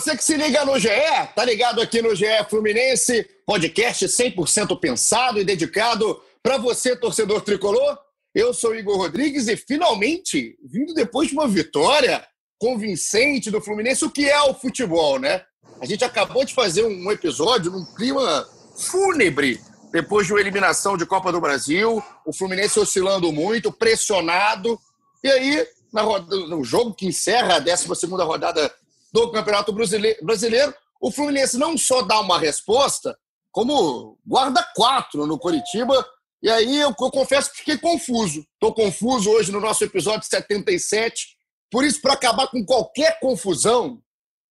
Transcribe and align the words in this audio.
Você 0.00 0.16
que 0.16 0.24
se 0.24 0.34
liga 0.34 0.64
no 0.64 0.78
GE, 0.78 0.88
tá 1.36 1.44
ligado 1.44 1.78
aqui 1.78 2.00
no 2.00 2.14
GE 2.14 2.24
Fluminense, 2.48 3.22
podcast 3.44 4.06
100% 4.06 4.80
pensado 4.80 5.38
e 5.38 5.44
dedicado 5.44 6.18
para 6.42 6.56
você, 6.56 6.96
torcedor 6.96 7.42
tricolor. 7.42 7.98
Eu 8.34 8.54
sou 8.54 8.74
Igor 8.74 8.96
Rodrigues 8.96 9.46
e 9.46 9.58
finalmente, 9.58 10.56
vindo 10.64 10.94
depois 10.94 11.28
de 11.28 11.34
uma 11.34 11.46
vitória 11.46 12.26
convincente 12.58 13.50
do 13.50 13.60
Fluminense, 13.60 14.02
o 14.02 14.10
que 14.10 14.26
é 14.26 14.40
o 14.40 14.54
futebol, 14.54 15.18
né? 15.18 15.42
A 15.82 15.84
gente 15.84 16.02
acabou 16.02 16.46
de 16.46 16.54
fazer 16.54 16.82
um 16.82 17.12
episódio 17.12 17.70
num 17.70 17.84
clima 17.94 18.48
fúnebre 18.78 19.60
depois 19.92 20.26
de 20.26 20.32
uma 20.32 20.40
eliminação 20.40 20.96
de 20.96 21.04
Copa 21.04 21.30
do 21.30 21.42
Brasil, 21.42 22.02
o 22.24 22.32
Fluminense 22.32 22.80
oscilando 22.80 23.30
muito, 23.30 23.70
pressionado. 23.70 24.80
E 25.22 25.28
aí, 25.28 25.66
na 25.92 26.00
roda, 26.00 26.34
no 26.46 26.64
jogo 26.64 26.94
que 26.94 27.06
encerra 27.06 27.56
a 27.56 27.58
12 27.58 28.06
rodada 28.06 28.72
do 29.12 29.30
Campeonato 29.30 29.72
Brasileiro, 29.72 30.74
o 31.00 31.10
Fluminense 31.10 31.56
não 31.56 31.76
só 31.78 32.02
dá 32.02 32.20
uma 32.20 32.38
resposta, 32.38 33.16
como 33.52 34.18
guarda 34.24 34.62
quatro 34.74 35.26
no 35.26 35.38
Coritiba. 35.38 36.06
E 36.42 36.50
aí 36.50 36.78
eu, 36.78 36.88
eu 36.88 37.10
confesso 37.10 37.50
que 37.50 37.58
fiquei 37.58 37.78
confuso. 37.78 38.44
Estou 38.54 38.74
confuso 38.74 39.30
hoje 39.30 39.50
no 39.50 39.60
nosso 39.60 39.84
episódio 39.84 40.28
77. 40.28 41.28
Por 41.70 41.84
isso, 41.84 42.00
para 42.00 42.14
acabar 42.14 42.48
com 42.48 42.64
qualquer 42.64 43.18
confusão, 43.20 44.02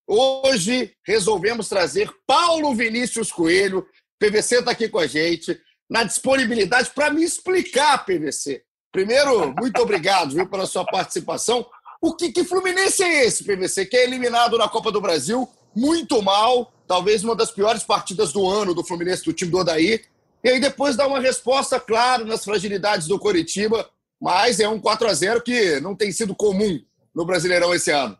hoje 0.08 0.94
resolvemos 1.06 1.70
trazer 1.70 2.10
Paulo 2.26 2.74
Vinícius 2.74 3.32
Coelho. 3.32 3.86
PVC 4.20 4.60
está 4.60 4.72
aqui 4.72 4.90
com 4.90 5.00
a 5.00 5.08
gente, 5.08 5.60
na 5.90 6.04
disponibilidade 6.04 6.92
para 6.92 7.10
me 7.10 7.24
explicar, 7.24 8.06
PVC. 8.06 8.64
Primeiro, 8.92 9.54
muito 9.54 9.80
obrigado 9.82 10.34
viu, 10.34 10.50
pela 10.50 10.66
sua 10.66 10.84
participação. 10.86 11.66
O 12.02 12.16
que, 12.16 12.32
que 12.32 12.44
Fluminense 12.44 13.04
é 13.04 13.26
esse, 13.26 13.44
PVC, 13.44 13.86
que 13.86 13.98
é 13.98 14.04
eliminado 14.04 14.58
na 14.58 14.70
Copa 14.70 14.92
do 14.92 15.02
Brasil 15.02 15.48
muito 15.76 16.22
mal, 16.22 16.72
talvez 16.88 17.24
uma 17.24 17.36
das 17.36 17.52
piores 17.52 17.84
partidas 17.84 18.32
do 18.32 18.48
ano 18.48 18.74
do 18.74 18.84
Fluminense, 18.84 19.26
do 19.26 19.34
time 19.34 19.52
do 19.52 19.58
Odaí, 19.58 20.02
e 20.44 20.50
aí 20.50 20.60
depois 20.60 20.96
dá 20.96 21.06
uma 21.06 21.20
resposta 21.20 21.80
clara 21.80 22.24
nas 22.24 22.44
fragilidades 22.44 23.08
do 23.08 23.20
Coritiba, 23.20 23.90
mas 24.20 24.60
é 24.60 24.68
um 24.68 24.80
4 24.80 25.08
a 25.08 25.14
0 25.14 25.42
que 25.42 25.80
não 25.82 25.96
tem 25.96 26.12
sido 26.12 26.34
comum 26.34 26.80
no 27.14 27.26
Brasileirão 27.26 27.74
esse 27.74 27.92
ano. 27.92 28.18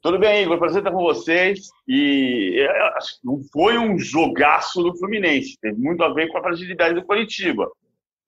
Tudo 0.00 0.18
bem, 0.18 0.44
Igor, 0.44 0.58
prazer 0.58 0.78
estar 0.78 0.92
com 0.92 1.02
vocês. 1.02 1.68
E 1.86 2.56
é, 2.60 2.98
não 3.22 3.40
foi 3.52 3.76
um 3.76 3.98
jogaço 3.98 4.82
do 4.82 4.96
Fluminense, 4.96 5.58
teve 5.60 5.78
muito 5.78 6.02
a 6.02 6.12
ver 6.12 6.28
com 6.28 6.38
a 6.38 6.42
fragilidade 6.42 6.94
do 6.94 7.04
Coritiba. 7.04 7.70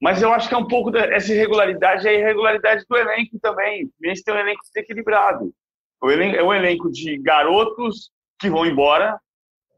Mas 0.00 0.22
eu 0.22 0.32
acho 0.32 0.48
que 0.48 0.54
é 0.54 0.58
um 0.58 0.66
pouco 0.66 0.90
dessa 0.90 1.32
irregularidade, 1.32 2.08
é 2.08 2.10
a 2.10 2.14
irregularidade 2.14 2.84
do 2.88 2.96
elenco 2.96 3.38
também. 3.38 3.84
O 3.84 3.90
Fluminense 3.96 4.24
tem 4.24 4.34
um 4.34 4.38
elenco 4.38 4.62
desequilibrado. 4.62 5.52
É 6.02 6.42
um 6.42 6.54
elenco 6.54 6.90
de 6.90 7.18
garotos 7.18 8.10
que 8.38 8.48
vão 8.48 8.64
embora 8.64 9.20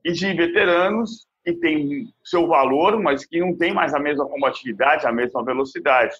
e 0.05 0.12
de 0.12 0.33
veteranos 0.33 1.27
que 1.45 1.53
têm 1.55 2.09
seu 2.23 2.47
valor, 2.47 3.01
mas 3.01 3.27
que 3.27 3.41
não 3.41 3.56
tem 3.56 3.75
mais 3.75 3.92
a 3.92 3.98
mesma 3.98 4.29
combatividade, 4.29 5.07
a 5.07 5.13
mesma 5.13 5.45
velocidade. 5.45 6.14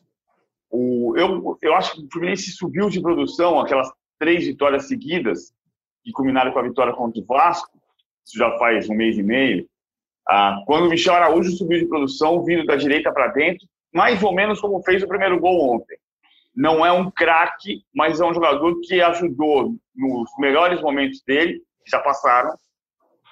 O, 0.69 1.15
eu, 1.17 1.59
eu 1.63 1.75
acho 1.75 1.95
que 1.95 2.05
o 2.05 2.09
Fluminense 2.11 2.51
subiu 2.51 2.89
de 2.89 3.01
produção, 3.01 3.61
aquelas 3.61 3.89
três 4.19 4.45
vitórias 4.45 4.89
seguidas, 4.89 5.53
que 6.03 6.11
culminaram 6.11 6.51
com 6.51 6.59
a 6.59 6.63
vitória 6.63 6.93
contra 6.93 7.21
o 7.21 7.25
Vasco, 7.25 7.79
isso 8.27 8.37
já 8.37 8.51
faz 8.59 8.89
um 8.89 8.95
mês 8.95 9.17
e 9.17 9.23
meio, 9.23 9.69
ah, 10.29 10.63
quando 10.67 10.87
o 10.87 10.91
Michel 10.91 11.15
Araújo 11.15 11.53
subiu 11.53 11.79
de 11.79 11.87
produção, 11.87 12.45
vindo 12.45 12.65
da 12.65 12.75
direita 12.75 13.13
para 13.13 13.29
dentro, 13.29 13.67
mais 13.93 14.23
ou 14.23 14.35
menos 14.35 14.61
como 14.61 14.83
fez 14.83 15.03
o 15.03 15.09
primeiro 15.09 15.39
gol 15.39 15.77
ontem. 15.77 15.97
Não 16.55 16.85
é 16.85 16.93
um 16.93 17.11
craque, 17.11 17.83
mas 17.95 18.21
é 18.21 18.25
um 18.25 18.35
jogador 18.35 18.79
que 18.83 19.01
ajudou 19.01 19.75
nos 19.95 20.31
melhores 20.39 20.81
momentos 20.81 21.23
dele, 21.27 21.61
que 21.85 21.91
já 21.91 21.99
passaram, 21.99 22.55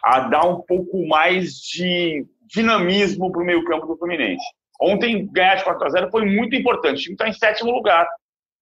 a 0.02 0.20
dar 0.20 0.46
um 0.46 0.60
pouco 0.62 1.06
mais 1.06 1.54
de 1.54 2.26
dinamismo 2.46 3.30
para 3.30 3.42
o 3.42 3.44
meio-campo 3.44 3.86
do 3.86 3.96
Fluminense. 3.96 4.44
Ontem, 4.80 5.26
ganhar 5.30 5.56
de 5.56 5.64
4 5.64 5.86
a 5.86 5.90
0 5.90 6.10
foi 6.10 6.24
muito 6.24 6.56
importante. 6.56 7.00
O 7.00 7.02
time 7.02 7.14
está 7.14 7.28
em 7.28 7.32
sétimo 7.32 7.70
lugar, 7.70 8.08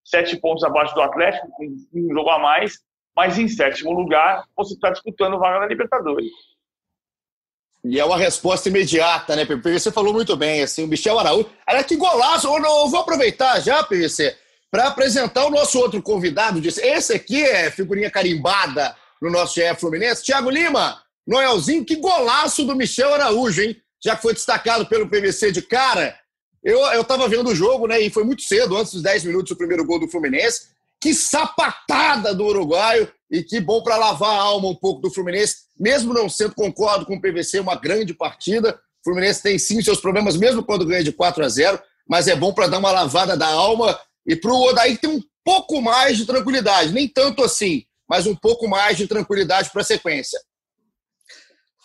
sete 0.04 0.36
pontos 0.36 0.64
abaixo 0.64 0.94
do 0.94 1.02
Atlético, 1.02 1.46
um 1.94 2.12
jogo 2.12 2.30
a 2.30 2.38
mais, 2.38 2.80
mas 3.14 3.38
em 3.38 3.46
sétimo 3.46 3.92
lugar 3.92 4.44
você 4.56 4.74
está 4.74 4.90
disputando 4.90 5.38
vaga 5.38 5.60
na 5.60 5.66
Libertadores. 5.66 6.30
E 7.88 7.98
é 7.98 8.04
uma 8.04 8.18
resposta 8.18 8.68
imediata, 8.68 9.34
né, 9.34 9.46
PVC? 9.46 9.80
Você 9.80 9.90
falou 9.90 10.12
muito 10.12 10.36
bem, 10.36 10.62
assim, 10.62 10.84
o 10.84 10.86
Michel 10.86 11.18
Araújo. 11.18 11.48
Olha 11.66 11.82
que 11.82 11.96
golaço! 11.96 12.46
Eu, 12.46 12.62
eu 12.62 12.88
vou 12.88 13.00
aproveitar 13.00 13.60
já, 13.60 13.82
PVC, 13.82 14.36
para 14.70 14.88
apresentar 14.88 15.46
o 15.46 15.50
nosso 15.50 15.78
outro 15.78 16.02
convidado. 16.02 16.60
Disse, 16.60 16.82
esse 16.86 17.14
aqui 17.14 17.42
é 17.42 17.70
figurinha 17.70 18.10
carimbada 18.10 18.94
no 19.22 19.30
nosso 19.30 19.54
GF 19.54 19.80
Fluminense. 19.80 20.22
Tiago 20.22 20.50
Lima, 20.50 21.02
Noelzinho, 21.26 21.82
que 21.82 21.96
golaço 21.96 22.62
do 22.62 22.76
Michel 22.76 23.14
Araújo, 23.14 23.62
hein? 23.62 23.74
Já 24.04 24.14
que 24.14 24.20
foi 24.20 24.34
destacado 24.34 24.84
pelo 24.84 25.08
PVC 25.08 25.50
de 25.50 25.62
cara. 25.62 26.14
Eu, 26.62 26.78
eu 26.92 27.02
tava 27.02 27.26
vendo 27.26 27.48
o 27.48 27.54
jogo, 27.54 27.86
né? 27.86 27.98
E 28.02 28.10
foi 28.10 28.22
muito 28.22 28.42
cedo, 28.42 28.76
antes 28.76 28.92
dos 28.92 29.02
10 29.02 29.24
minutos, 29.24 29.52
o 29.52 29.56
primeiro 29.56 29.86
gol 29.86 29.98
do 29.98 30.08
Fluminense. 30.08 30.68
Que 31.00 31.14
sapatada 31.14 32.34
do 32.34 32.44
uruguaio 32.44 33.10
e 33.30 33.42
que 33.42 33.60
bom 33.60 33.82
para 33.82 33.96
lavar 33.96 34.30
a 34.30 34.42
alma 34.42 34.68
um 34.68 34.74
pouco 34.74 35.00
do 35.00 35.10
Fluminense, 35.10 35.67
mesmo 35.78 36.12
não 36.12 36.28
sendo, 36.28 36.54
concordo 36.54 37.06
com 37.06 37.16
o 37.16 37.20
PVC, 37.20 37.60
uma 37.60 37.76
grande 37.76 38.12
partida. 38.12 38.78
O 39.00 39.04
Fluminense 39.04 39.42
tem 39.42 39.58
sim 39.58 39.80
seus 39.80 40.00
problemas, 40.00 40.36
mesmo 40.36 40.62
quando 40.62 40.86
ganha 40.86 41.04
de 41.04 41.12
4 41.12 41.44
a 41.44 41.48
0, 41.48 41.80
mas 42.08 42.26
é 42.26 42.34
bom 42.34 42.52
para 42.52 42.66
dar 42.66 42.78
uma 42.78 42.90
lavada 42.90 43.36
da 43.36 43.46
alma 43.46 43.98
e 44.26 44.34
para 44.34 44.52
o 44.52 44.62
Odaí 44.68 44.96
ter 44.96 45.06
um 45.06 45.22
pouco 45.44 45.80
mais 45.80 46.16
de 46.16 46.26
tranquilidade, 46.26 46.92
nem 46.92 47.08
tanto 47.08 47.42
assim, 47.44 47.84
mas 48.08 48.26
um 48.26 48.34
pouco 48.34 48.68
mais 48.68 48.96
de 48.96 49.06
tranquilidade 49.06 49.70
para 49.70 49.82
a 49.82 49.84
sequência. 49.84 50.40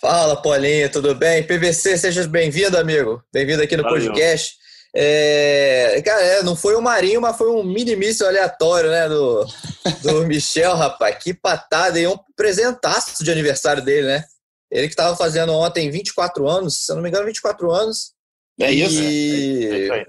Fala, 0.02 0.42
Paulinho, 0.42 0.92
tudo 0.92 1.16
bem? 1.16 1.44
PVC, 1.44 1.98
seja 1.98 2.28
bem-vindo, 2.28 2.78
amigo. 2.78 3.24
Bem-vindo 3.32 3.62
aqui 3.62 3.78
no 3.78 3.84
Valeu. 3.84 4.08
podcast. 4.08 4.58
É, 4.96 6.02
cara, 6.06 6.22
é, 6.22 6.44
não 6.44 6.56
foi 6.56 6.76
o 6.76 6.82
Marinho, 6.82 7.20
mas 7.20 7.36
foi 7.36 7.50
um 7.50 7.64
mini 7.64 7.96
míssil 7.96 8.28
aleatório, 8.28 8.92
né? 8.92 9.10
Do, 9.10 9.46
do 10.04 10.24
Michel, 10.28 10.76
rapaz. 10.76 11.18
Que 11.22 11.34
patada 11.34 12.00
e 12.00 12.06
um 12.06 12.18
presentaço 12.36 13.24
de 13.24 13.32
aniversário 13.32 13.84
dele, 13.84 14.08
né? 14.08 14.24
Ele 14.72 14.88
que 14.88 14.94
estava 14.94 15.16
fazendo 15.16 15.54
ontem 15.54 15.90
24 15.90 16.48
anos, 16.48 16.86
se 16.86 16.92
eu 16.92 16.96
não 16.96 17.04
me 17.04 17.10
engano, 17.10 17.26
24 17.26 17.72
anos. 17.72 18.14
É 18.60 18.72
isso, 18.72 19.02
e, 19.02 19.66
é, 19.66 19.78
isso 19.78 19.94
aí. 19.94 20.06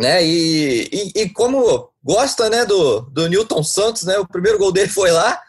Né, 0.00 0.24
e, 0.24 0.88
e, 0.90 1.22
e, 1.22 1.28
como 1.30 1.90
gosta 2.02 2.48
né, 2.48 2.64
do, 2.64 3.02
do 3.02 3.28
Newton 3.28 3.62
Santos, 3.62 4.04
né? 4.04 4.18
O 4.18 4.26
primeiro 4.26 4.58
gol 4.58 4.72
dele 4.72 4.88
foi 4.88 5.10
lá 5.10 5.40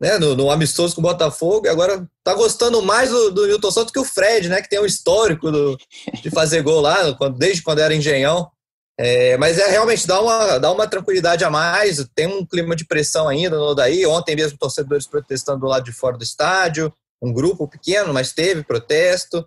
né, 0.00 0.18
no, 0.18 0.34
no, 0.34 0.50
amistoso 0.50 0.94
com 0.94 1.00
o 1.00 1.04
Botafogo, 1.04 1.66
e 1.66 1.68
agora 1.68 2.08
tá 2.24 2.32
gostando 2.34 2.80
mais 2.80 3.10
do, 3.10 3.30
do 3.30 3.46
Newton 3.46 3.70
Santos 3.70 3.92
que 3.92 3.98
o 3.98 4.04
Fred, 4.04 4.48
né, 4.48 4.62
que 4.62 4.68
tem 4.68 4.80
um 4.80 4.86
histórico 4.86 5.50
do, 5.52 5.76
de 6.22 6.30
fazer 6.30 6.62
gol 6.62 6.80
lá, 6.80 7.14
quando, 7.14 7.36
desde 7.36 7.62
quando 7.62 7.80
era 7.80 7.94
engenhão. 7.94 8.50
É, 8.98 9.36
mas 9.38 9.58
é 9.58 9.66
realmente 9.66 10.06
dá 10.06 10.20
uma, 10.20 10.58
dá 10.58 10.70
uma 10.70 10.86
tranquilidade 10.86 11.42
a 11.42 11.48
mais, 11.48 12.06
tem 12.14 12.26
um 12.26 12.44
clima 12.44 12.76
de 12.76 12.84
pressão 12.84 13.28
ainda 13.28 13.56
no 13.56 13.74
daí. 13.74 14.04
Ontem 14.04 14.36
mesmo 14.36 14.58
torcedores 14.58 15.06
protestando 15.06 15.60
do 15.60 15.66
lado 15.66 15.84
de 15.84 15.92
fora 15.92 16.18
do 16.18 16.24
estádio, 16.24 16.92
um 17.20 17.32
grupo 17.32 17.66
pequeno, 17.66 18.12
mas 18.12 18.32
teve 18.32 18.62
protesto. 18.62 19.46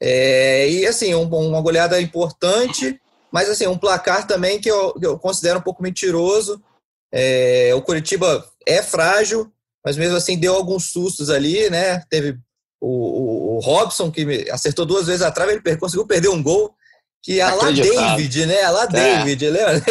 É, 0.00 0.68
e 0.68 0.86
assim, 0.86 1.14
um, 1.14 1.24
uma 1.24 1.60
goleada 1.60 2.00
importante, 2.00 3.00
mas 3.32 3.50
assim, 3.50 3.66
um 3.66 3.78
placar 3.78 4.26
também 4.26 4.60
que 4.60 4.70
eu, 4.70 4.94
eu 5.00 5.18
considero 5.18 5.58
um 5.58 5.62
pouco 5.62 5.82
mentiroso. 5.82 6.62
É, 7.12 7.72
o 7.74 7.82
Curitiba 7.82 8.44
é 8.66 8.82
frágil, 8.82 9.52
mas 9.84 9.96
mesmo 9.96 10.16
assim 10.16 10.38
deu 10.38 10.54
alguns 10.54 10.92
sustos 10.92 11.30
ali, 11.30 11.68
né? 11.70 12.00
Teve 12.08 12.38
o, 12.80 12.88
o, 12.88 13.56
o 13.56 13.60
Robson, 13.60 14.10
que 14.10 14.50
acertou 14.50 14.84
duas 14.84 15.06
vezes 15.06 15.22
atrás, 15.22 15.50
ele 15.50 15.76
conseguiu 15.76 16.06
perder 16.06 16.28
um 16.28 16.42
gol 16.42 16.74
que 17.22 17.40
a 17.40 17.54
lá 17.54 17.70
David, 17.70 18.46
né? 18.46 18.62
A 18.62 18.70
lá 18.70 18.84
é. 18.84 18.86
David, 18.88 19.48
lembra? 19.50 19.82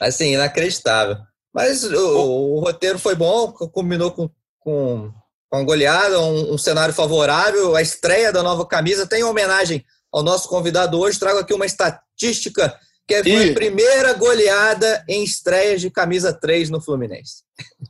assim, 0.00 0.32
inacreditável. 0.32 1.18
Mas 1.54 1.84
o, 1.84 2.56
o, 2.56 2.60
roteiro 2.60 2.98
foi 2.98 3.14
bom, 3.14 3.52
combinou 3.52 4.10
com, 4.10 4.30
com, 4.60 5.12
com 5.50 5.56
a 5.56 5.62
goleada, 5.62 6.20
um, 6.20 6.54
um, 6.54 6.58
cenário 6.58 6.94
favorável, 6.94 7.74
a 7.74 7.82
estreia 7.82 8.32
da 8.32 8.42
nova 8.42 8.66
camisa. 8.66 9.06
Tem 9.06 9.24
homenagem 9.24 9.84
ao 10.12 10.22
nosso 10.22 10.48
convidado 10.48 10.98
hoje. 10.98 11.18
Trago 11.18 11.38
aqui 11.38 11.54
uma 11.54 11.64
estatística 11.64 12.78
que 13.06 13.22
foi 13.22 13.50
a 13.50 13.54
primeira 13.54 14.12
goleada 14.14 15.04
em 15.08 15.22
estreias 15.22 15.80
de 15.80 15.90
camisa 15.90 16.32
3 16.32 16.70
no 16.70 16.80
Fluminense. 16.80 17.44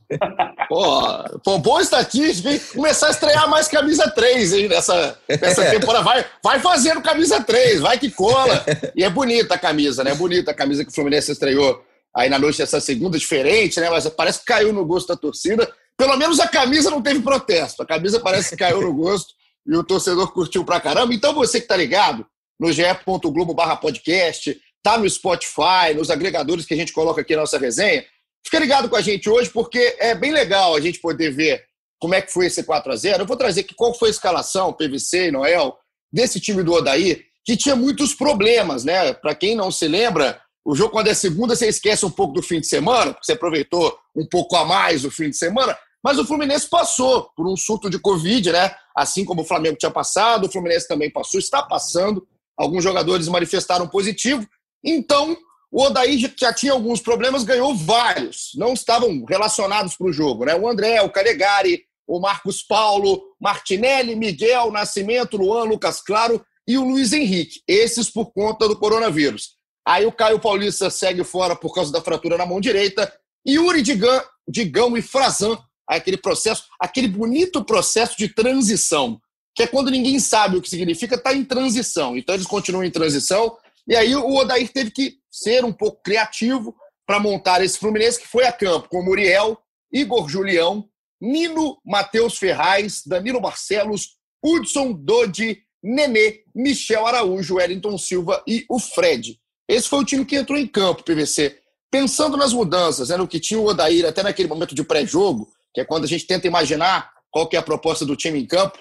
Pô, 0.69 1.39
pô, 1.45 1.57
boa 1.59 1.81
estatística, 1.81 2.51
hein? 2.51 2.59
Começar 2.73 3.07
a 3.07 3.11
estrear 3.11 3.49
mais 3.49 3.69
camisa 3.69 4.09
3, 4.09 4.53
hein, 4.53 4.67
nessa, 4.67 5.17
nessa 5.29 5.63
é. 5.63 5.71
temporada. 5.79 6.03
Vai, 6.03 6.25
vai 6.43 6.59
fazendo 6.59 7.01
camisa 7.01 7.41
3, 7.41 7.79
vai 7.79 7.97
que 7.97 8.11
cola. 8.11 8.65
E 8.93 9.01
é 9.01 9.09
bonita 9.09 9.55
a 9.55 9.57
camisa, 9.57 10.03
né? 10.03 10.11
É 10.11 10.15
bonita 10.15 10.51
a 10.51 10.53
camisa 10.53 10.83
que 10.83 10.91
o 10.91 10.93
Fluminense 10.93 11.31
estreou 11.31 11.81
aí 12.13 12.29
na 12.29 12.37
noite 12.37 12.57
dessa 12.57 12.81
segunda, 12.81 13.17
diferente, 13.17 13.79
né? 13.79 13.89
Mas 13.89 14.09
parece 14.09 14.39
que 14.39 14.45
caiu 14.45 14.73
no 14.73 14.85
gosto 14.85 15.07
da 15.07 15.15
torcida. 15.15 15.71
Pelo 15.97 16.17
menos 16.17 16.39
a 16.41 16.47
camisa 16.47 16.89
não 16.89 17.01
teve 17.01 17.21
protesto. 17.21 17.81
A 17.81 17.85
camisa 17.85 18.19
parece 18.19 18.49
que 18.49 18.57
caiu 18.57 18.81
no 18.81 18.93
gosto 18.93 19.33
e 19.65 19.75
o 19.75 19.83
torcedor 19.83 20.33
curtiu 20.33 20.65
pra 20.65 20.81
caramba. 20.81 21.13
Então 21.13 21.33
você 21.33 21.61
que 21.61 21.67
tá 21.67 21.77
ligado 21.77 22.25
no 22.59 22.71
ge.globo 22.71 23.53
barra 23.53 23.77
podcast, 23.77 24.59
tá 24.83 24.97
no 24.97 25.09
Spotify, 25.09 25.93
nos 25.95 26.09
agregadores 26.09 26.65
que 26.65 26.73
a 26.73 26.77
gente 26.77 26.93
coloca 26.93 27.21
aqui 27.21 27.35
na 27.35 27.41
nossa 27.41 27.57
resenha, 27.57 28.05
fica 28.45 28.59
ligado 28.59 28.89
com 28.89 28.95
a 28.95 29.01
gente 29.01 29.29
hoje 29.29 29.49
porque 29.49 29.95
é 29.99 30.15
bem 30.15 30.31
legal 30.31 30.75
a 30.75 30.79
gente 30.79 30.99
poder 30.99 31.31
ver 31.31 31.65
como 31.99 32.15
é 32.15 32.21
que 32.21 32.31
foi 32.31 32.45
esse 32.45 32.63
4 32.63 32.91
a 32.91 32.95
0 32.95 33.23
Eu 33.23 33.27
vou 33.27 33.37
trazer 33.37 33.61
aqui 33.61 33.73
qual 33.73 33.93
foi 33.93 34.09
a 34.09 34.11
escalação, 34.11 34.73
PVC 34.73 35.27
e 35.27 35.31
Noel, 35.31 35.77
desse 36.11 36.39
time 36.39 36.63
do 36.63 36.73
Odaí, 36.73 37.23
que 37.43 37.57
tinha 37.57 37.75
muitos 37.75 38.13
problemas, 38.13 38.83
né? 38.83 39.13
Para 39.13 39.33
quem 39.33 39.55
não 39.55 39.71
se 39.71 39.87
lembra, 39.87 40.39
o 40.65 40.75
jogo, 40.75 40.91
quando 40.91 41.07
é 41.07 41.13
segunda, 41.13 41.55
você 41.55 41.67
esquece 41.67 42.05
um 42.05 42.09
pouco 42.09 42.33
do 42.33 42.41
fim 42.41 42.59
de 42.59 42.67
semana, 42.67 43.13
porque 43.13 43.25
você 43.25 43.31
aproveitou 43.31 43.97
um 44.13 44.27
pouco 44.27 44.55
a 44.57 44.65
mais 44.65 45.05
o 45.05 45.09
fim 45.09 45.29
de 45.29 45.37
semana. 45.37 45.77
Mas 46.03 46.19
o 46.19 46.25
Fluminense 46.25 46.69
passou 46.69 47.29
por 47.35 47.47
um 47.47 47.55
surto 47.55 47.89
de 47.89 47.97
Covid, 47.97 48.51
né? 48.51 48.75
Assim 48.95 49.23
como 49.23 49.41
o 49.41 49.45
Flamengo 49.45 49.77
tinha 49.77 49.91
passado, 49.91 50.45
o 50.45 50.51
Fluminense 50.51 50.87
também 50.87 51.09
passou, 51.09 51.39
está 51.39 51.63
passando. 51.63 52.27
Alguns 52.57 52.83
jogadores 52.83 53.29
manifestaram 53.29 53.87
positivo. 53.87 54.45
Então, 54.87 55.37
o 55.69 55.83
Odaí 55.83 56.17
já 56.17 56.53
tinha 56.53 56.71
alguns 56.71 57.01
problemas, 57.01 57.43
ganhou 57.43 57.75
vários. 57.75 58.51
Não 58.55 58.73
estavam 58.73 59.25
relacionados 59.25 59.97
para 59.97 60.07
o 60.07 60.13
jogo, 60.13 60.45
né? 60.45 60.55
O 60.55 60.67
André, 60.67 61.01
o 61.01 61.09
Calegari, 61.09 61.83
o 62.07 62.21
Marcos 62.21 62.63
Paulo, 62.63 63.21
Martinelli, 63.39 64.15
Miguel, 64.15 64.71
Nascimento, 64.71 65.35
Luan, 65.35 65.65
Lucas 65.65 66.01
Claro 66.01 66.41
e 66.65 66.77
o 66.77 66.85
Luiz 66.85 67.11
Henrique. 67.11 67.61
Esses 67.67 68.09
por 68.09 68.31
conta 68.31 68.65
do 68.67 68.77
coronavírus. 68.77 69.57
Aí 69.85 70.05
o 70.05 70.11
Caio 70.11 70.39
Paulista 70.39 70.89
segue 70.89 71.23
fora 71.23 71.55
por 71.55 71.73
causa 71.73 71.91
da 71.91 72.01
fratura 72.01 72.37
na 72.37 72.45
mão 72.45 72.61
direita. 72.61 73.11
E 73.45 73.53
Yuri 73.55 73.81
Digão, 73.81 74.21
Digão 74.47 74.97
e 74.97 75.01
Frazan, 75.01 75.57
aquele 75.87 76.17
processo, 76.17 76.63
aquele 76.79 77.07
bonito 77.07 77.63
processo 77.63 78.17
de 78.17 78.27
transição, 78.29 79.19
que 79.55 79.63
é 79.63 79.67
quando 79.67 79.91
ninguém 79.91 80.19
sabe 80.19 80.57
o 80.57 80.61
que 80.61 80.69
significa, 80.69 81.15
está 81.15 81.33
em 81.33 81.43
transição. 81.43 82.17
Então 82.17 82.35
eles 82.35 82.47
continuam 82.47 82.83
em 82.83 82.91
transição. 82.91 83.57
E 83.87 83.95
aí 83.95 84.15
o 84.15 84.35
Odair 84.35 84.71
teve 84.71 84.91
que 84.91 85.17
ser 85.31 85.63
um 85.63 85.71
pouco 85.71 86.01
criativo 86.03 86.75
para 87.05 87.19
montar 87.19 87.63
esse 87.63 87.79
Fluminense 87.79 88.19
que 88.19 88.27
foi 88.27 88.45
a 88.45 88.51
campo 88.51 88.89
com 88.89 89.01
Muriel, 89.01 89.57
Igor 89.91 90.27
Julião, 90.27 90.87
Nino 91.21 91.79
Matheus 91.85 92.37
Ferraz, 92.37 93.01
Danilo 93.05 93.39
Barcelos, 93.39 94.17
Hudson 94.43 94.91
Dodi, 94.91 95.63
Nenê, 95.81 96.43
Michel 96.53 97.05
Araújo, 97.07 97.55
Wellington 97.55 97.97
Silva 97.97 98.43
e 98.45 98.65
o 98.69 98.77
Fred. 98.77 99.39
Esse 99.67 99.87
foi 99.87 99.99
o 99.99 100.05
time 100.05 100.25
que 100.25 100.35
entrou 100.35 100.57
em 100.57 100.67
campo, 100.67 101.03
PVC. 101.03 101.59
Pensando 101.89 102.35
nas 102.35 102.51
mudanças, 102.51 103.09
né, 103.09 103.17
no 103.17 103.27
que 103.27 103.39
tinha 103.39 103.59
o 103.59 103.65
Odair 103.65 104.05
até 104.05 104.21
naquele 104.21 104.49
momento 104.49 104.75
de 104.75 104.83
pré-jogo, 104.83 105.49
que 105.73 105.81
é 105.81 105.85
quando 105.85 106.03
a 106.03 106.07
gente 106.07 106.27
tenta 106.27 106.47
imaginar 106.47 107.11
qual 107.31 107.47
que 107.47 107.55
é 107.55 107.59
a 107.59 107.63
proposta 107.63 108.05
do 108.05 108.15
time 108.15 108.39
em 108.39 108.45
campo. 108.45 108.77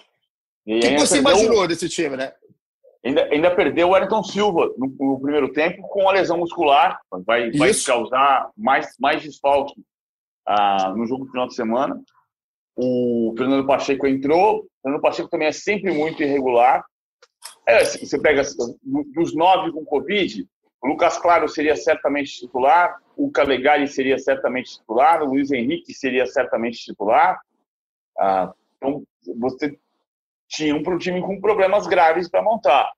o 0.66 0.80
que 0.80 0.98
você 0.98 1.18
imaginou 1.18 1.66
desse 1.68 1.88
time, 1.88 2.16
né? 2.16 2.32
Ainda, 3.06 3.24
ainda 3.26 3.54
perdeu 3.54 3.88
o 3.88 3.90
Wellington 3.92 4.24
Silva 4.24 4.68
no, 4.76 4.88
no, 4.98 5.20
primeiro 5.20 5.52
tempo 5.52 5.80
com 5.82 6.08
a 6.08 6.12
lesão 6.12 6.38
muscular. 6.38 7.00
Vai, 7.24 7.52
vai 7.52 7.70
causar 7.72 8.50
mais, 8.56 8.96
mais 8.98 9.22
desfalque 9.22 9.80
ah, 10.44 10.92
no 10.96 11.06
jogo 11.06 11.24
do 11.24 11.30
final 11.30 11.46
de 11.46 11.54
semana. 11.54 12.02
O 12.74 13.32
Fernando 13.38 13.64
Pacheco 13.64 14.08
entrou. 14.08 14.62
O 14.62 14.68
Fernando 14.82 15.00
Pacheco 15.00 15.28
também 15.28 15.46
é 15.46 15.52
sempre 15.52 15.92
muito 15.92 16.20
irregular. 16.20 16.84
É, 17.64 17.84
você 17.84 18.20
pega 18.20 18.42
dos 19.14 19.36
nove 19.36 19.70
com 19.70 19.84
Covid, 19.84 20.44
o 20.82 20.88
Lucas 20.88 21.16
Claro 21.16 21.48
seria 21.48 21.76
certamente 21.76 22.40
titular, 22.40 22.96
o 23.16 23.30
Calegari 23.30 23.86
seria 23.86 24.18
certamente 24.18 24.78
titular, 24.78 25.22
o 25.22 25.26
Luiz 25.26 25.52
Henrique 25.52 25.94
seria 25.94 26.26
certamente 26.26 26.78
titular. 26.78 27.40
Ah, 28.18 28.52
então, 28.76 29.04
você 29.38 29.78
tinha 30.48 30.74
um 30.74 30.98
time 30.98 31.20
com 31.20 31.40
problemas 31.40 31.86
graves 31.86 32.28
para 32.28 32.42
montar. 32.42 32.90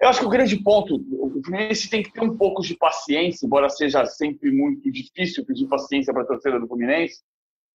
Eu 0.00 0.08
acho 0.08 0.20
que 0.20 0.26
o 0.26 0.30
grande 0.30 0.56
ponto, 0.62 0.94
o 1.10 1.42
Fluminense 1.44 1.90
tem 1.90 2.02
que 2.02 2.12
ter 2.12 2.20
um 2.20 2.36
pouco 2.36 2.62
de 2.62 2.76
paciência, 2.76 3.44
embora 3.44 3.68
seja 3.68 4.06
sempre 4.06 4.50
muito 4.50 4.90
difícil 4.92 5.44
pedir 5.44 5.66
paciência 5.66 6.12
para 6.12 6.22
a 6.22 6.26
torcida 6.26 6.60
do 6.60 6.68
Fluminense, 6.68 7.20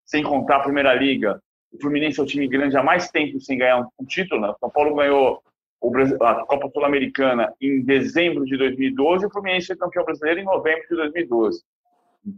sem 0.06 0.24
contar 0.24 0.58
a 0.58 0.64
Primeira 0.64 0.94
Liga. 0.94 1.42
O 1.72 1.82
Fluminense 1.82 2.20
é 2.20 2.24
um 2.24 2.26
time 2.26 2.48
grande 2.48 2.78
há 2.78 2.84
mais 2.84 3.10
tempo 3.10 3.42
sem 3.42 3.58
ganhar 3.58 3.82
um, 3.82 3.88
um 4.00 4.06
título. 4.06 4.40
Né? 4.40 4.50
O 4.50 4.58
São 4.58 4.70
Paulo 4.70 4.96
ganhou 4.96 5.44
a 6.22 6.46
Copa 6.46 6.70
Sul-Americana 6.72 7.54
em 7.60 7.84
dezembro 7.84 8.46
de 8.46 8.56
2012 8.56 9.24
e 9.24 9.28
o 9.28 9.30
Fluminense 9.30 9.68
foi 9.68 9.76
campeão 9.76 10.06
brasileiro 10.06 10.40
em 10.40 10.46
novembro 10.46 10.88
de 10.90 10.96
2012. 10.96 11.62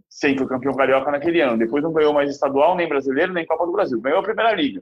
Sem 0.09 0.35
foi 0.35 0.47
campeão 0.47 0.73
carioca 0.73 1.11
naquele 1.11 1.41
ano. 1.41 1.59
Depois 1.59 1.83
não 1.83 1.93
ganhou 1.93 2.11
mais 2.11 2.31
estadual, 2.31 2.75
nem 2.75 2.89
brasileiro, 2.89 3.33
nem 3.33 3.45
Copa 3.45 3.67
do 3.67 3.71
Brasil. 3.71 4.01
Ganhou 4.01 4.19
a 4.19 4.23
Primeira 4.23 4.51
Liga, 4.53 4.81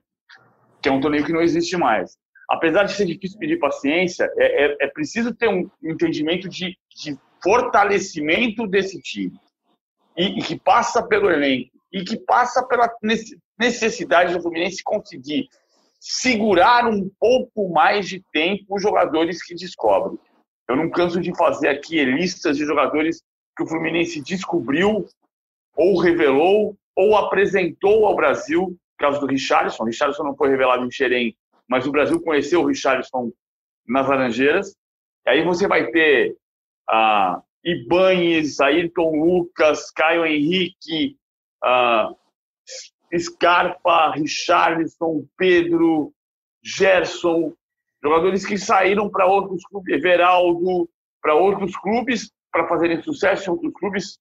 que 0.83 0.89
é 0.89 0.91
um 0.91 0.99
torneio 0.99 1.25
que 1.25 1.31
não 1.31 1.41
existe 1.41 1.77
mais. 1.77 2.17
Apesar 2.49 2.83
de 2.83 2.91
ser 2.91 3.05
difícil 3.05 3.39
pedir 3.39 3.57
paciência, 3.57 4.29
é, 4.37 4.65
é, 4.65 4.77
é 4.81 4.87
preciso 4.87 5.33
ter 5.33 5.47
um 5.47 5.71
entendimento 5.81 6.49
de, 6.49 6.77
de 6.93 7.17
fortalecimento 7.41 8.67
desse 8.67 9.01
time. 9.01 9.39
E, 10.15 10.39
e, 10.39 10.43
que 10.43 10.59
passa 10.59 11.01
pelo 11.01 11.31
elenco. 11.31 11.71
E 11.91 12.03
que 12.03 12.17
passa 12.17 12.61
pela 12.67 12.91
necessidade 13.57 14.33
do 14.33 14.41
Fluminense 14.41 14.83
conseguir 14.83 15.47
segurar 15.99 16.85
um 16.85 17.09
pouco 17.17 17.69
mais 17.69 18.07
de 18.07 18.21
tempo 18.33 18.75
os 18.75 18.81
jogadores 18.81 19.41
que 19.41 19.55
descobrem. 19.55 20.19
Eu 20.67 20.75
não 20.75 20.89
canso 20.89 21.21
de 21.21 21.35
fazer 21.35 21.69
aqui 21.69 22.03
listas 22.03 22.57
de 22.57 22.65
jogadores 22.65 23.23
que 23.55 23.63
o 23.63 23.67
Fluminense 23.67 24.21
descobriu, 24.21 25.07
ou 25.75 25.99
revelou, 25.99 26.75
ou 26.95 27.15
apresentou 27.15 28.05
ao 28.05 28.15
Brasil, 28.15 28.77
caso 29.03 29.19
do 29.19 29.25
Richarlison. 29.25 29.83
O 29.83 29.85
Richarlison 29.85 30.23
não 30.23 30.35
foi 30.35 30.49
revelado 30.49 30.85
em 30.85 30.91
Xerém, 30.91 31.35
mas 31.67 31.85
o 31.85 31.91
Brasil 31.91 32.21
conheceu 32.21 32.61
o 32.61 32.65
Richarlison 32.65 33.31
nas 33.85 34.07
Laranjeiras. 34.07 34.75
E 35.25 35.29
aí 35.29 35.43
você 35.43 35.67
vai 35.67 35.87
ter 35.87 36.37
ah, 36.89 37.41
Ibanes, 37.63 38.61
Ayrton 38.61 39.11
Lucas, 39.11 39.91
Caio 39.91 40.25
Henrique, 40.25 41.17
ah, 41.61 42.13
Scarpa, 43.17 44.11
Richarlison, 44.11 45.25
Pedro, 45.37 46.13
Gerson, 46.63 47.53
jogadores 48.01 48.45
que 48.45 48.57
saíram 48.57 49.09
para 49.09 49.27
outros 49.27 49.63
clubes, 49.65 49.93
Everaldo, 49.93 50.89
para 51.21 51.35
outros 51.35 51.75
clubes 51.77 52.31
para 52.51 52.67
fazerem 52.67 53.01
sucesso 53.01 53.49
em 53.49 53.53
outros 53.53 53.73
clubes 53.73 54.19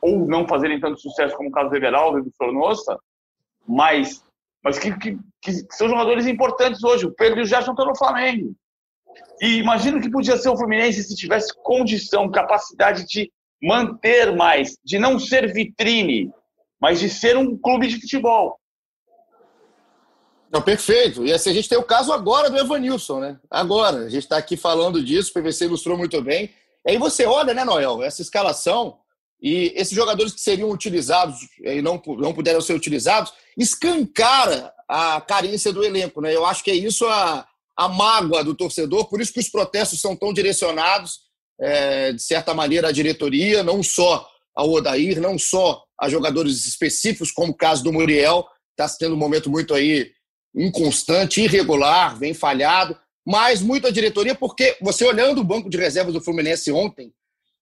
ou 0.00 0.26
não 0.26 0.46
fazerem 0.46 0.80
tanto 0.80 1.00
sucesso 1.00 1.36
como 1.36 1.48
o 1.48 1.52
caso 1.52 1.70
do 1.70 1.76
Everaldo 1.76 2.18
e 2.18 2.22
do 2.22 2.32
Sornosa, 2.36 2.98
mas, 3.66 4.22
mas 4.66 4.80
que, 4.80 4.92
que, 4.98 5.16
que, 5.40 5.52
são 5.70 5.88
jogadores 5.88 6.26
importantes 6.26 6.82
hoje. 6.82 7.06
O 7.06 7.12
Pedro 7.12 7.38
e 7.38 7.42
o 7.44 7.46
Gerson 7.46 7.70
estão 7.70 7.86
no 7.86 7.96
Flamengo. 7.96 8.52
E 9.40 9.58
imagino 9.58 10.00
que 10.00 10.10
podia 10.10 10.36
ser 10.36 10.48
o 10.48 10.56
Fluminense 10.56 11.04
se 11.04 11.14
tivesse 11.14 11.54
condição, 11.62 12.28
capacidade 12.28 13.06
de 13.06 13.30
manter 13.62 14.34
mais, 14.34 14.76
de 14.84 14.98
não 14.98 15.20
ser 15.20 15.52
vitrine, 15.52 16.32
mas 16.80 16.98
de 16.98 17.08
ser 17.08 17.36
um 17.36 17.56
clube 17.56 17.86
de 17.86 18.00
futebol. 18.00 18.58
Não, 20.50 20.60
perfeito. 20.60 21.24
E 21.24 21.32
assim, 21.32 21.50
a 21.50 21.54
gente 21.54 21.68
tem 21.68 21.78
o 21.78 21.84
caso 21.84 22.12
agora 22.12 22.50
do 22.50 22.58
Evanilson, 22.58 23.20
né? 23.20 23.38
Agora. 23.48 23.98
A 23.98 24.08
gente 24.08 24.24
está 24.24 24.36
aqui 24.36 24.56
falando 24.56 25.00
disso, 25.00 25.30
o 25.30 25.40
PVC 25.40 25.66
ilustrou 25.66 25.96
muito 25.96 26.20
bem. 26.20 26.50
Aí 26.84 26.98
você 26.98 27.24
olha, 27.24 27.54
né, 27.54 27.64
Noel, 27.64 28.02
essa 28.02 28.20
escalação 28.20 28.98
e 29.40 29.72
esses 29.76 29.94
jogadores 29.94 30.32
que 30.32 30.40
seriam 30.40 30.70
utilizados 30.70 31.38
e 31.60 31.80
não, 31.80 32.02
não 32.18 32.34
puderam 32.34 32.60
ser 32.60 32.74
utilizados, 32.74 33.32
escancara 33.56 34.72
a 34.88 35.20
carência 35.20 35.72
do 35.72 35.84
elenco, 35.84 36.20
né? 36.20 36.34
Eu 36.34 36.44
acho 36.44 36.62
que 36.62 36.70
é 36.70 36.74
isso 36.74 37.06
a, 37.06 37.46
a 37.76 37.88
mágoa 37.88 38.44
do 38.44 38.54
torcedor, 38.54 39.08
por 39.08 39.20
isso 39.20 39.32
que 39.32 39.40
os 39.40 39.48
protestos 39.48 40.00
são 40.00 40.14
tão 40.14 40.32
direcionados, 40.32 41.20
é, 41.60 42.12
de 42.12 42.22
certa 42.22 42.54
maneira, 42.54 42.88
à 42.88 42.92
diretoria, 42.92 43.62
não 43.62 43.82
só 43.82 44.28
ao 44.54 44.70
Odair, 44.70 45.20
não 45.20 45.38
só 45.38 45.82
a 45.98 46.08
jogadores 46.08 46.66
específicos, 46.66 47.30
como 47.30 47.52
o 47.52 47.56
caso 47.56 47.82
do 47.82 47.92
Muriel, 47.92 48.46
está 48.70 48.88
tendo 48.98 49.14
um 49.14 49.18
momento 49.18 49.50
muito 49.50 49.74
aí 49.74 50.10
inconstante, 50.54 51.42
irregular, 51.42 52.18
vem 52.18 52.32
falhado, 52.32 52.98
mas 53.26 53.60
muito 53.60 53.86
a 53.86 53.90
diretoria, 53.90 54.34
porque 54.34 54.76
você 54.80 55.04
olhando 55.04 55.40
o 55.40 55.44
banco 55.44 55.68
de 55.68 55.76
reservas 55.76 56.14
do 56.14 56.20
Fluminense 56.20 56.70
ontem, 56.70 57.12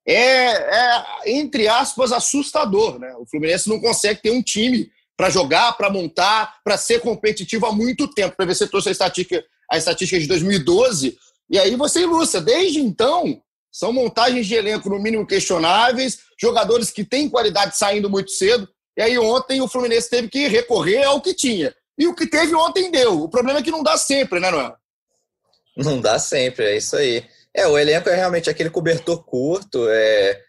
é, 0.06 0.14
é 0.14 1.04
entre 1.26 1.66
aspas, 1.66 2.12
assustador. 2.12 2.98
Né? 2.98 3.14
O 3.18 3.26
Fluminense 3.26 3.68
não 3.68 3.80
consegue 3.80 4.20
ter 4.20 4.30
um 4.30 4.42
time 4.42 4.90
para 5.16 5.30
jogar, 5.30 5.72
para 5.76 5.90
montar, 5.90 6.56
para 6.64 6.76
ser 6.76 7.00
competitivo 7.00 7.66
há 7.66 7.72
muito 7.72 8.08
tempo. 8.08 8.36
Para 8.36 8.46
ver 8.46 8.54
se 8.54 8.66
trouxe 8.66 8.88
a 8.88 8.92
estatística, 8.92 9.44
a 9.70 9.76
estatística 9.76 10.20
de 10.20 10.26
2012, 10.26 11.16
e 11.50 11.58
aí 11.58 11.76
você 11.76 12.00
ilustra. 12.00 12.40
Desde 12.40 12.80
então, 12.80 13.40
São 13.70 13.92
montagens 13.92 14.46
de 14.46 14.54
elenco, 14.54 14.88
no 14.88 15.00
mínimo, 15.00 15.26
questionáveis, 15.26 16.20
jogadores 16.40 16.92
que 16.92 17.04
têm 17.04 17.28
qualidade 17.28 17.76
saindo 17.76 18.08
muito 18.08 18.30
cedo. 18.30 18.68
E 18.96 19.02
aí, 19.02 19.18
ontem, 19.18 19.60
o 19.60 19.66
Fluminense 19.66 20.08
teve 20.08 20.28
que 20.28 20.46
recorrer 20.46 21.02
ao 21.02 21.20
que 21.20 21.34
tinha. 21.34 21.74
E 21.98 22.06
o 22.06 22.14
que 22.14 22.24
teve 22.24 22.54
ontem 22.54 22.90
deu. 22.90 23.22
O 23.22 23.28
problema 23.28 23.58
é 23.58 23.62
que 23.62 23.72
não 23.72 23.82
dá 23.82 23.96
sempre, 23.96 24.38
né, 24.38 24.48
Noel? 24.50 24.76
Não 25.76 26.00
dá 26.00 26.20
sempre, 26.20 26.66
é 26.66 26.76
isso 26.76 26.96
aí. 26.96 27.24
É, 27.52 27.66
o 27.66 27.78
elenco 27.78 28.08
é 28.08 28.14
realmente 28.14 28.48
aquele 28.48 28.70
cobertor 28.70 29.24
curto, 29.24 29.88
é, 29.88 30.40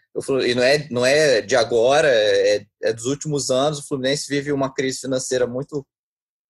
e 0.44 0.54
não 0.54 0.62
é, 0.62 0.88
não 0.90 1.06
é 1.06 1.40
de 1.40 1.54
agora, 1.54 2.08
é, 2.08 2.64
é 2.82 2.92
dos 2.92 3.04
últimos 3.06 3.50
anos. 3.50 3.78
O 3.78 3.86
Fluminense 3.86 4.28
vive 4.28 4.52
uma 4.52 4.72
crise 4.72 5.00
financeira 5.00 5.46
muito 5.46 5.86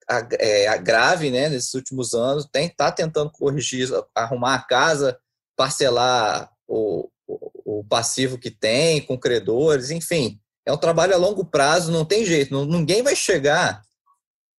é, 0.08 0.78
grave 0.78 1.30
né, 1.30 1.48
nesses 1.48 1.74
últimos 1.74 2.14
anos, 2.14 2.46
tem 2.50 2.68
tá 2.68 2.92
tentando 2.92 3.30
corrigir, 3.30 3.88
arrumar 4.14 4.54
a 4.54 4.62
casa, 4.62 5.18
parcelar 5.56 6.50
o, 6.66 7.08
o, 7.26 7.80
o, 7.80 7.84
passivo 7.84 8.38
que 8.38 8.50
tem 8.50 9.00
com 9.04 9.18
credores, 9.18 9.90
enfim, 9.90 10.40
é 10.64 10.72
um 10.72 10.76
trabalho 10.76 11.14
a 11.14 11.18
longo 11.18 11.44
prazo, 11.44 11.90
não 11.90 12.04
tem 12.04 12.24
jeito, 12.24 12.52
não, 12.52 12.64
ninguém 12.64 13.02
vai 13.02 13.16
chegar 13.16 13.82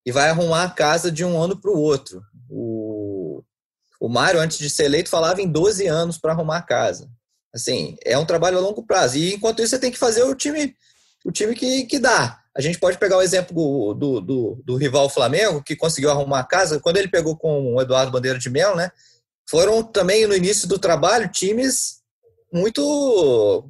e 0.06 0.12
vai 0.12 0.30
arrumar 0.30 0.64
a 0.64 0.70
casa 0.70 1.10
de 1.10 1.24
um 1.24 1.42
ano 1.42 1.60
para 1.60 1.72
o 1.72 1.80
outro. 1.80 2.22
O 4.00 4.10
Mário, 4.10 4.40
antes 4.40 4.58
de 4.58 4.70
ser 4.70 4.86
eleito, 4.86 5.10
falava 5.10 5.42
em 5.42 5.52
12 5.52 5.88
anos 5.88 6.18
para 6.18 6.32
arrumar 6.32 6.58
a 6.58 6.62
casa. 6.62 7.10
Assim, 7.58 7.98
é 8.06 8.18
um 8.18 8.26
trabalho 8.26 8.58
a 8.58 8.62
longo 8.62 8.84
prazo. 8.84 9.18
E 9.18 9.34
enquanto 9.34 9.62
isso, 9.62 9.72
você 9.72 9.80
tem 9.80 9.92
que 9.92 9.98
fazer 9.98 10.24
o 10.24 10.36
time, 10.36 10.76
o 11.26 11.32
time 11.32 11.56
que, 11.56 11.86
que 11.86 11.98
dá. 12.00 12.40
A 12.56 12.62
gente 12.62 12.80
pode 12.80 12.98
pegar 12.98 13.18
o 13.18 13.22
exemplo 13.22 13.94
do, 13.96 14.22
do, 14.22 14.62
do, 14.64 14.76
rival 14.78 15.10
Flamengo, 15.10 15.64
que 15.64 15.76
conseguiu 15.76 16.12
arrumar 16.12 16.40
a 16.40 16.44
casa, 16.44 16.80
quando 16.80 16.98
ele 16.98 17.08
pegou 17.08 17.36
com 17.36 17.76
o 17.76 17.82
Eduardo 17.82 18.12
Bandeira 18.12 18.38
de 18.38 18.50
Melo, 18.50 18.76
né? 18.76 18.92
Foram 19.50 19.82
também, 19.82 20.28
no 20.28 20.36
início 20.36 20.68
do 20.68 20.78
trabalho, 20.78 21.30
times 21.30 21.98
muito. 22.54 23.70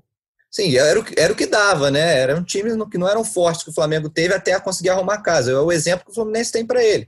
Sim, 0.51 0.75
era 0.75 0.99
o, 0.99 1.05
era 1.17 1.31
o 1.31 1.35
que 1.35 1.45
dava, 1.45 1.89
né? 1.89 2.19
Eram 2.19 2.43
times 2.43 2.73
que 2.91 2.97
não 2.97 3.07
eram 3.07 3.23
fortes 3.23 3.63
que 3.63 3.69
o 3.69 3.73
Flamengo 3.73 4.09
teve 4.09 4.33
até 4.33 4.59
conseguir 4.59 4.89
arrumar 4.89 5.15
a 5.15 5.21
casa. 5.21 5.51
É 5.51 5.55
o 5.59 5.71
exemplo 5.71 6.05
que 6.05 6.11
o 6.11 6.15
Fluminense 6.15 6.51
tem 6.51 6.65
para 6.65 6.83
ele. 6.83 7.07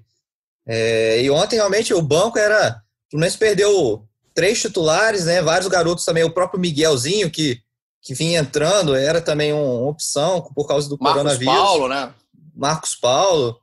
É, 0.65 1.21
e 1.21 1.29
ontem, 1.29 1.55
realmente, 1.57 1.93
o 1.93 2.01
banco 2.01 2.37
era. 2.37 2.81
O 3.07 3.11
Fluminense 3.11 3.37
perdeu 3.37 4.07
três 4.39 4.61
titulares, 4.61 5.25
né? 5.25 5.41
Vários 5.41 5.67
garotos 5.67 6.05
também, 6.05 6.23
o 6.23 6.33
próprio 6.33 6.61
Miguelzinho, 6.61 7.29
que 7.29 7.61
que 8.01 8.13
vinha 8.13 8.39
entrando, 8.39 8.95
era 8.95 9.19
também 9.19 9.51
uma 9.51 9.89
opção 9.89 10.41
por 10.55 10.65
causa 10.65 10.87
do 10.87 10.97
Marcos 10.97 11.21
coronavírus. 11.21 11.53
Marcos 11.53 11.69
Paulo, 11.69 11.87
né? 11.89 12.13
Marcos 12.55 12.95
Paulo. 12.95 13.59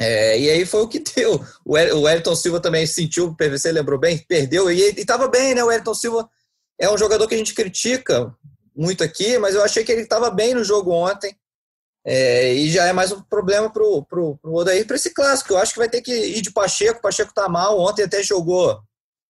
É, 0.00 0.36
e 0.40 0.50
aí 0.50 0.66
foi 0.66 0.82
o 0.82 0.88
que 0.88 0.98
deu. 1.14 1.40
O 1.64 1.74
Wellington 1.74 2.34
Silva 2.34 2.58
também 2.58 2.84
sentiu, 2.84 3.28
o 3.28 3.36
PVC 3.36 3.70
lembrou 3.70 4.00
bem, 4.00 4.18
perdeu 4.18 4.68
e 4.68 4.80
estava 4.80 5.28
bem, 5.28 5.54
né? 5.54 5.62
O 5.62 5.68
Wellington 5.68 5.94
Silva 5.94 6.28
é 6.76 6.90
um 6.90 6.98
jogador 6.98 7.28
que 7.28 7.36
a 7.36 7.38
gente 7.38 7.54
critica 7.54 8.34
muito 8.74 9.04
aqui, 9.04 9.38
mas 9.38 9.54
eu 9.54 9.62
achei 9.62 9.84
que 9.84 9.92
ele 9.92 10.02
estava 10.02 10.28
bem 10.28 10.52
no 10.54 10.64
jogo 10.64 10.90
ontem. 10.90 11.32
É, 12.04 12.52
e 12.52 12.68
já 12.68 12.86
é 12.86 12.92
mais 12.92 13.12
um 13.12 13.22
problema 13.22 13.70
pro, 13.70 14.04
pro, 14.06 14.36
pro 14.38 14.54
Odair 14.54 14.84
para 14.84 14.96
esse 14.96 15.14
clássico. 15.14 15.52
Eu 15.52 15.58
acho 15.58 15.72
que 15.72 15.78
vai 15.78 15.88
ter 15.88 16.02
que 16.02 16.12
ir 16.12 16.42
de 16.42 16.50
Pacheco. 16.50 17.00
Pacheco 17.00 17.32
tá 17.32 17.48
mal. 17.48 17.78
Ontem 17.78 18.02
até 18.02 18.24
jogou 18.24 18.82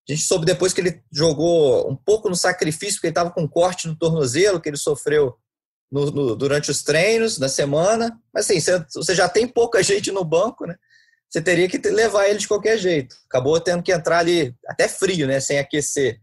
a 0.09 0.13
gente 0.13 0.25
soube 0.25 0.45
depois 0.45 0.73
que 0.73 0.81
ele 0.81 1.03
jogou 1.13 1.89
um 1.89 1.97
pouco 1.97 2.29
no 2.29 2.35
sacrifício, 2.35 2.95
porque 2.95 3.07
ele 3.07 3.13
estava 3.13 3.31
com 3.31 3.43
um 3.43 3.49
corte 3.49 3.87
no 3.87 3.97
tornozelo 3.97 4.61
que 4.61 4.69
ele 4.69 4.77
sofreu 4.77 5.37
no, 5.91 6.11
no, 6.11 6.37
durante 6.37 6.71
os 6.71 6.83
treinos 6.83 7.39
da 7.39 7.49
semana. 7.49 8.19
Mas 8.35 8.51
assim, 8.51 8.61
você 8.93 9.15
já 9.15 9.29
tem 9.29 9.47
pouca 9.47 9.83
gente 9.85 10.11
no 10.11 10.25
banco, 10.25 10.67
né? 10.67 10.77
Você 11.31 11.41
teria 11.41 11.69
que 11.69 11.79
levar 11.89 12.29
ele 12.29 12.39
de 12.39 12.49
qualquer 12.49 12.77
jeito. 12.77 13.17
Acabou 13.27 13.59
tendo 13.61 13.83
que 13.83 13.93
entrar 13.93 14.19
ali, 14.19 14.55
até 14.67 14.89
frio, 14.89 15.27
né? 15.27 15.41
Sem 15.41 15.59
aquecer. 15.59 16.21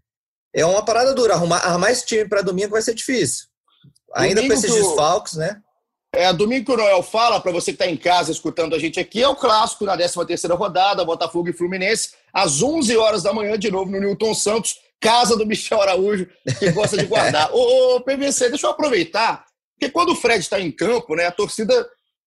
É 0.53 0.65
uma 0.65 0.83
parada 0.83 1.15
dura. 1.15 1.33
Arrumar, 1.33 1.57
arrumar 1.59 1.91
esse 1.91 2.05
time 2.05 2.27
para 2.27 2.41
domingo 2.41 2.71
vai 2.71 2.81
ser 2.81 2.93
difícil. 2.93 3.47
Ainda 4.13 4.41
domingo 4.41 4.53
com 4.53 4.59
esses 4.59 4.75
desfalques, 4.75 5.33
né? 5.33 5.61
É, 6.13 6.31
domingo 6.33 6.65
que 6.65 6.71
o 6.71 6.77
Noel 6.77 7.03
fala, 7.03 7.39
para 7.39 7.51
você 7.51 7.71
que 7.71 7.75
está 7.81 7.87
em 7.87 7.97
casa 7.97 8.31
escutando 8.31 8.75
a 8.75 8.79
gente 8.79 8.99
aqui, 8.99 9.21
é 9.21 9.27
o 9.27 9.35
clássico 9.35 9.85
na 9.85 9.95
13 9.95 10.25
terceira 10.25 10.55
rodada, 10.55 11.05
Botafogo 11.05 11.49
e 11.49 11.53
Fluminense, 11.53 12.11
às 12.33 12.61
11 12.61 12.95
horas 12.97 13.23
da 13.23 13.33
manhã, 13.33 13.57
de 13.57 13.71
novo 13.71 13.91
no 13.91 13.99
Newton 13.99 14.33
Santos, 14.33 14.77
casa 14.99 15.35
do 15.35 15.45
Michel 15.45 15.81
Araújo, 15.81 16.27
que 16.57 16.71
gosta 16.71 16.97
de 16.97 17.05
guardar. 17.05 17.49
ô, 17.55 17.95
ô, 17.95 18.01
PVC, 18.01 18.49
deixa 18.49 18.67
eu 18.67 18.71
aproveitar, 18.71 19.45
porque 19.77 19.91
quando 19.91 20.11
o 20.11 20.15
Fred 20.15 20.39
está 20.39 20.59
em 20.59 20.71
campo, 20.71 21.15
né, 21.15 21.25
a 21.25 21.31
torcida, 21.31 21.73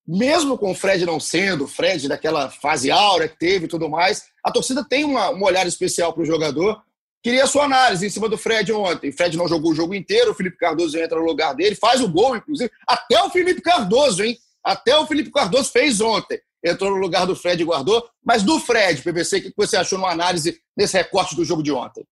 mesmo 0.07 0.57
com 0.57 0.71
o 0.71 0.75
Fred 0.75 1.05
não 1.05 1.21
sendo, 1.21 1.65
o 1.65 1.69
Fred 1.69 2.09
daquela 2.09 2.51
fase 2.51 2.91
áurea 2.91 3.29
que 3.29 3.39
teve 3.39 3.67
e 3.67 3.69
tudo 3.69 3.89
mais, 3.89 4.25
a 4.45 4.51
torcida 4.51 4.85
tem 4.85 5.05
uma, 5.05 5.31
um 5.31 5.43
olhar 5.43 5.67
especial 5.67 6.13
para 6.13 6.23
o 6.23 6.27
jogador, 6.27 6.83
Queria 7.23 7.45
a 7.45 7.47
sua 7.47 7.65
análise 7.65 8.05
em 8.05 8.11
cima 8.11 8.29
do 8.29 8.37
Fred 8.37 8.73
ontem. 8.73 9.11
O 9.11 9.13
Fred 9.13 9.37
não 9.37 9.47
jogou 9.47 9.71
o 9.71 9.75
jogo 9.75 9.95
inteiro, 9.95 10.33
o 10.33 10.35
Felipe 10.35 10.57
Cardoso 10.57 10.99
entra 10.99 11.17
no 11.19 11.25
lugar 11.25 11.55
dele, 11.55 11.77
faz 11.77 12.01
o 12.01 12.09
gol, 12.09 12.37
inclusive. 12.37 12.69
Até 12.87 13.23
o 13.23 13.31
Felipe 13.31 13.61
Cardoso, 13.61 14.25
hein? 14.25 14.37
Até 14.65 14.97
o 14.97 15.07
Felipe 15.07 15.31
Cardoso 15.31 15.71
fez 15.71 16.01
ontem. 16.01 16.41
Entrou 16.65 16.91
no 16.91 16.97
lugar 16.97 17.27
do 17.27 17.35
Fred 17.35 17.61
e 17.61 17.67
guardou. 17.67 18.09
Mas 18.25 18.43
do 18.43 18.61
Fred, 18.61 19.03
PVC, 19.03 19.39
o 19.39 19.43
que 19.43 19.53
você 19.57 19.77
achou 19.77 19.99
numa 19.99 20.13
análise 20.13 20.61
nesse 20.77 20.97
recorte 20.97 21.35
do 21.35 21.45
jogo 21.45 21.63
de 21.63 21.73
ontem? 21.73 22.05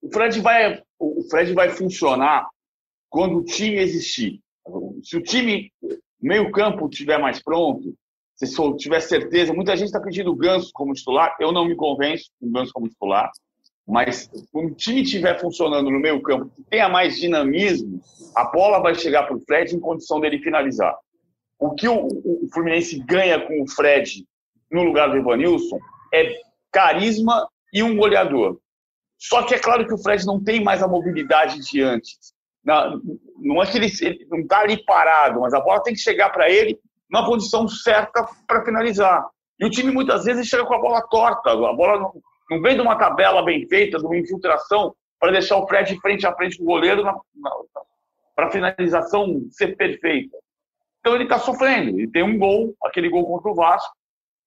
O 0.00 0.10
Fred 0.12 0.40
vai, 0.40 0.80
o 0.98 1.22
Fred 1.28 1.52
vai 1.52 1.70
funcionar 1.70 2.46
quando 3.10 3.38
o 3.38 3.44
time 3.44 3.76
existir. 3.78 4.40
Se 5.02 5.16
o 5.16 5.22
time, 5.22 5.72
meio-campo, 6.20 6.88
estiver 6.88 7.18
mais 7.18 7.42
pronto, 7.42 7.94
se 8.36 8.46
tiver 8.76 9.00
certeza, 9.00 9.52
muita 9.52 9.76
gente 9.76 9.86
está 9.86 10.00
pedindo 10.00 10.30
o 10.30 10.36
Ganso 10.36 10.70
como 10.72 10.92
titular. 10.92 11.34
Eu 11.40 11.50
não 11.50 11.64
me 11.64 11.74
convenço 11.74 12.30
com 12.38 12.46
o 12.46 12.52
Ganso 12.52 12.72
como 12.72 12.88
titular. 12.88 13.30
Mas 13.84 14.30
quando 14.52 14.72
o 14.72 14.74
time 14.74 15.02
estiver 15.02 15.40
funcionando 15.40 15.90
no 15.90 15.98
meio 15.98 16.22
campo, 16.22 16.52
que 16.54 16.62
tenha 16.64 16.88
mais 16.88 17.18
dinamismo, 17.18 18.00
a 18.36 18.44
bola 18.44 18.80
vai 18.80 18.94
chegar 18.94 19.24
para 19.24 19.36
o 19.36 19.40
Fred 19.40 19.74
em 19.74 19.80
condição 19.80 20.20
dele 20.20 20.38
finalizar. 20.38 20.94
O 21.58 21.74
que 21.74 21.88
o, 21.88 22.06
o, 22.06 22.48
Fluminense 22.52 22.98
ganha 23.00 23.40
com 23.40 23.62
o 23.62 23.68
Fred 23.68 24.24
no 24.70 24.84
lugar 24.84 25.10
do 25.10 25.16
Evanilson 25.16 25.78
é 26.14 26.34
carisma 26.70 27.48
e 27.72 27.82
um 27.82 27.96
goleador. 27.96 28.58
Só 29.18 29.42
que 29.42 29.54
é 29.54 29.58
claro 29.58 29.86
que 29.86 29.92
o 29.92 29.98
Fred 29.98 30.24
não 30.24 30.42
tem 30.42 30.62
mais 30.62 30.82
a 30.82 30.88
mobilidade 30.88 31.60
de 31.60 31.82
antes. 31.82 32.32
Não, 32.64 33.00
não 33.38 33.62
é 33.62 33.66
que 33.66 33.78
ele, 33.78 33.90
ele 34.02 34.26
não 34.30 34.40
está 34.40 34.60
ali 34.60 34.84
parado, 34.84 35.40
mas 35.40 35.52
a 35.52 35.60
bola 35.60 35.82
tem 35.82 35.94
que 35.94 36.00
chegar 36.00 36.30
para 36.30 36.48
ele 36.48 36.78
na 37.10 37.24
posição 37.24 37.66
certa 37.66 38.28
para 38.46 38.64
finalizar. 38.64 39.26
E 39.58 39.64
o 39.64 39.70
time 39.70 39.90
muitas 39.90 40.24
vezes 40.24 40.46
chega 40.46 40.64
com 40.64 40.74
a 40.74 40.80
bola 40.80 41.02
torta, 41.08 41.50
a 41.50 41.72
bola 41.72 41.98
não, 41.98 42.12
não 42.50 42.62
vem 42.62 42.76
de 42.76 42.80
uma 42.80 42.96
tabela 42.96 43.42
bem 43.42 43.66
feita, 43.66 43.98
de 43.98 44.06
uma 44.06 44.16
infiltração, 44.16 44.94
para 45.18 45.32
deixar 45.32 45.56
o 45.56 45.66
Fred 45.66 45.98
frente 46.00 46.26
a 46.26 46.34
frente 46.34 46.56
com 46.56 46.62
o 46.62 46.66
goleiro 46.66 47.02
para 48.36 48.46
a 48.46 48.50
finalização 48.50 49.48
ser 49.50 49.76
perfeita. 49.76 50.36
Então 51.00 51.14
ele 51.14 51.24
está 51.24 51.38
sofrendo. 51.38 51.90
Ele 51.90 52.10
tem 52.10 52.22
um 52.22 52.38
gol, 52.38 52.74
aquele 52.84 53.08
gol 53.08 53.26
contra 53.26 53.50
o 53.50 53.54
Vasco. 53.54 53.92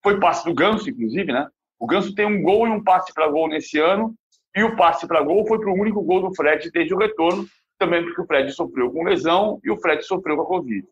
Foi 0.03 0.19
passe 0.19 0.45
do 0.45 0.53
Ganso, 0.53 0.89
inclusive, 0.89 1.31
né? 1.31 1.47
O 1.79 1.87
Ganso 1.87 2.13
tem 2.13 2.25
um 2.25 2.41
gol 2.41 2.67
e 2.67 2.69
um 2.69 2.83
passe 2.83 3.13
para 3.13 3.27
gol 3.27 3.47
nesse 3.47 3.79
ano. 3.79 4.13
E 4.55 4.63
o 4.63 4.75
passe 4.75 5.07
para 5.07 5.21
gol 5.21 5.45
foi 5.47 5.59
para 5.59 5.69
o 5.69 5.79
único 5.79 6.01
gol 6.01 6.21
do 6.21 6.35
Fred 6.35 6.69
desde 6.71 6.93
o 6.93 6.97
retorno, 6.97 7.47
também 7.79 8.03
porque 8.03 8.21
o 8.21 8.25
Fred 8.25 8.51
sofreu 8.51 8.91
com 8.91 9.03
lesão 9.03 9.59
e 9.63 9.71
o 9.71 9.77
Fred 9.77 10.03
sofreu 10.03 10.35
com 10.35 10.43
a 10.43 10.45
Covid. 10.45 10.85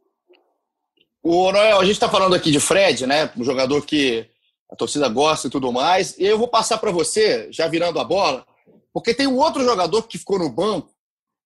O 1.21 1.51
Noel, 1.51 1.79
a 1.79 1.83
gente 1.83 1.95
está 1.95 2.07
falando 2.07 2.33
aqui 2.33 2.49
de 2.49 2.59
Fred, 2.59 3.05
né? 3.05 3.29
Um 3.37 3.43
jogador 3.43 3.85
que 3.85 4.25
a 4.71 4.75
torcida 4.75 5.09
gosta 5.09 5.47
e 5.47 5.49
tudo 5.49 5.71
mais. 5.73 6.17
E 6.17 6.23
eu 6.23 6.37
vou 6.37 6.47
passar 6.47 6.77
para 6.77 6.91
você, 6.91 7.51
já 7.51 7.67
virando 7.67 7.99
a 7.99 8.03
bola, 8.03 8.45
porque 8.93 9.13
tem 9.13 9.27
um 9.27 9.37
outro 9.37 9.63
jogador 9.63 10.03
que 10.03 10.17
ficou 10.17 10.39
no 10.39 10.49
banco. 10.49 10.89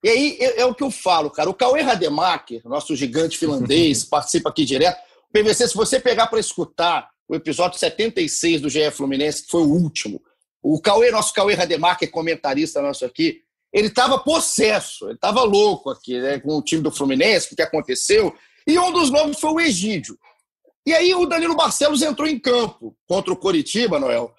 E 0.04 0.10
aí 0.10 0.38
é, 0.40 0.62
é 0.62 0.66
o 0.66 0.76
que 0.76 0.84
eu 0.84 0.92
falo, 0.92 1.32
cara. 1.32 1.50
O 1.50 1.54
Cauê 1.54 1.82
Rademacher, 1.82 2.62
nosso 2.66 2.96
gigante 2.96 3.38
finlandês, 3.38 4.04
participa 4.06 4.50
aqui 4.50 4.66
direto. 4.66 5.00
O 5.30 5.32
PVC, 5.32 5.70
se 5.70 5.76
você 5.76 6.00
pegar 6.00 6.28
para 6.28 6.40
escutar 6.40 7.10
o 7.28 7.36
episódio 7.36 7.80
76 7.80 8.62
do 8.62 8.70
GE 8.70 8.92
Fluminense, 8.92 9.44
que 9.44 9.52
foi 9.52 9.62
o 9.62 9.72
último, 9.72 10.22
o 10.62 10.80
Cauê, 10.82 11.10
nosso 11.10 11.34
Cauê 11.34 11.54
Rademacher, 11.54 12.12
comentarista 12.12 12.82
nosso 12.82 13.06
aqui, 13.06 13.42
ele 13.74 13.88
estava 13.88 14.20
possesso, 14.20 15.06
ele 15.06 15.16
estava 15.16 15.42
louco 15.42 15.90
aqui, 15.90 16.20
né, 16.20 16.40
com 16.40 16.58
o 16.58 16.62
time 16.62 16.82
do 16.82 16.92
Fluminense, 16.92 17.52
o 17.52 17.56
que 17.56 17.62
aconteceu. 17.62 18.36
E 18.68 18.78
um 18.78 18.92
dos 18.92 19.10
nomes 19.10 19.40
foi 19.40 19.52
o 19.52 19.60
Egídio. 19.60 20.18
E 20.86 20.94
aí 20.94 21.16
o 21.16 21.26
Danilo 21.26 21.56
Barcelos 21.56 22.02
entrou 22.02 22.28
em 22.28 22.38
campo 22.38 22.96
contra 23.08 23.34
o 23.34 23.38
Coritiba, 23.38 24.00
Noel. 24.00 24.34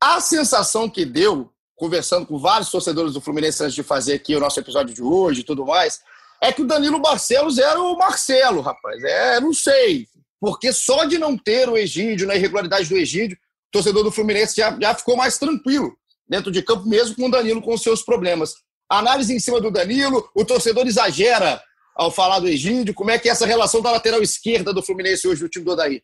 A 0.00 0.20
sensação 0.20 0.88
que 0.88 1.04
deu, 1.04 1.52
conversando 1.80 2.26
com 2.26 2.38
vários 2.38 2.70
torcedores 2.70 3.14
do 3.14 3.22
Fluminense 3.22 3.64
antes 3.64 3.74
de 3.74 3.82
fazer 3.82 4.12
aqui 4.12 4.36
o 4.36 4.40
nosso 4.40 4.60
episódio 4.60 4.94
de 4.94 5.02
hoje 5.02 5.40
e 5.40 5.44
tudo 5.44 5.64
mais, 5.64 6.02
é 6.38 6.52
que 6.52 6.60
o 6.60 6.66
Danilo 6.66 7.00
Barcelos 7.00 7.58
era 7.58 7.80
o 7.80 7.96
Marcelo, 7.96 8.60
rapaz. 8.60 9.02
É, 9.02 9.40
não 9.40 9.54
sei. 9.54 10.06
Porque 10.38 10.74
só 10.74 11.06
de 11.06 11.16
não 11.16 11.38
ter 11.38 11.70
o 11.70 11.78
Egídio, 11.78 12.26
na 12.26 12.36
irregularidade 12.36 12.86
do 12.86 12.98
Egídio, 12.98 13.34
o 13.36 13.72
torcedor 13.72 14.04
do 14.04 14.12
Fluminense 14.12 14.56
já, 14.56 14.76
já 14.78 14.94
ficou 14.94 15.16
mais 15.16 15.38
tranquilo 15.38 15.96
dentro 16.28 16.52
de 16.52 16.62
campo, 16.62 16.86
mesmo 16.86 17.16
com 17.16 17.28
o 17.28 17.30
Danilo 17.30 17.62
com 17.62 17.72
os 17.72 17.82
seus 17.82 18.02
problemas. 18.02 18.56
Análise 18.86 19.34
em 19.34 19.40
cima 19.40 19.58
do 19.58 19.70
Danilo, 19.70 20.28
o 20.34 20.44
torcedor 20.44 20.86
exagera 20.86 21.62
ao 21.96 22.10
falar 22.10 22.40
do 22.40 22.48
Egídio? 22.48 22.92
Como 22.92 23.10
é 23.10 23.18
que 23.18 23.26
é 23.26 23.32
essa 23.32 23.46
relação 23.46 23.80
da 23.80 23.90
lateral 23.90 24.20
esquerda 24.20 24.70
do 24.74 24.82
Fluminense 24.82 25.26
hoje 25.26 25.40
do 25.40 25.48
time 25.48 25.64
do 25.64 25.72
Odaí? 25.72 26.02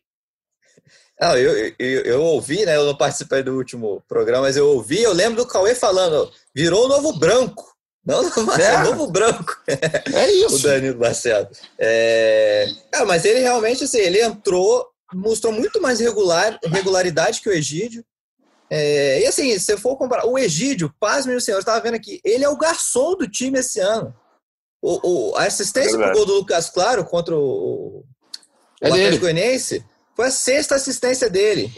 Não, 1.19 1.35
eu, 1.35 1.73
eu, 1.79 2.01
eu, 2.01 2.21
ouvi, 2.21 2.63
né? 2.63 2.75
Eu 2.75 2.85
não 2.85 2.95
participei 2.95 3.41
do 3.41 3.55
último 3.55 4.03
programa, 4.07 4.43
mas 4.43 4.55
eu 4.55 4.67
ouvi, 4.67 5.01
eu 5.01 5.13
lembro 5.13 5.43
do 5.43 5.47
Cauê 5.47 5.73
falando, 5.73 6.31
virou 6.53 6.85
o 6.85 6.87
novo 6.87 7.17
branco. 7.17 7.75
Não, 8.05 8.21
não 8.29 8.43
Marcelo, 8.45 8.77
é. 8.77 8.83
novo 8.83 9.11
branco. 9.11 9.57
É 9.67 10.31
isso. 10.31 10.55
o 10.55 10.59
Danilo 10.59 10.99
Marcelo. 10.99 11.49
É... 11.77 12.67
é... 12.93 13.03
mas 13.03 13.25
ele 13.25 13.39
realmente, 13.39 13.83
assim, 13.83 13.97
ele 13.97 14.21
entrou, 14.21 14.87
mostrou 15.11 15.51
muito 15.51 15.81
mais 15.81 15.99
regular, 15.99 16.59
regularidade 16.63 17.41
que 17.41 17.49
o 17.49 17.53
Egídio. 17.53 18.05
É... 18.69 19.21
e 19.21 19.25
assim, 19.25 19.57
se 19.57 19.75
for 19.75 19.97
comparar, 19.97 20.27
o 20.27 20.37
Egídio, 20.37 20.93
paz, 20.99 21.25
meu 21.25 21.41
senhor, 21.41 21.57
eu 21.57 21.61
estava 21.61 21.81
vendo 21.81 21.95
aqui, 21.95 22.21
ele 22.23 22.43
é 22.43 22.49
o 22.49 22.57
garçom 22.57 23.15
do 23.15 23.27
time 23.27 23.59
esse 23.59 23.79
ano. 23.79 24.15
O, 24.79 25.31
o 25.31 25.35
a 25.35 25.45
assistência 25.45 25.97
é 25.97 25.99
pro 25.99 26.13
gol 26.13 26.25
do 26.27 26.33
Lucas 26.35 26.69
Claro 26.69 27.03
contra 27.03 27.35
o, 27.35 27.39
o 27.41 28.05
é 28.79 28.87
Atlético 28.87 29.21
Goianiense 29.21 29.83
foi 30.17 30.25
a 30.25 30.31
sexta 30.31 30.73
assistência 30.73 31.29
dele. 31.29 31.71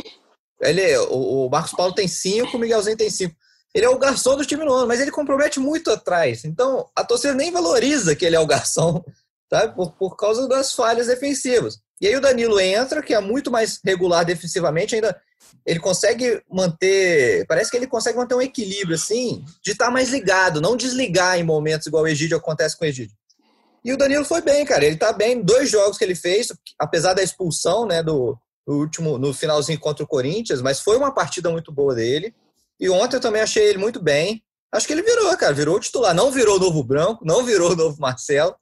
Ele, 0.62 0.98
o, 1.10 1.46
o 1.46 1.50
Marcos 1.50 1.74
Paulo 1.74 1.93
tem 1.93 2.08
cinco, 2.08 2.55
o 2.55 2.60
Miguelzinho 2.60 2.96
tem 2.96 3.10
cinco. 3.10 3.36
Ele 3.75 3.86
é 3.86 3.89
o 3.89 4.00
garçom 4.00 4.38
do 4.38 4.46
time 4.46 4.63
no 4.63 4.74
ano, 4.74 4.88
mas 4.88 5.01
ele 5.01 5.12
compromete 5.12 5.60
muito 5.60 5.91
atrás. 5.91 6.46
Então, 6.46 6.89
a 6.96 7.03
torcida 7.03 7.34
nem 7.34 7.51
valoriza 7.51 8.15
que 8.15 8.25
ele 8.25 8.38
é 8.38 8.39
o 8.39 8.48
garçom, 8.48 9.03
sabe? 9.51 9.75
Por, 9.75 9.91
por 9.91 10.15
causa 10.15 10.48
das 10.48 10.74
falhas 10.74 11.08
defensivas. 11.08 11.79
E 12.00 12.08
aí 12.08 12.15
o 12.15 12.22
Danilo 12.22 12.60
entra, 12.62 13.03
que 13.03 13.13
é 13.13 13.19
muito 13.19 13.51
mais 13.51 13.81
regular 13.84 14.24
defensivamente, 14.24 14.96
ainda 14.96 15.22
ele 15.65 15.79
consegue 15.79 16.41
manter, 16.50 17.46
parece 17.46 17.69
que 17.69 17.75
ele 17.75 17.88
consegue 17.88 18.17
manter 18.17 18.36
um 18.36 18.41
equilíbrio, 18.41 18.96
assim, 18.96 19.43
de 19.62 19.72
estar 19.72 19.91
mais 19.91 20.10
ligado, 20.10 20.62
não 20.62 20.77
desligar 20.77 21.38
em 21.38 21.43
momentos 21.43 21.88
igual 21.88 22.03
o 22.03 22.08
Egídio 22.08 22.38
acontece 22.38 22.77
com 22.77 22.86
o 22.86 22.88
Egídio. 22.88 23.15
E 23.84 23.94
o 23.94 23.98
Danilo 23.98 24.26
foi 24.26 24.42
bem, 24.42 24.66
cara. 24.66 24.86
Ele 24.86 24.98
tá 24.98 25.14
bem. 25.14 25.42
Dois 25.42 25.70
jogos 25.70 25.98
que 25.98 26.04
ele 26.04 26.16
fez, 26.16 26.48
apesar 26.80 27.14
da 27.14 27.24
expulsão, 27.24 27.86
né, 27.86 28.04
do, 28.04 28.38
no 28.68 28.76
último, 28.76 29.18
no 29.18 29.34
finalzinho 29.34 29.80
contra 29.80 30.04
o 30.04 30.08
Corinthians, 30.08 30.62
mas 30.62 30.80
foi 30.80 30.98
uma 30.98 31.14
partida 31.14 31.50
muito 31.50 31.72
boa 31.72 31.96
dele. 31.96 32.34
E 32.80 32.90
ontem 32.90 33.18
eu 33.18 33.22
também 33.22 33.42
achei 33.42 33.64
ele 33.64 33.78
muito 33.78 34.02
bem. 34.02 34.44
Acho 34.72 34.86
que 34.86 34.94
ele 34.94 35.02
virou, 35.02 35.36
cara, 35.38 35.54
virou 35.54 35.78
o 35.78 35.80
titular. 35.80 36.14
Não 36.14 36.32
virou 36.32 36.58
o 36.58 36.60
novo 36.60 36.84
Branco, 36.84 37.26
não 37.26 37.44
virou 37.44 37.72
o 37.72 37.76
novo 37.76 38.00
Marcelo, 38.00 38.56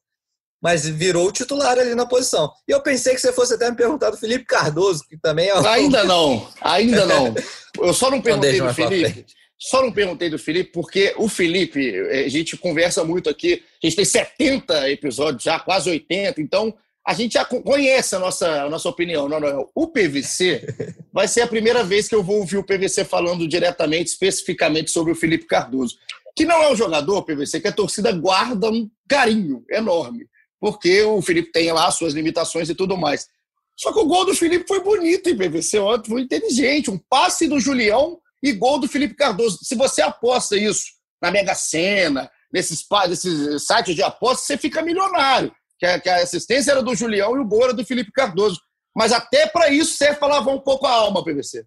mas 0.62 0.88
virou 0.88 1.28
o 1.28 1.32
titular 1.32 1.78
ali 1.78 1.94
na 1.94 2.06
posição. 2.06 2.52
E 2.68 2.72
eu 2.72 2.82
pensei 2.82 3.14
que 3.14 3.22
você 3.22 3.34
fosse 3.34 3.54
até 3.54 3.70
me 3.70 3.76
perguntar 3.76 4.10
do 4.10 4.18
Felipe 4.18 4.46
Cardoso, 4.46 5.04
que 5.08 5.18
também 5.18 5.50
é. 5.50 5.68
Ainda 5.68 6.04
não, 6.04 6.48
ainda 6.62 7.06
não. 7.06 7.36
Eu 7.80 7.94
só 7.94 8.10
não 8.10 8.22
perguntei 8.22 8.60
do 8.60 8.74
Felipe. 8.74 9.26
Só 9.60 9.82
não 9.82 9.92
perguntei 9.92 10.30
do 10.30 10.38
Felipe, 10.38 10.72
porque 10.72 11.14
o 11.18 11.28
Felipe, 11.28 11.90
eh, 11.90 12.26
a 12.26 12.30
gente 12.30 12.56
conversa 12.56 13.04
muito 13.04 13.30
aqui, 13.30 13.64
a 13.84 13.88
gente 13.88 13.96
tem 13.96 14.06
70 14.06 14.92
episódios 14.92 15.44
já, 15.44 15.60
quase 15.60 15.90
80, 15.90 16.40
então 16.40 16.76
a 17.08 17.14
gente 17.14 17.34
já 17.34 17.46
conhece 17.46 18.16
a 18.16 18.20
nossa, 18.20 18.64
a 18.64 18.70
nossa 18.70 18.90
opinião. 18.90 19.30
Não, 19.30 19.40
não, 19.40 19.70
o 19.74 19.88
PVC 19.88 20.68
vai 21.12 21.28
ser 21.28 21.42
a 21.42 21.48
primeira 21.48 21.84
vez 21.84 22.08
que 22.08 22.14
eu 22.14 22.22
vou 22.22 22.40
ouvir 22.40 22.58
o 22.58 22.64
PVC 22.64 23.06
falando 23.06 23.48
diretamente, 23.48 24.10
especificamente 24.10 24.92
sobre 24.92 25.14
o 25.14 25.16
Felipe 25.16 25.46
Cardoso. 25.46 25.96
Que 26.36 26.46
não 26.46 26.62
é 26.62 26.70
um 26.70 26.76
jogador, 26.76 27.24
PVC, 27.24 27.62
que 27.62 27.68
a 27.70 27.72
torcida 27.72 28.12
guarda 28.12 28.70
um 28.70 28.88
carinho 29.08 29.64
enorme, 29.72 30.28
porque 30.60 31.02
o 31.02 31.22
Felipe 31.22 31.52
tem 31.52 31.72
lá 31.72 31.90
suas 31.90 32.14
limitações 32.14 32.70
e 32.70 32.76
tudo 32.76 32.96
mais. 32.96 33.28
Só 33.76 33.94
que 33.94 34.00
o 34.00 34.06
gol 34.06 34.26
do 34.26 34.36
Felipe 34.36 34.68
foi 34.68 34.84
bonito 34.84 35.30
em 35.30 35.38
PVC 35.38 35.78
foi 36.06 36.22
inteligente. 36.22 36.92
Um 36.92 36.98
passe 37.10 37.48
do 37.48 37.60
Julião 37.60 38.20
e 38.42 38.54
gol 38.54 38.80
do 38.80 38.88
Felipe 38.88 39.16
Cardoso. 39.16 39.60
Se 39.62 39.76
você 39.76 40.02
aposta 40.02 40.56
isso 40.56 40.86
na 41.22 41.32
Mega 41.32 41.56
Sena, 41.56 42.30
nesses, 42.52 42.86
nesses 43.10 43.66
sites 43.66 43.96
de 43.96 44.04
apostas, 44.04 44.46
você 44.46 44.58
fica 44.58 44.82
milionário 44.82 45.52
que 45.80 45.86
a, 45.86 46.00
que 46.00 46.10
a 46.10 46.18
assistência 46.18 46.72
era 46.72 46.82
do 46.82 46.96
Julião 46.96 47.36
e 47.36 47.40
o 47.40 47.48
gol 47.48 47.66
era 47.66 47.74
do 47.74 47.86
Felipe 47.86 48.12
Cardoso. 48.12 48.60
Mas 48.96 49.12
até 49.12 49.48
para 49.48 49.70
isso 49.70 49.98
para 50.18 50.28
lavar 50.28 50.56
um 50.56 50.60
pouco 50.60 50.88
a 50.88 50.92
alma, 50.92 51.24
PVC. 51.24 51.66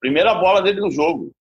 Primeira 0.00 0.34
bola 0.34 0.62
dele 0.62 0.80
no 0.80 0.90
jogo. 0.90 1.32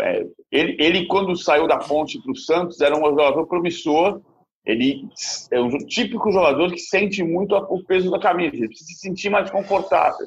É, 0.00 0.26
ele, 0.50 0.76
ele, 0.80 1.06
quando 1.06 1.36
saiu 1.36 1.68
da 1.68 1.78
ponte 1.78 2.20
para 2.20 2.32
o 2.32 2.36
Santos, 2.36 2.80
era 2.80 2.96
um 2.96 3.04
jogador 3.04 3.46
promissor. 3.46 4.20
Ele 4.66 5.06
é 5.52 5.60
um 5.60 5.78
típico 5.86 6.32
jogador 6.32 6.72
que 6.72 6.80
sente 6.80 7.22
muito 7.22 7.54
o 7.54 7.84
peso 7.84 8.10
da 8.10 8.18
camisa. 8.18 8.56
Ele 8.56 8.68
precisa 8.68 8.88
se 8.90 8.98
sentir 8.98 9.30
mais 9.30 9.50
confortável. 9.50 10.26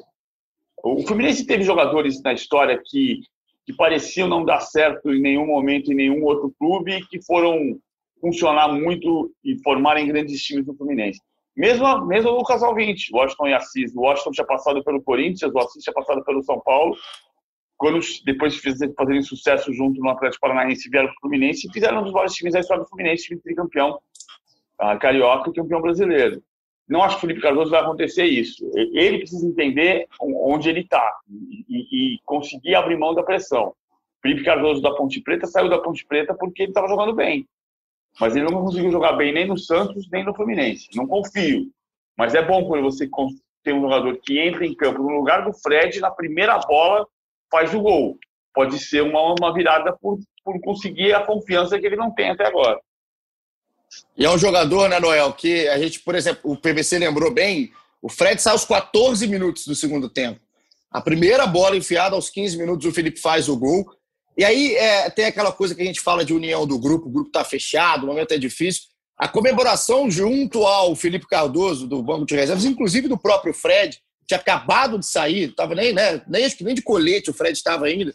O 0.82 1.02
Fluminense 1.06 1.44
teve 1.44 1.64
jogadores 1.64 2.22
na 2.22 2.32
história 2.32 2.80
que, 2.82 3.20
que 3.68 3.74
pareciam 3.74 4.26
não 4.26 4.46
dar 4.46 4.60
certo 4.60 5.12
em 5.12 5.20
nenhum 5.20 5.46
momento 5.46 5.92
em 5.92 5.94
nenhum 5.94 6.24
outro 6.24 6.50
clube 6.58 7.06
que 7.10 7.22
foram 7.22 7.78
funcionar 8.18 8.68
muito 8.68 9.30
e 9.44 9.62
formarem 9.62 10.08
grandes 10.08 10.42
times 10.42 10.66
no 10.66 10.74
Fluminense. 10.74 11.20
Mesmo, 11.54 12.06
mesmo 12.06 12.30
o 12.30 12.44
casal 12.44 12.74
20, 12.74 13.10
Washington 13.12 13.48
e 13.48 13.52
Assis. 13.52 13.94
O 13.94 14.00
Washington 14.00 14.30
tinha 14.30 14.46
passado 14.46 14.82
pelo 14.82 15.02
Corinthians, 15.02 15.52
o 15.54 15.58
Assis 15.58 15.84
tinha 15.84 15.92
passado 15.92 16.24
pelo 16.24 16.42
São 16.42 16.58
Paulo. 16.60 16.96
Quando, 17.76 18.00
depois 18.24 18.54
de 18.54 18.94
fazerem 18.94 19.20
sucesso 19.20 19.70
junto 19.74 20.00
no 20.00 20.08
Atlético 20.08 20.40
Paranaense, 20.40 20.88
vieram 20.88 21.08
para 21.08 21.16
o 21.16 21.20
Fluminense 21.20 21.68
e 21.68 21.70
fizeram 21.70 22.00
um 22.00 22.04
dos 22.04 22.12
vários 22.12 22.32
times 22.32 22.54
da 22.54 22.60
história 22.60 22.82
do 22.82 22.88
Fluminense, 22.88 23.24
time 23.24 23.38
tricampeão 23.42 23.98
uh, 24.80 24.98
carioca 24.98 25.50
e 25.50 25.52
campeão 25.52 25.82
brasileiro. 25.82 26.42
Não 26.88 27.02
acho 27.02 27.16
que 27.16 27.18
o 27.18 27.28
Felipe 27.28 27.42
Cardoso 27.42 27.70
vai 27.70 27.80
acontecer 27.80 28.24
isso. 28.24 28.70
Ele 28.74 29.18
precisa 29.18 29.46
entender 29.46 30.06
onde 30.20 30.70
ele 30.70 30.80
está 30.80 31.18
e, 31.28 32.14
e, 32.14 32.18
conseguir 32.24 32.74
abrir 32.74 32.96
mão 32.96 33.14
da 33.14 33.22
pressão. 33.22 33.74
Felipe 34.22 34.42
Cardoso 34.42 34.80
da 34.80 34.94
Ponte 34.94 35.20
Preta 35.20 35.46
saiu 35.46 35.68
da 35.68 35.78
Ponte 35.78 36.04
Preta 36.06 36.34
porque 36.34 36.62
ele 36.62 36.70
estava 36.70 36.88
jogando 36.88 37.14
bem. 37.14 37.46
Mas 38.18 38.34
ele 38.34 38.50
não 38.50 38.64
conseguiu 38.64 38.90
jogar 38.90 39.12
bem 39.12 39.32
nem 39.32 39.46
no 39.46 39.58
Santos, 39.58 40.08
nem 40.10 40.24
no 40.24 40.34
Fluminense. 40.34 40.88
Não 40.94 41.06
confio. 41.06 41.70
Mas 42.16 42.34
é 42.34 42.42
bom 42.42 42.66
quando 42.66 42.82
você 42.82 43.08
tem 43.62 43.74
um 43.74 43.82
jogador 43.82 44.18
que 44.22 44.38
entra 44.38 44.66
em 44.66 44.74
campo 44.74 45.02
no 45.02 45.10
lugar 45.10 45.44
do 45.44 45.52
Fred, 45.52 46.00
na 46.00 46.10
primeira 46.10 46.58
bola, 46.58 47.06
faz 47.50 47.72
o 47.74 47.80
gol. 47.80 48.18
Pode 48.54 48.78
ser 48.78 49.02
uma, 49.02 49.34
uma 49.38 49.52
virada 49.52 49.96
por, 50.00 50.18
por 50.42 50.58
conseguir 50.60 51.12
a 51.12 51.24
confiança 51.24 51.78
que 51.78 51.86
ele 51.86 51.96
não 51.96 52.12
tem 52.12 52.30
até 52.30 52.46
agora. 52.46 52.80
E 54.16 54.24
é 54.24 54.30
um 54.30 54.38
jogador, 54.38 54.88
né, 54.88 54.98
Noel, 54.98 55.32
que 55.32 55.68
a 55.68 55.78
gente, 55.78 56.00
por 56.00 56.14
exemplo, 56.14 56.50
o 56.50 56.56
PVC 56.56 56.98
lembrou 56.98 57.32
bem, 57.32 57.70
o 58.02 58.08
Fred 58.08 58.40
sai 58.40 58.52
aos 58.52 58.64
14 58.64 59.26
minutos 59.26 59.66
do 59.66 59.74
segundo 59.74 60.08
tempo. 60.08 60.40
A 60.90 61.00
primeira 61.00 61.46
bola 61.46 61.76
enfiada 61.76 62.16
aos 62.16 62.30
15 62.30 62.56
minutos, 62.56 62.86
o 62.86 62.92
Felipe 62.92 63.20
faz 63.20 63.48
o 63.48 63.56
gol. 63.56 63.86
E 64.36 64.44
aí 64.44 64.74
é, 64.76 65.10
tem 65.10 65.26
aquela 65.26 65.52
coisa 65.52 65.74
que 65.74 65.82
a 65.82 65.84
gente 65.84 66.00
fala 66.00 66.24
de 66.24 66.32
união 66.32 66.66
do 66.66 66.78
grupo, 66.78 67.08
o 67.08 67.12
grupo 67.12 67.28
está 67.28 67.44
fechado, 67.44 68.04
o 68.04 68.06
momento 68.06 68.32
é 68.32 68.38
difícil. 68.38 68.82
A 69.18 69.26
comemoração 69.26 70.10
junto 70.10 70.64
ao 70.64 70.94
Felipe 70.94 71.26
Cardoso, 71.26 71.88
do 71.88 72.02
Banco 72.02 72.24
de 72.24 72.36
Reservas, 72.36 72.64
inclusive 72.64 73.08
do 73.08 73.18
próprio 73.18 73.52
Fred, 73.52 73.98
tinha 74.26 74.38
acabado 74.38 74.98
de 74.98 75.06
sair, 75.06 75.54
tava 75.54 75.74
nem, 75.74 75.92
né, 75.92 76.22
nem, 76.28 76.44
acho 76.44 76.56
que 76.56 76.62
nem 76.62 76.74
de 76.74 76.82
colete 76.82 77.30
o 77.30 77.34
Fred 77.34 77.56
estava 77.56 77.86
ainda, 77.86 78.14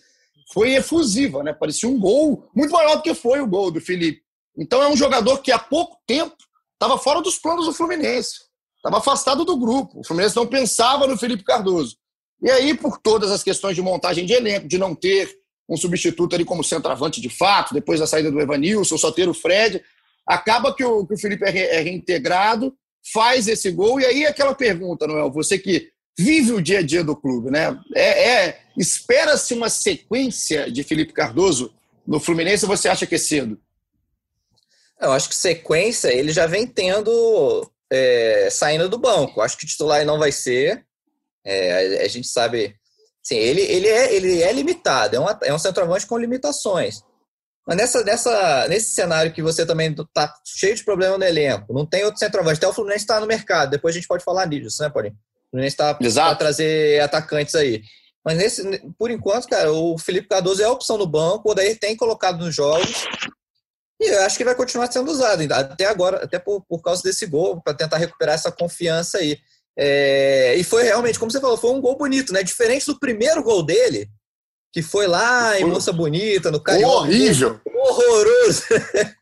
foi 0.54 0.76
efusiva, 0.76 1.44
né? 1.44 1.52
Parecia 1.52 1.90
um 1.90 2.00
gol 2.00 2.50
muito 2.56 2.72
maior 2.72 2.98
do 2.98 3.02
que 3.02 3.14
foi 3.14 3.42
o 3.42 3.48
gol 3.48 3.72
do 3.72 3.82
Felipe. 3.82 4.23
Então 4.58 4.82
é 4.82 4.88
um 4.88 4.96
jogador 4.96 5.40
que 5.40 5.52
há 5.52 5.60
pouco 5.60 5.98
tempo 6.06 6.36
estava 6.74 6.98
fora 6.98 7.22
dos 7.22 7.38
planos 7.38 7.66
do 7.66 7.74
Fluminense, 7.74 8.42
estava 8.76 8.98
afastado 8.98 9.46
do 9.46 9.58
grupo. 9.58 10.00
O 10.00 10.04
Fluminense 10.06 10.36
não 10.36 10.46
pensava 10.46 11.08
no 11.08 11.18
Felipe 11.18 11.44
Cardoso. 11.44 11.98
E 12.42 12.52
aí, 12.52 12.74
por 12.74 12.98
todas 12.98 13.32
as 13.32 13.42
questões 13.42 13.76
de 13.76 13.82
montagem 13.82 14.26
de 14.26 14.34
elenco, 14.34 14.68
de 14.68 14.78
não 14.78 14.94
ter 14.94 15.34
um 15.68 15.78
substituto 15.78 16.36
ali 16.36 16.44
como 16.44 16.64
centroavante 16.64 17.22
de 17.22 17.30
fato, 17.30 17.74
depois 17.74 18.00
da 18.00 18.08
saída 18.08 18.30
do 18.30 18.40
Evanilson, 18.40 18.98
só 18.98 19.12
ter 19.12 19.30
o 19.30 19.34
Fred. 19.34 19.82
Acaba 20.28 20.76
que 20.76 20.84
o, 20.84 21.06
que 21.06 21.14
o 21.14 21.18
Felipe 21.18 21.46
é, 21.46 21.50
re, 21.50 21.60
é 21.60 21.80
reintegrado, 21.80 22.76
faz 23.14 23.48
esse 23.48 23.72
gol, 23.72 24.00
e 24.00 24.06
aí 24.06 24.26
aquela 24.26 24.54
pergunta, 24.54 25.08
Noel, 25.08 25.32
você 25.32 25.58
que 25.58 25.90
vive 26.18 26.54
o 26.54 26.62
dia 26.62 26.80
a 26.80 26.82
dia 26.82 27.04
do 27.04 27.16
clube, 27.16 27.50
né? 27.50 27.78
É, 27.96 28.32
é 28.32 28.60
Espera-se 28.78 29.54
uma 29.54 29.70
sequência 29.70 30.72
de 30.72 30.84
Felipe 30.84 31.14
Cardoso 31.14 31.74
no 32.06 32.20
Fluminense 32.20 32.66
você 32.66 32.90
acha 32.90 33.06
que 33.06 33.16
é 33.16 33.20
cedo? 33.20 33.60
Eu 35.04 35.12
acho 35.12 35.30
que 35.30 35.36
sequência 35.36 36.08
ele 36.08 36.32
já 36.32 36.48
vem 36.48 36.66
tendo 36.66 37.70
é, 37.92 38.50
saindo 38.50 38.90
do 38.90 38.98
banco. 38.98 39.42
Acho 39.42 39.58
que 39.58 39.68
titular 39.68 40.06
não 40.06 40.18
vai 40.18 40.32
ser. 40.32 40.86
É, 41.46 42.00
a, 42.02 42.06
a 42.06 42.08
gente 42.08 42.28
sabe 42.28 42.76
Sim, 43.24 43.36
ele, 43.36 43.62
ele, 43.62 43.88
é, 43.88 44.14
ele 44.14 44.42
é 44.44 44.52
limitado, 44.52 45.16
é, 45.16 45.20
uma, 45.20 45.40
é 45.44 45.54
um 45.54 45.60
centroavante 45.60 46.06
com 46.06 46.18
limitações. 46.18 47.02
Mas 47.66 47.78
nessa, 47.78 48.04
nessa, 48.04 48.68
nesse 48.68 48.92
cenário 48.92 49.32
que 49.32 49.42
você 49.42 49.66
também 49.66 49.94
está 49.94 50.34
cheio 50.46 50.76
de 50.76 50.84
problema 50.84 51.18
no 51.18 51.24
elenco, 51.24 51.74
não 51.74 51.86
tem 51.86 52.04
outro 52.04 52.20
centroavante, 52.20 52.58
até 52.58 52.68
o 52.68 52.74
Fluminense 52.74 53.06
está 53.06 53.22
no 53.22 53.26
mercado, 53.26 53.72
depois 53.72 53.96
a 53.96 53.98
gente 53.98 54.10
pode 54.10 54.26
falar 54.26 54.46
disso, 54.46 54.84
né, 54.84 54.90
Paulinho? 54.90 55.16
O 55.16 55.52
Fluminense 55.52 55.74
está 55.74 55.94
para 55.94 56.36
trazer 56.36 57.02
atacantes 57.02 57.56
aí. 57.56 57.82
Mas 58.26 58.38
nesse, 58.38 58.82
por 59.00 59.10
enquanto, 59.10 59.48
cara, 59.48 59.72
o 59.72 59.98
Felipe 59.98 60.28
Cardoso 60.28 60.62
é 60.62 60.66
a 60.66 60.72
opção 60.72 60.98
no 60.98 61.08
banco, 61.08 61.50
o 61.50 61.54
Daí 61.54 61.76
tem 61.76 61.96
colocado 61.96 62.44
nos 62.44 62.54
jogos. 62.54 63.06
E 64.02 64.06
eu 64.06 64.24
acho 64.24 64.38
que 64.38 64.44
vai 64.44 64.56
continuar 64.56 64.92
sendo 64.92 65.12
usado, 65.12 65.42
até 65.54 65.86
agora, 65.86 66.24
até 66.24 66.40
por, 66.40 66.62
por 66.68 66.82
causa 66.82 67.02
desse 67.04 67.26
gol, 67.26 67.62
para 67.62 67.74
tentar 67.74 67.98
recuperar 67.98 68.36
essa 68.36 68.52
confiança 68.52 69.20
aí. 69.20 69.38
É, 69.78 70.56
e 70.56 70.64
foi 70.64 70.84
realmente, 70.84 71.18
como 71.18 71.32
você 71.32 71.40
falou, 71.40 71.58
foi 71.58 71.72
um 71.72 71.82
gol 71.82 71.98
bonito, 71.98 72.34
né? 72.34 72.44
Diferente 72.44 72.86
do 72.86 73.00
primeiro 73.00 73.42
gol 73.44 73.64
dele, 73.64 74.10
que 74.72 74.82
foi 74.82 75.08
lá 75.08 75.60
em 75.60 75.66
Moça 75.66 75.92
Bonita, 75.92 76.52
no 76.52 76.60
Carioca. 76.60 76.96
Horrível! 76.96 77.60
Horroroso! 77.66 78.64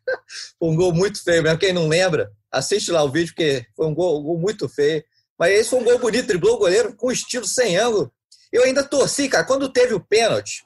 um 0.62 0.76
gol 0.76 0.94
muito 0.94 1.24
feio 1.24 1.44
mesmo. 1.44 1.60
Quem 1.60 1.74
não 1.74 1.88
lembra, 1.88 2.32
assiste 2.52 2.92
lá 2.92 3.04
o 3.04 3.12
vídeo, 3.12 3.34
porque 3.36 3.66
foi 3.76 3.86
um 3.86 3.94
gol, 3.94 4.20
um 4.20 4.24
gol 4.24 4.38
muito 4.38 4.68
feio. 4.68 5.04
Mas 5.38 5.54
esse 5.54 5.70
foi 5.70 5.80
um 5.80 5.84
gol 5.84 6.00
bonito, 6.00 6.28
driblou 6.28 6.56
o 6.56 6.60
goleiro 6.60 6.96
com 6.96 7.12
estilo 7.12 7.48
sem 7.48 7.78
ângulo. 7.78 8.12
Eu 8.52 8.64
ainda 8.64 8.84
torci, 8.84 9.30
cara, 9.30 9.46
quando 9.46 9.72
teve 9.72 9.94
o 9.94 10.00
pênalti, 10.00 10.64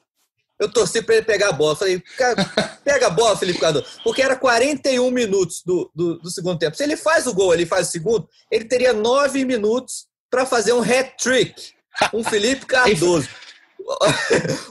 eu 0.58 0.72
torci 0.72 1.02
para 1.02 1.16
ele 1.16 1.24
pegar 1.24 1.48
a 1.50 1.52
bola. 1.52 1.76
Falei, 1.76 2.02
pega 2.84 3.06
a 3.06 3.10
bola, 3.10 3.36
Felipe 3.36 3.60
Cardoso. 3.60 3.86
Porque 4.02 4.22
era 4.22 4.36
41 4.36 5.10
minutos 5.10 5.62
do, 5.64 5.90
do, 5.94 6.18
do, 6.18 6.30
segundo 6.30 6.58
tempo. 6.58 6.76
Se 6.76 6.82
ele 6.82 6.96
faz 6.96 7.26
o 7.26 7.34
gol, 7.34 7.52
ele 7.52 7.66
faz 7.66 7.88
o 7.88 7.90
segundo, 7.90 8.28
ele 8.50 8.64
teria 8.64 8.92
nove 8.92 9.44
minutos 9.44 10.06
para 10.30 10.46
fazer 10.46 10.72
um 10.72 10.82
hat-trick. 10.82 11.74
Um 12.12 12.24
Felipe 12.24 12.64
Cardoso. 12.66 13.28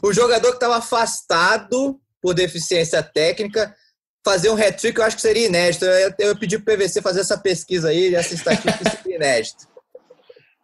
o 0.01 0.11
jogador 0.11 0.49
que 0.49 0.57
estava 0.57 0.77
afastado 0.77 1.99
por 2.21 2.33
deficiência 2.33 3.03
técnica, 3.03 3.75
fazer 4.23 4.49
um 4.49 4.57
hat-trick 4.57 4.97
eu 4.97 5.05
acho 5.05 5.15
que 5.15 5.21
seria 5.21 5.45
inédito. 5.45 5.85
Eu, 5.85 6.13
eu 6.19 6.37
pedi 6.37 6.57
para 6.57 6.73
o 6.73 6.77
PVC 6.77 7.01
fazer 7.01 7.21
essa 7.21 7.37
pesquisa 7.37 7.89
aí, 7.89 8.15
essa 8.15 8.33
estatística 8.33 8.89
seria 8.89 9.15
inédito. 9.15 9.74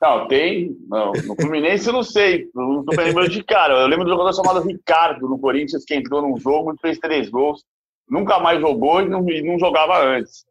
Não, 0.01 0.27
tem. 0.27 0.75
Não, 0.89 1.11
no 1.11 1.35
Fluminense 1.35 1.87
eu 1.87 1.93
não 1.93 2.03
sei. 2.03 2.49
Não 2.55 2.79
estou 2.79 3.05
lembrando 3.05 3.29
de 3.29 3.43
cara. 3.43 3.81
Eu 3.81 3.87
lembro 3.87 4.05
de 4.05 4.11
um 4.11 4.15
jogador 4.15 4.33
chamado 4.33 4.67
Ricardo 4.67 5.29
no 5.29 5.39
Corinthians 5.39 5.85
que 5.85 5.93
entrou 5.93 6.23
num 6.23 6.37
jogo 6.37 6.73
e 6.73 6.79
fez 6.81 6.97
três 6.97 7.29
gols. 7.29 7.63
Nunca 8.09 8.39
mais 8.39 8.59
jogou 8.59 9.01
e 9.01 9.07
não, 9.07 9.21
não 9.21 9.59
jogava 9.59 10.03
antes. 10.03 10.43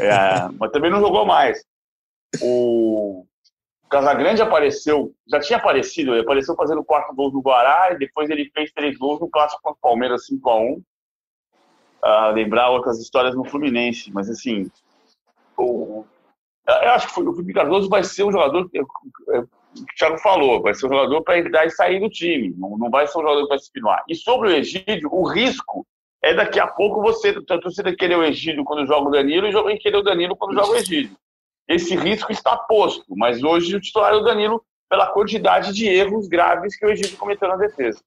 É, 0.00 0.48
mas 0.58 0.70
também 0.70 0.90
não 0.90 1.00
jogou 1.00 1.26
mais. 1.26 1.62
O 2.40 3.26
Casagrande 3.90 4.42
apareceu, 4.42 5.12
já 5.28 5.40
tinha 5.40 5.58
aparecido, 5.58 6.12
ele 6.12 6.22
apareceu 6.22 6.54
fazendo 6.56 6.84
quatro 6.84 7.14
gols 7.14 7.32
no 7.32 7.40
Guará 7.40 7.92
e 7.92 7.98
depois 7.98 8.30
ele 8.30 8.50
fez 8.52 8.72
três 8.72 8.96
gols 8.96 9.20
no 9.20 9.28
clássico 9.28 9.60
contra 9.62 9.78
o 9.78 9.80
Palmeiras 9.80 10.22
5x1. 10.30 10.82
Uh, 12.02 12.32
lembrar 12.34 12.70
outras 12.70 12.98
histórias 13.00 13.34
no 13.34 13.44
Fluminense, 13.44 14.12
mas 14.12 14.28
assim, 14.28 14.70
o, 15.56 16.04
eu 16.66 16.90
acho 16.90 17.12
que 17.12 17.20
o 17.20 17.32
Felipe 17.32 17.52
Cardoso 17.52 17.88
vai 17.88 18.02
ser 18.02 18.24
um 18.24 18.32
jogador, 18.32 18.68
que 18.68 18.80
o 18.80 19.48
Thiago 19.96 20.18
falou, 20.18 20.62
vai 20.62 20.74
ser 20.74 20.86
um 20.86 20.90
jogador 20.90 21.22
para 21.22 21.38
entrar 21.38 21.66
e 21.66 21.70
sair 21.70 22.00
do 22.00 22.08
time, 22.08 22.54
não, 22.56 22.76
não 22.76 22.90
vai 22.90 23.06
ser 23.06 23.18
um 23.18 23.22
jogador 23.22 23.42
que 23.42 23.48
vai 23.48 23.58
se 23.58 23.70
firmar. 23.70 24.02
E 24.08 24.14
sobre 24.14 24.48
o 24.48 24.52
Egídio, 24.52 25.08
o 25.12 25.28
risco 25.28 25.86
é 26.22 26.34
daqui 26.34 26.58
a 26.58 26.66
pouco 26.66 27.02
você, 27.02 27.28
a 27.28 27.58
torcida 27.58 27.94
querer 27.94 28.16
o 28.16 28.24
Egídio 28.24 28.64
quando 28.64 28.86
joga 28.86 29.08
o 29.08 29.12
Danilo 29.12 29.70
e 29.70 29.78
querer 29.78 29.98
o 29.98 30.02
Danilo 30.02 30.36
quando 30.36 30.54
joga 30.54 30.72
o 30.72 30.76
Egídio. 30.76 31.16
Esse 31.68 31.94
risco 31.96 32.32
está 32.32 32.56
posto, 32.56 33.04
mas 33.16 33.42
hoje 33.42 33.76
o 33.76 33.80
titular 33.80 34.12
é 34.12 34.16
o 34.16 34.22
Danilo 34.24 34.62
pela 34.88 35.06
quantidade 35.08 35.72
de 35.72 35.86
erros 35.86 36.28
graves 36.28 36.76
que 36.76 36.86
o 36.86 36.90
Egídio 36.90 37.16
cometeu 37.16 37.48
na 37.48 37.56
defesa. 37.56 38.00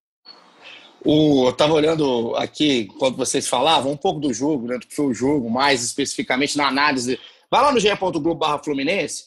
O, 1.03 1.45
eu 1.45 1.51
estava 1.51 1.73
olhando 1.73 2.35
aqui, 2.35 2.89
quando 2.99 3.15
vocês 3.15 3.47
falavam, 3.47 3.91
um 3.91 3.97
pouco 3.97 4.19
do 4.19 4.33
jogo, 4.33 4.67
né, 4.67 4.77
do 4.77 4.85
que 4.85 4.95
foi 4.95 5.05
o 5.05 5.13
jogo, 5.13 5.49
mais 5.49 5.83
especificamente 5.83 6.57
na 6.57 6.67
análise 6.67 7.17
Vai 7.51 7.61
lá 7.61 7.71
no 7.71 7.79
ge.globo 7.79 8.63
Fluminense, 8.63 9.25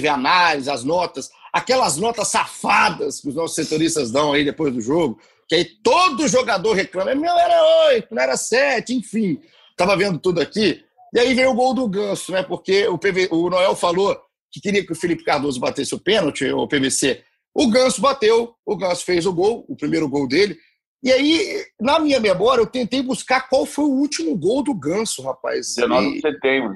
ver 0.00 0.08
a 0.08 0.14
análise, 0.14 0.70
as 0.70 0.84
notas, 0.84 1.30
aquelas 1.52 1.96
notas 1.96 2.28
safadas 2.28 3.20
que 3.20 3.28
os 3.28 3.34
nossos 3.34 3.56
setoristas 3.56 4.10
dão 4.10 4.32
aí 4.32 4.44
depois 4.44 4.72
do 4.72 4.80
jogo, 4.80 5.20
que 5.48 5.54
aí 5.54 5.64
todo 5.82 6.28
jogador 6.28 6.74
reclama, 6.74 7.14
meu, 7.14 7.32
era 7.32 7.88
oito, 7.88 8.14
não 8.14 8.22
era 8.22 8.36
sete, 8.36 8.94
enfim. 8.94 9.40
Tava 9.76 9.96
vendo 9.96 10.18
tudo 10.18 10.40
aqui. 10.40 10.84
E 11.14 11.18
aí 11.18 11.34
veio 11.34 11.50
o 11.50 11.54
gol 11.54 11.72
do 11.72 11.88
Ganso, 11.88 12.32
né? 12.32 12.42
Porque 12.42 12.86
o, 12.86 12.98
PV, 12.98 13.28
o 13.30 13.48
Noel 13.48 13.74
falou 13.74 14.20
que 14.52 14.60
queria 14.60 14.84
que 14.84 14.92
o 14.92 14.96
Felipe 14.96 15.24
Cardoso 15.24 15.58
batesse 15.58 15.94
o 15.94 16.00
pênalti, 16.00 16.44
o 16.50 16.68
PVC. 16.68 17.22
O 17.54 17.68
Ganso 17.68 18.00
bateu, 18.00 18.54
o 18.64 18.76
Ganso 18.76 19.04
fez 19.04 19.24
o 19.24 19.32
gol, 19.32 19.64
o 19.68 19.74
primeiro 19.74 20.08
gol 20.08 20.28
dele. 20.28 20.58
E 21.02 21.12
aí, 21.12 21.64
na 21.80 21.98
minha 21.98 22.20
memória, 22.20 22.60
eu 22.60 22.66
tentei 22.66 23.00
buscar 23.02 23.48
qual 23.48 23.64
foi 23.64 23.84
o 23.84 23.92
último 23.92 24.36
gol 24.36 24.62
do 24.62 24.74
Ganso, 24.74 25.22
rapaz. 25.22 25.74
19 25.74 26.14
de 26.14 26.20
setembro. 26.20 26.74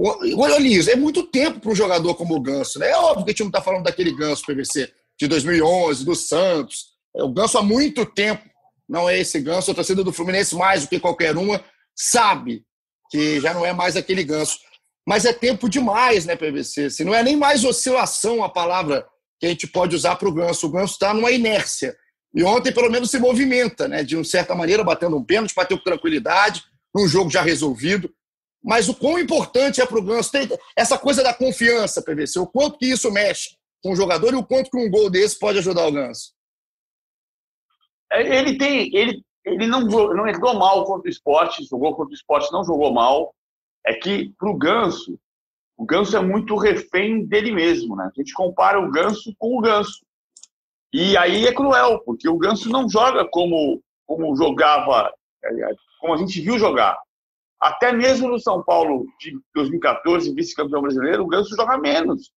Olha 0.00 0.58
isso, 0.60 0.90
é 0.90 0.96
muito 0.96 1.24
tempo 1.24 1.58
para 1.58 1.70
um 1.72 1.74
jogador 1.74 2.14
como 2.14 2.36
o 2.36 2.40
Ganso. 2.40 2.78
Né? 2.78 2.90
É 2.90 2.96
óbvio 2.96 3.24
que 3.24 3.30
a 3.30 3.32
gente 3.32 3.40
não 3.40 3.48
está 3.48 3.60
falando 3.60 3.84
daquele 3.84 4.14
Ganso 4.14 4.44
PVC 4.46 4.92
de 5.18 5.26
2011, 5.26 6.04
do 6.04 6.14
Santos. 6.14 6.86
É, 7.16 7.22
o 7.22 7.28
Ganso 7.28 7.58
há 7.58 7.62
muito 7.62 8.06
tempo 8.06 8.48
não 8.88 9.08
é 9.08 9.18
esse 9.18 9.40
Ganso. 9.40 9.70
A 9.70 9.74
torcida 9.74 10.04
do 10.04 10.12
Fluminense, 10.12 10.54
mais 10.54 10.82
do 10.82 10.88
que 10.88 11.00
qualquer 11.00 11.36
uma, 11.36 11.62
sabe 11.96 12.62
que 13.10 13.40
já 13.40 13.52
não 13.52 13.66
é 13.66 13.72
mais 13.72 13.96
aquele 13.96 14.22
Ganso. 14.22 14.58
Mas 15.06 15.24
é 15.24 15.32
tempo 15.32 15.68
demais, 15.68 16.24
né, 16.26 16.36
PVC? 16.36 16.90
Se 16.90 17.04
não 17.04 17.14
é 17.14 17.22
nem 17.22 17.36
mais 17.36 17.64
oscilação 17.64 18.44
a 18.44 18.48
palavra 18.48 19.06
que 19.40 19.46
a 19.46 19.48
gente 19.48 19.66
pode 19.66 19.96
usar 19.96 20.16
para 20.16 20.28
o 20.28 20.32
Ganso. 20.32 20.66
O 20.66 20.70
Ganso 20.70 20.94
está 20.94 21.14
numa 21.14 21.30
inércia. 21.30 21.96
E 22.34 22.42
ontem, 22.44 22.72
pelo 22.72 22.90
menos, 22.90 23.10
se 23.10 23.18
movimenta, 23.18 23.88
né? 23.88 24.02
De 24.02 24.16
uma 24.16 24.24
certa 24.24 24.54
maneira, 24.54 24.84
batendo 24.84 25.16
um 25.16 25.24
pênalti, 25.24 25.54
bateu 25.54 25.78
com 25.78 25.84
tranquilidade, 25.84 26.62
num 26.94 27.08
jogo 27.08 27.30
já 27.30 27.42
resolvido. 27.42 28.10
Mas 28.62 28.88
o 28.88 28.94
quão 28.94 29.18
importante 29.18 29.80
é 29.80 29.86
para 29.86 29.98
o 29.98 30.02
Ganso 30.02 30.32
ter 30.32 30.48
essa 30.76 30.98
coisa 30.98 31.22
da 31.22 31.32
confiança, 31.32 32.02
PVC, 32.02 32.38
o 32.38 32.46
quanto 32.46 32.78
que 32.78 32.86
isso 32.86 33.10
mexe 33.10 33.56
com 33.82 33.92
o 33.92 33.96
jogador 33.96 34.32
e 34.32 34.36
o 34.36 34.44
quanto 34.44 34.70
que 34.70 34.76
um 34.76 34.90
gol 34.90 35.08
desse 35.08 35.38
pode 35.38 35.58
ajudar 35.58 35.86
o 35.86 35.92
Ganso. 35.92 36.32
É, 38.10 38.38
ele 38.38 38.58
tem, 38.58 38.94
ele, 38.94 39.22
ele 39.44 39.66
não, 39.66 39.82
não 39.82 40.32
jogou 40.32 40.54
mal 40.54 40.84
contra 40.84 41.08
o 41.08 41.10
esporte, 41.10 41.64
jogou 41.64 41.94
contra 41.94 42.10
o 42.10 42.14
esporte, 42.14 42.52
não 42.52 42.64
jogou 42.64 42.92
mal. 42.92 43.34
É 43.86 43.94
que 43.94 44.34
para 44.38 44.50
o 44.50 44.56
Ganso, 44.56 45.18
o 45.76 45.84
Ganso 45.84 46.16
é 46.16 46.20
muito 46.20 46.56
refém 46.56 47.24
dele 47.24 47.52
mesmo, 47.52 47.94
né? 47.94 48.10
A 48.12 48.20
gente 48.20 48.32
compara 48.32 48.80
o 48.80 48.90
Ganso 48.90 49.32
com 49.38 49.56
o 49.56 49.60
Ganso. 49.60 50.04
E 50.92 51.16
aí 51.16 51.46
é 51.46 51.54
cruel, 51.54 52.00
porque 52.00 52.28
o 52.28 52.38
Ganso 52.38 52.68
não 52.70 52.88
joga 52.88 53.26
como, 53.30 53.80
como 54.06 54.34
jogava, 54.36 55.12
é, 55.44 55.50
como 56.00 56.14
a 56.14 56.16
gente 56.16 56.40
viu 56.40 56.58
jogar. 56.58 56.98
Até 57.60 57.92
mesmo 57.92 58.28
no 58.28 58.38
São 58.38 58.62
Paulo 58.62 59.06
de 59.18 59.38
2014, 59.54 60.32
vice-campeão 60.34 60.80
brasileiro, 60.80 61.24
o 61.24 61.26
Ganso 61.26 61.56
joga 61.56 61.76
menos. 61.76 62.30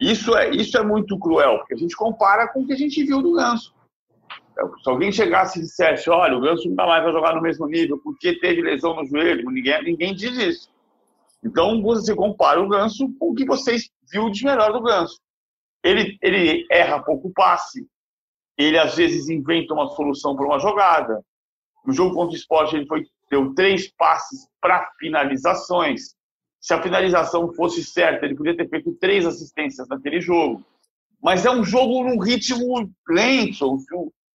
Isso 0.00 0.36
é, 0.36 0.50
isso 0.50 0.76
é 0.78 0.82
muito 0.82 1.18
cruel, 1.18 1.58
porque 1.58 1.74
a 1.74 1.78
gente 1.78 1.96
compara 1.96 2.48
com 2.48 2.62
o 2.62 2.66
que 2.66 2.72
a 2.72 2.76
gente 2.76 3.02
viu 3.04 3.20
do 3.20 3.34
Ganso. 3.34 3.74
Se 4.82 4.90
alguém 4.90 5.10
chegasse 5.10 5.58
e 5.58 5.62
dissesse, 5.62 6.10
olha, 6.10 6.36
o 6.36 6.40
Ganso 6.40 6.68
nunca 6.68 6.86
mais 6.86 7.02
vai 7.02 7.12
jogar 7.12 7.34
no 7.34 7.42
mesmo 7.42 7.66
nível 7.66 7.98
porque 8.02 8.38
teve 8.38 8.60
lesão 8.60 8.94
no 8.94 9.04
joelho, 9.06 9.50
ninguém, 9.50 9.82
ninguém 9.82 10.14
diz 10.14 10.36
isso. 10.36 10.72
Então, 11.44 11.82
você 11.82 12.14
compara 12.14 12.60
o 12.60 12.68
Ganso 12.68 13.12
com 13.18 13.30
o 13.30 13.34
que 13.34 13.44
vocês 13.44 13.90
viu 14.10 14.30
de 14.30 14.44
melhor 14.44 14.72
do 14.72 14.82
Ganso. 14.82 15.20
Ele, 15.82 16.16
ele 16.22 16.66
erra 16.70 17.02
pouco 17.02 17.32
passe, 17.32 17.84
ele 18.56 18.78
às 18.78 18.94
vezes 18.94 19.28
inventa 19.28 19.74
uma 19.74 19.88
solução 19.88 20.36
para 20.36 20.46
uma 20.46 20.60
jogada. 20.60 21.20
No 21.84 21.92
jogo 21.92 22.14
contra 22.14 22.34
o 22.34 22.36
esporte, 22.36 22.76
ele 22.76 22.86
foi 22.86 23.04
deu 23.32 23.54
três 23.54 23.88
passes 23.88 24.46
para 24.60 24.90
finalizações. 25.00 26.14
Se 26.60 26.74
a 26.74 26.82
finalização 26.82 27.50
fosse 27.54 27.82
certa, 27.82 28.26
ele 28.26 28.36
podia 28.36 28.54
ter 28.54 28.68
feito 28.68 28.92
três 29.00 29.24
assistências 29.24 29.88
naquele 29.88 30.20
jogo. 30.20 30.62
Mas 31.20 31.46
é 31.46 31.50
um 31.50 31.64
jogo 31.64 32.04
num 32.04 32.20
ritmo 32.20 32.90
lento. 33.08 33.78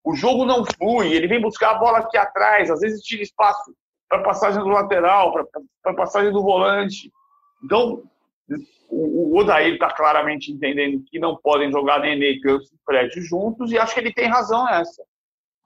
O 0.02 0.14
jogo 0.14 0.46
não 0.46 0.64
flui. 0.64 1.12
Ele 1.12 1.28
vem 1.28 1.40
buscar 1.40 1.72
a 1.72 1.78
bola 1.78 1.98
aqui 1.98 2.16
atrás. 2.16 2.70
Às 2.70 2.80
vezes 2.80 3.02
tira 3.02 3.22
espaço 3.22 3.76
para 4.08 4.22
passagem 4.22 4.62
do 4.62 4.68
lateral, 4.68 5.32
para 5.82 5.94
passagem 5.94 6.32
do 6.32 6.42
volante. 6.42 7.12
Então, 7.62 8.02
o 8.88 9.36
Odair 9.36 9.74
está 9.74 9.92
claramente 9.92 10.50
entendendo 10.50 11.04
que 11.04 11.18
não 11.18 11.36
podem 11.36 11.70
jogar 11.70 12.00
Nenê, 12.00 12.40
Campos 12.40 12.72
e 12.72 12.78
Fred 12.84 13.20
juntos, 13.20 13.72
e 13.72 13.78
acho 13.78 13.92
que 13.92 14.00
ele 14.00 14.12
tem 14.12 14.28
razão 14.28 14.64
nessa. 14.64 15.02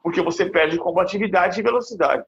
Porque 0.03 0.21
você 0.21 0.47
perde 0.47 0.79
combatividade 0.79 1.61
e 1.61 1.63
velocidade. 1.63 2.25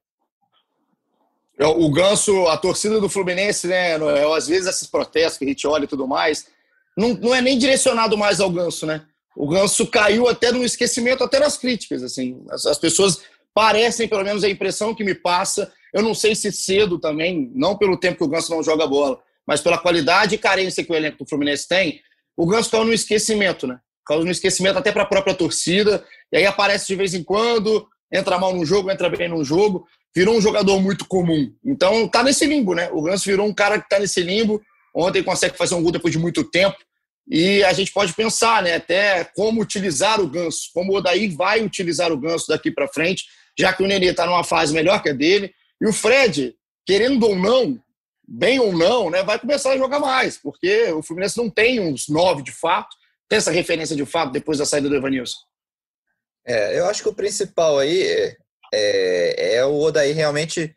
É, 1.58 1.66
o 1.66 1.90
Ganso, 1.90 2.46
a 2.48 2.56
torcida 2.56 3.00
do 3.00 3.08
Fluminense, 3.08 3.66
né, 3.66 3.98
Noel, 3.98 4.32
às 4.32 4.48
vezes 4.48 4.68
esses 4.68 4.86
protestos 4.86 5.38
que 5.38 5.44
a 5.44 5.48
gente 5.48 5.66
olha 5.66 5.84
e 5.84 5.88
tudo 5.88 6.08
mais, 6.08 6.46
não, 6.96 7.14
não 7.14 7.34
é 7.34 7.40
nem 7.40 7.58
direcionado 7.58 8.16
mais 8.16 8.40
ao 8.40 8.50
Ganso, 8.50 8.86
né? 8.86 9.04
O 9.36 9.48
Ganso 9.48 9.86
caiu 9.86 10.28
até 10.28 10.52
no 10.52 10.64
esquecimento, 10.64 11.24
até 11.24 11.38
nas 11.38 11.56
críticas, 11.56 12.02
assim. 12.02 12.42
As, 12.50 12.66
as 12.66 12.78
pessoas 12.78 13.22
parecem, 13.54 14.08
pelo 14.08 14.24
menos 14.24 14.44
a 14.44 14.48
impressão 14.48 14.94
que 14.94 15.04
me 15.04 15.14
passa, 15.14 15.72
eu 15.92 16.02
não 16.02 16.14
sei 16.14 16.34
se 16.34 16.50
cedo 16.50 16.98
também, 16.98 17.50
não 17.54 17.76
pelo 17.76 17.98
tempo 17.98 18.18
que 18.18 18.24
o 18.24 18.28
Ganso 18.28 18.54
não 18.54 18.62
joga 18.62 18.86
bola, 18.86 19.18
mas 19.46 19.60
pela 19.60 19.78
qualidade 19.78 20.34
e 20.34 20.38
carência 20.38 20.84
que 20.84 20.92
o 20.92 20.94
elenco 20.94 21.18
do 21.18 21.28
Fluminense 21.28 21.68
tem, 21.68 22.00
o 22.36 22.46
Ganso 22.46 22.70
caiu 22.70 22.84
no 22.84 22.92
esquecimento, 22.92 23.66
né? 23.66 23.78
Caiu 24.06 24.24
no 24.24 24.30
esquecimento 24.30 24.78
até 24.78 24.90
para 24.90 25.02
a 25.02 25.06
própria 25.06 25.34
torcida, 25.34 26.04
e 26.30 26.38
aí 26.38 26.46
aparece 26.46 26.86
de 26.86 26.96
vez 26.96 27.14
em 27.14 27.22
quando, 27.22 27.86
entra 28.12 28.38
mal 28.38 28.54
num 28.54 28.64
jogo, 28.64 28.90
entra 28.90 29.08
bem 29.08 29.28
num 29.28 29.44
jogo, 29.44 29.86
virou 30.14 30.36
um 30.36 30.40
jogador 30.40 30.80
muito 30.80 31.06
comum. 31.06 31.52
Então 31.64 32.08
tá 32.08 32.22
nesse 32.22 32.46
limbo, 32.46 32.74
né? 32.74 32.90
O 32.92 33.02
Ganso 33.02 33.24
virou 33.24 33.46
um 33.46 33.54
cara 33.54 33.80
que 33.80 33.88
tá 33.88 33.98
nesse 33.98 34.22
limbo. 34.22 34.60
Ontem 34.94 35.22
consegue 35.22 35.56
fazer 35.56 35.74
um 35.74 35.82
gol 35.82 35.92
depois 35.92 36.12
de 36.12 36.18
muito 36.18 36.44
tempo. 36.44 36.76
E 37.28 37.62
a 37.64 37.72
gente 37.72 37.92
pode 37.92 38.12
pensar, 38.14 38.62
né, 38.62 38.74
até 38.74 39.24
como 39.36 39.62
utilizar 39.62 40.20
o 40.20 40.26
Ganso, 40.26 40.70
como 40.74 40.92
o 40.92 40.96
Odair 40.96 41.34
vai 41.34 41.62
utilizar 41.62 42.12
o 42.12 42.18
Ganso 42.18 42.48
daqui 42.48 42.70
para 42.70 42.88
frente, 42.88 43.24
já 43.58 43.72
que 43.72 43.82
o 43.82 43.86
Nenê 43.86 44.10
está 44.10 44.26
numa 44.26 44.42
fase 44.42 44.74
melhor 44.74 45.00
que 45.02 45.08
a 45.08 45.12
dele. 45.12 45.52
E 45.80 45.86
o 45.86 45.92
Fred, 45.92 46.54
querendo 46.84 47.24
ou 47.24 47.36
não, 47.36 47.80
bem 48.26 48.58
ou 48.58 48.76
não, 48.76 49.08
né, 49.08 49.22
vai 49.22 49.38
começar 49.38 49.72
a 49.72 49.78
jogar 49.78 50.00
mais, 50.00 50.36
porque 50.36 50.90
o 50.92 51.02
Fluminense 51.02 51.38
não 51.38 51.48
tem 51.48 51.80
uns 51.80 52.08
nove 52.08 52.42
de 52.42 52.52
fato, 52.52 52.94
tem 53.28 53.36
essa 53.36 53.50
referência 53.50 53.94
de 53.94 54.04
fato 54.04 54.32
depois 54.32 54.58
da 54.58 54.66
saída 54.66 54.88
do 54.88 54.96
Evanilson. 54.96 55.38
É, 56.44 56.78
eu 56.78 56.86
acho 56.86 57.02
que 57.02 57.08
o 57.08 57.14
principal 57.14 57.78
aí 57.78 58.36
é, 58.72 59.56
é, 59.56 59.64
o 59.64 59.78
Odaí 59.78 60.12
realmente 60.12 60.74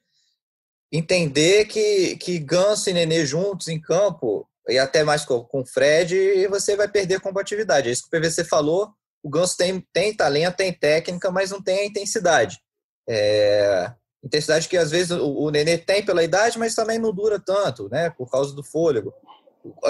entender 0.91 1.65
que, 1.65 2.17
que 2.17 2.37
Ganso 2.39 2.89
e 2.89 2.93
Nenê 2.93 3.25
juntos 3.25 3.67
em 3.67 3.79
campo, 3.79 4.47
e 4.67 4.77
até 4.77 5.03
mais 5.03 5.23
com 5.23 5.47
o 5.51 5.65
Fred, 5.65 6.47
você 6.47 6.75
vai 6.75 6.87
perder 6.87 7.19
combatividade. 7.19 7.89
É 7.89 7.91
isso 7.91 8.09
que 8.09 8.15
o 8.15 8.19
PVC 8.19 8.43
falou. 8.43 8.89
o 9.23 9.29
Ganso 9.29 9.55
tem, 9.55 9.85
tem 9.93 10.15
talento, 10.15 10.55
tem 10.55 10.73
técnica, 10.73 11.31
mas 11.31 11.51
não 11.51 11.61
tem 11.61 11.79
a 11.79 11.85
intensidade. 11.85 12.59
É, 13.07 13.91
intensidade 14.23 14.67
que 14.67 14.75
às 14.75 14.89
vezes 14.89 15.11
o, 15.11 15.43
o 15.43 15.51
Nenê 15.51 15.77
tem 15.77 16.03
pela 16.03 16.23
idade, 16.23 16.57
mas 16.57 16.73
também 16.73 16.97
não 16.97 17.13
dura 17.13 17.39
tanto, 17.39 17.87
né? 17.89 18.09
Por 18.09 18.29
causa 18.29 18.55
do 18.55 18.63
fôlego. 18.63 19.13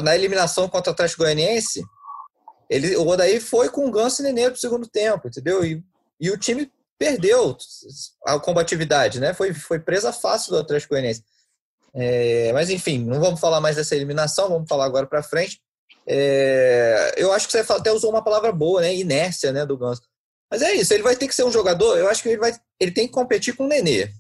Na 0.03 0.15
eliminação 0.15 0.67
contra 0.67 0.91
o 0.91 0.93
Atlético 0.93 1.23
Goianiense, 1.23 1.83
ele, 2.69 2.95
o 2.97 3.07
Odaí 3.07 3.39
foi 3.39 3.69
com 3.69 3.87
o 3.87 3.91
Ganso 3.91 4.21
e 4.21 4.25
Nenê 4.25 4.49
pro 4.49 4.59
segundo 4.59 4.87
tempo, 4.87 5.27
entendeu? 5.27 5.63
E, 5.63 5.81
e 6.19 6.29
o 6.29 6.37
time 6.37 6.69
perdeu 6.97 7.57
a 8.25 8.39
combatividade, 8.39 9.19
né? 9.19 9.33
Foi, 9.33 9.53
foi 9.53 9.79
presa 9.79 10.13
fácil 10.13 10.51
do 10.51 10.59
Atlético 10.59 10.93
Goianiense. 10.93 11.23
É, 11.93 12.51
mas 12.53 12.69
enfim, 12.69 12.99
não 13.05 13.19
vamos 13.19 13.39
falar 13.39 13.61
mais 13.61 13.75
dessa 13.75 13.95
eliminação, 13.95 14.49
vamos 14.49 14.67
falar 14.67 14.85
agora 14.85 15.07
para 15.07 15.23
frente. 15.23 15.61
É, 16.07 17.13
eu 17.17 17.31
acho 17.31 17.47
que 17.47 17.53
você 17.53 17.73
até 17.73 17.91
usou 17.91 18.11
uma 18.11 18.23
palavra 18.23 18.51
boa, 18.51 18.81
né? 18.81 18.93
Inércia, 18.93 19.51
né, 19.51 19.65
do 19.65 19.77
Ganso. 19.77 20.01
Mas 20.51 20.61
é 20.61 20.73
isso, 20.73 20.93
ele 20.93 21.03
vai 21.03 21.15
ter 21.15 21.27
que 21.27 21.35
ser 21.35 21.43
um 21.43 21.51
jogador. 21.51 21.97
Eu 21.97 22.09
acho 22.09 22.21
que 22.21 22.29
ele 22.29 22.37
vai, 22.37 22.53
ele 22.79 22.91
tem 22.91 23.07
que 23.07 23.13
competir 23.13 23.55
com 23.55 23.65
o 23.65 23.67
Nenê. 23.67 24.11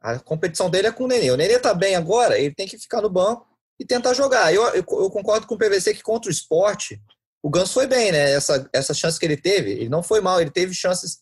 A 0.00 0.18
competição 0.18 0.68
dele 0.68 0.88
é 0.88 0.92
com 0.92 1.04
o 1.04 1.06
Nenê. 1.06 1.30
O 1.30 1.36
Nenê 1.36 1.58
tá 1.58 1.72
bem 1.72 1.94
agora, 1.94 2.38
ele 2.38 2.54
tem 2.54 2.66
que 2.66 2.78
ficar 2.78 3.00
no 3.00 3.10
banco 3.10 3.46
e 3.78 3.84
tentar 3.84 4.12
jogar. 4.12 4.52
Eu, 4.52 4.62
eu, 4.68 4.84
eu 4.90 5.10
concordo 5.10 5.46
com 5.46 5.54
o 5.54 5.58
PVC 5.58 5.94
que 5.94 6.02
contra 6.02 6.28
o 6.28 6.32
esporte, 6.32 7.00
o 7.42 7.48
Ganso 7.48 7.72
foi 7.72 7.86
bem, 7.86 8.12
né? 8.12 8.32
Essa, 8.32 8.68
essa 8.72 8.92
chance 8.92 9.18
que 9.18 9.24
ele 9.24 9.36
teve, 9.36 9.70
ele 9.70 9.88
não 9.88 10.02
foi 10.02 10.20
mal, 10.20 10.40
ele 10.40 10.50
teve 10.50 10.74
chances 10.74 11.18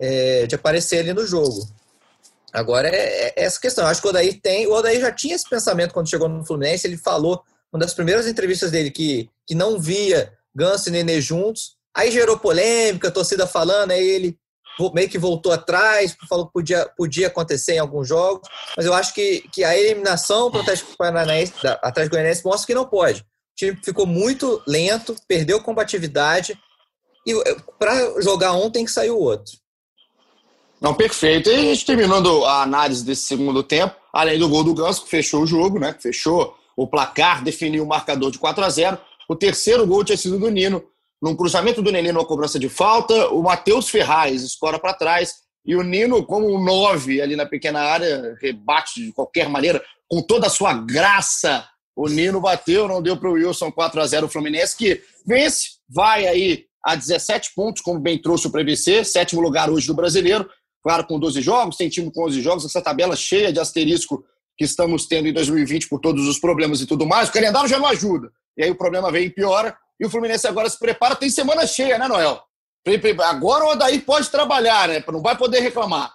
é, 0.00 0.46
de 0.46 0.54
aparecer 0.54 0.98
ali 0.98 1.12
no 1.12 1.26
jogo. 1.26 1.68
Agora 2.52 2.88
é, 2.88 3.26
é, 3.26 3.32
essa 3.36 3.60
questão. 3.60 3.84
Eu 3.84 3.90
acho 3.90 4.00
que 4.00 4.06
o 4.06 4.10
Odair 4.10 4.40
tem. 4.40 4.66
O 4.68 5.00
já 5.00 5.10
tinha 5.10 5.34
esse 5.34 5.48
pensamento 5.48 5.92
quando 5.92 6.08
chegou 6.08 6.28
no 6.28 6.46
Fluminense. 6.46 6.86
Ele 6.86 6.96
falou, 6.96 7.42
uma 7.72 7.80
das 7.80 7.92
primeiras 7.92 8.28
entrevistas 8.28 8.70
dele, 8.70 8.92
que, 8.92 9.28
que 9.44 9.54
não 9.54 9.80
via 9.80 10.32
Ganso 10.54 10.88
e 10.88 10.92
Nenê 10.92 11.20
juntos. 11.20 11.76
Aí 11.92 12.12
gerou 12.12 12.38
polêmica, 12.38 13.10
torcida 13.10 13.46
falando, 13.46 13.90
aí 13.90 14.04
ele 14.04 14.38
meio 14.92 15.08
que 15.08 15.18
voltou 15.18 15.52
atrás, 15.52 16.16
falou 16.28 16.46
que 16.46 16.52
podia, 16.52 16.88
podia 16.96 17.26
acontecer 17.28 17.74
em 17.74 17.78
alguns 17.78 18.08
jogos. 18.08 18.48
Mas 18.76 18.86
eu 18.86 18.94
acho 18.94 19.12
que, 19.14 19.48
que 19.52 19.64
a 19.64 19.76
eliminação 19.76 20.50
para 20.50 20.58
o 20.58 20.62
Atlético 20.62 20.96
Paranaense, 20.96 21.52
Atlético 21.82 22.16
Goianiense 22.16 22.44
mostra 22.44 22.66
que 22.66 22.74
não 22.74 22.84
pode. 22.84 23.20
O 23.20 23.56
time 23.56 23.78
ficou 23.84 24.06
muito 24.06 24.62
lento, 24.66 25.14
perdeu 25.26 25.60
combatividade. 25.60 26.58
E 27.26 27.32
para 27.78 28.20
jogar 28.20 28.52
um 28.52 28.70
tem 28.70 28.84
que 28.84 28.90
sair 28.90 29.10
o 29.10 29.18
outro. 29.18 29.63
Não, 30.84 30.92
perfeito. 30.92 31.48
E 31.48 31.54
a 31.54 31.60
gente 31.62 31.86
terminando 31.86 32.44
a 32.44 32.60
análise 32.60 33.02
desse 33.02 33.22
segundo 33.22 33.62
tempo, 33.62 33.96
além 34.12 34.38
do 34.38 34.50
gol 34.50 34.62
do 34.62 34.74
Ganso, 34.74 35.02
que 35.02 35.08
fechou 35.08 35.42
o 35.42 35.46
jogo, 35.46 35.78
né? 35.78 35.96
Fechou 35.98 36.54
o 36.76 36.86
placar, 36.86 37.42
definiu 37.42 37.84
o 37.84 37.86
marcador 37.86 38.30
de 38.30 38.38
4 38.38 38.62
a 38.62 38.68
0 38.68 38.98
O 39.26 39.34
terceiro 39.34 39.86
gol 39.86 40.04
tinha 40.04 40.18
sido 40.18 40.38
do 40.38 40.50
Nino, 40.50 40.84
num 41.22 41.34
cruzamento 41.34 41.80
do 41.80 41.90
Nenê 41.90 42.12
numa 42.12 42.26
cobrança 42.26 42.58
de 42.58 42.68
falta. 42.68 43.28
O 43.28 43.42
Matheus 43.42 43.88
Ferraz 43.88 44.42
escora 44.42 44.78
para 44.78 44.92
trás. 44.92 45.36
E 45.64 45.74
o 45.74 45.82
Nino, 45.82 46.22
como 46.22 46.54
um 46.54 46.62
9 46.62 47.22
ali 47.22 47.34
na 47.34 47.46
pequena 47.46 47.80
área, 47.80 48.36
rebate 48.38 49.06
de 49.06 49.10
qualquer 49.10 49.48
maneira, 49.48 49.82
com 50.06 50.20
toda 50.20 50.48
a 50.48 50.50
sua 50.50 50.74
graça. 50.74 51.66
O 51.96 52.10
Nino 52.10 52.42
bateu, 52.42 52.86
não 52.86 53.00
deu 53.00 53.16
para 53.16 53.30
o 53.30 53.32
Wilson 53.32 53.72
4 53.72 54.02
a 54.02 54.06
0 54.06 54.26
o 54.26 54.28
Fluminense, 54.28 54.76
que 54.76 55.00
vence, 55.26 55.78
vai 55.88 56.26
aí 56.26 56.66
a 56.84 56.94
17 56.94 57.54
pontos, 57.56 57.80
como 57.80 57.98
bem 57.98 58.20
trouxe 58.20 58.46
o 58.46 58.50
PVC, 58.50 59.02
sétimo 59.02 59.40
lugar 59.40 59.70
hoje 59.70 59.86
do 59.86 59.94
brasileiro, 59.94 60.46
claro, 60.84 61.06
com 61.06 61.18
12 61.18 61.40
jogos, 61.40 61.76
tem 61.76 61.88
time 61.88 62.12
com 62.12 62.26
11 62.26 62.42
jogos, 62.42 62.64
essa 62.66 62.82
tabela 62.82 63.16
cheia 63.16 63.50
de 63.50 63.58
asterisco 63.58 64.24
que 64.56 64.64
estamos 64.64 65.06
tendo 65.06 65.26
em 65.26 65.32
2020 65.32 65.88
por 65.88 65.98
todos 65.98 66.28
os 66.28 66.38
problemas 66.38 66.80
e 66.80 66.86
tudo 66.86 67.06
mais, 67.06 67.30
o 67.30 67.32
calendário 67.32 67.68
já 67.68 67.78
não 67.78 67.86
ajuda. 67.86 68.30
E 68.56 68.62
aí 68.62 68.70
o 68.70 68.76
problema 68.76 69.10
vem 69.10 69.24
e 69.24 69.30
piora, 69.30 69.76
e 69.98 70.04
o 70.04 70.10
Fluminense 70.10 70.46
agora 70.46 70.68
se 70.68 70.78
prepara, 70.78 71.16
tem 71.16 71.30
semana 71.30 71.66
cheia, 71.66 71.98
né, 71.98 72.06
Noel? 72.06 72.40
Agora 73.24 73.64
o 73.64 73.68
Odair 73.70 74.04
pode 74.04 74.28
trabalhar, 74.28 74.88
né? 74.88 75.02
Não 75.08 75.22
vai 75.22 75.36
poder 75.36 75.60
reclamar. 75.60 76.12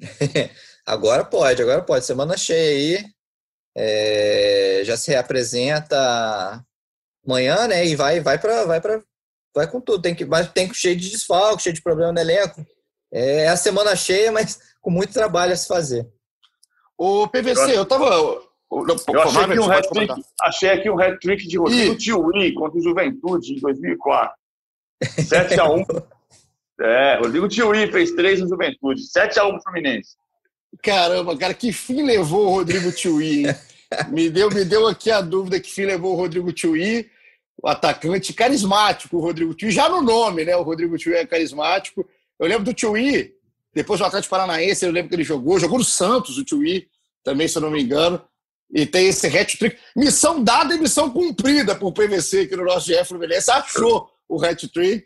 agora 0.86 1.24
pode, 1.24 1.60
agora 1.60 1.82
pode. 1.82 2.06
Semana 2.06 2.38
cheia 2.38 2.98
aí. 2.98 3.04
É, 3.76 4.82
já 4.84 4.96
se 4.96 5.10
reapresenta 5.10 6.64
amanhã, 7.24 7.68
né? 7.68 7.86
E 7.86 7.94
vai, 7.94 8.20
vai 8.20 8.38
para, 8.38 8.64
vai 8.64 8.80
para, 8.80 9.02
vai 9.54 9.70
com 9.70 9.78
tudo. 9.78 10.00
Tem 10.00 10.14
que, 10.14 10.24
mas 10.24 10.50
tem 10.52 10.72
cheio 10.72 10.96
de 10.96 11.10
desfalque, 11.10 11.62
cheio 11.62 11.74
de 11.74 11.82
problema 11.82 12.12
no 12.12 12.20
elenco. 12.20 12.64
É 13.12 13.48
a 13.48 13.56
semana 13.56 13.96
cheia, 13.96 14.30
mas 14.30 14.58
com 14.80 14.90
muito 14.90 15.12
trabalho 15.12 15.52
a 15.52 15.56
se 15.56 15.66
fazer. 15.66 16.06
O 16.96 17.26
PVC, 17.28 17.76
eu 17.76 17.82
estava. 17.82 18.06
Eu, 18.14 19.20
achei, 19.22 19.42
aqui 19.42 19.58
um 19.58 19.72
hat-trick, 19.72 20.14
achei 20.40 20.70
aqui 20.70 20.90
um 20.90 21.00
hat-trick 21.00 21.48
de 21.48 21.58
Rodrigo 21.58 21.96
Tiuí 21.96 22.54
contra 22.54 22.78
o 22.78 22.82
Juventude 22.82 23.54
em 23.54 23.60
2004. 23.60 24.34
7x1. 25.02 26.04
é, 26.80 27.18
Rodrigo 27.18 27.48
Tiuí 27.48 27.90
fez 27.90 28.12
3 28.12 28.42
no 28.42 28.48
Juventude. 28.48 29.02
7x1 29.02 29.50
pro 29.50 29.62
Fluminense. 29.62 30.16
Caramba, 30.82 31.36
cara, 31.36 31.52
que 31.52 31.72
fim 31.72 32.02
levou 32.02 32.46
o 32.46 32.50
Rodrigo 32.50 32.92
Tiuí? 32.92 33.44
me, 34.08 34.30
deu, 34.30 34.50
me 34.50 34.64
deu 34.64 34.86
aqui 34.86 35.10
a 35.10 35.20
dúvida 35.20 35.58
que 35.58 35.70
fim 35.70 35.84
levou 35.84 36.12
o 36.12 36.16
Rodrigo 36.16 36.52
Tiuí, 36.52 37.10
o 37.60 37.68
atacante 37.68 38.32
carismático, 38.32 39.16
o 39.16 39.20
Rodrigo 39.20 39.54
Tiuí. 39.54 39.70
Já 39.70 39.88
no 39.88 40.00
nome, 40.00 40.44
né? 40.44 40.54
O 40.54 40.62
Rodrigo 40.62 40.96
Tiuí 40.96 41.16
é 41.16 41.26
carismático. 41.26 42.08
Eu 42.40 42.48
lembro 42.48 42.64
do 42.64 42.74
Tui, 42.74 43.34
depois 43.74 44.00
do 44.00 44.06
Atlético 44.06 44.30
Paranaense, 44.30 44.86
eu 44.86 44.90
lembro 44.90 45.10
que 45.10 45.14
ele 45.14 45.24
jogou, 45.24 45.60
jogou 45.60 45.78
no 45.78 45.84
Santos, 45.84 46.38
o 46.38 46.44
Tui, 46.44 46.88
também, 47.22 47.46
se 47.46 47.58
eu 47.58 47.62
não 47.62 47.70
me 47.70 47.82
engano. 47.82 48.20
E 48.72 48.86
tem 48.86 49.08
esse 49.08 49.26
hat-trick. 49.26 49.76
Missão 49.94 50.42
dada 50.42 50.74
e 50.74 50.78
missão 50.78 51.10
cumprida 51.10 51.74
por 51.74 51.92
PVC, 51.92 52.46
que 52.46 52.56
no 52.56 52.64
nosso 52.64 52.90
GF 52.90 53.04
Fluminense 53.04 53.50
achou 53.50 54.08
o 54.26 54.42
hat-trick. 54.42 55.04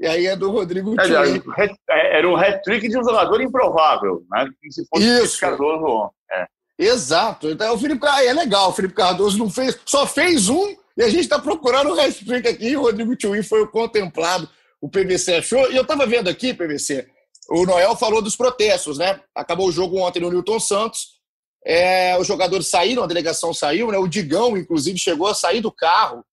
E 0.00 0.06
aí 0.06 0.26
é 0.26 0.36
do 0.36 0.52
Rodrigo 0.52 0.94
é, 1.00 1.64
é, 1.90 2.18
Era 2.18 2.28
um 2.28 2.36
hat-trick 2.36 2.88
de 2.88 2.96
um 2.96 3.02
jogador 3.02 3.40
improvável, 3.40 4.22
né? 4.30 4.48
Se 4.70 4.86
fosse 4.86 5.24
Isso. 5.24 5.40
Cardoso. 5.40 6.10
É. 6.30 6.46
Exato. 6.78 7.50
Então, 7.50 7.74
o 7.74 7.78
Felipe 7.78 8.06
é 8.06 8.32
legal. 8.32 8.68
O 8.68 8.72
Felipe 8.72 8.94
Cardoso 8.94 9.36
não 9.36 9.50
fez, 9.50 9.76
só 9.84 10.06
fez 10.06 10.48
um 10.48 10.76
e 10.96 11.02
a 11.02 11.08
gente 11.08 11.22
está 11.22 11.40
procurando 11.40 11.90
o 11.90 12.00
hat-trick 12.00 12.46
aqui. 12.46 12.76
O 12.76 12.82
Rodrigo 12.82 13.16
Tui 13.16 13.42
foi 13.42 13.62
o 13.62 13.68
contemplado 13.68 14.48
o 14.80 14.88
PVC 14.88 15.36
achou. 15.36 15.70
E 15.70 15.76
eu 15.76 15.82
estava 15.82 16.06
vendo 16.06 16.28
aqui, 16.28 16.54
PVC, 16.54 17.08
o 17.50 17.64
Noel 17.64 17.96
falou 17.96 18.20
dos 18.20 18.36
protestos, 18.36 18.98
né? 18.98 19.20
Acabou 19.34 19.68
o 19.68 19.72
jogo 19.72 19.98
ontem 19.98 20.20
no 20.20 20.30
Newton 20.30 20.60
Santos. 20.60 21.18
É, 21.64 22.16
os 22.18 22.26
jogadores 22.26 22.68
saíram, 22.68 23.02
a 23.02 23.06
delegação 23.06 23.52
saiu, 23.54 23.90
né? 23.90 23.98
O 23.98 24.06
Digão, 24.06 24.56
inclusive, 24.56 24.98
chegou 24.98 25.26
a 25.26 25.34
sair 25.34 25.60
do 25.60 25.72
carro 25.72 26.24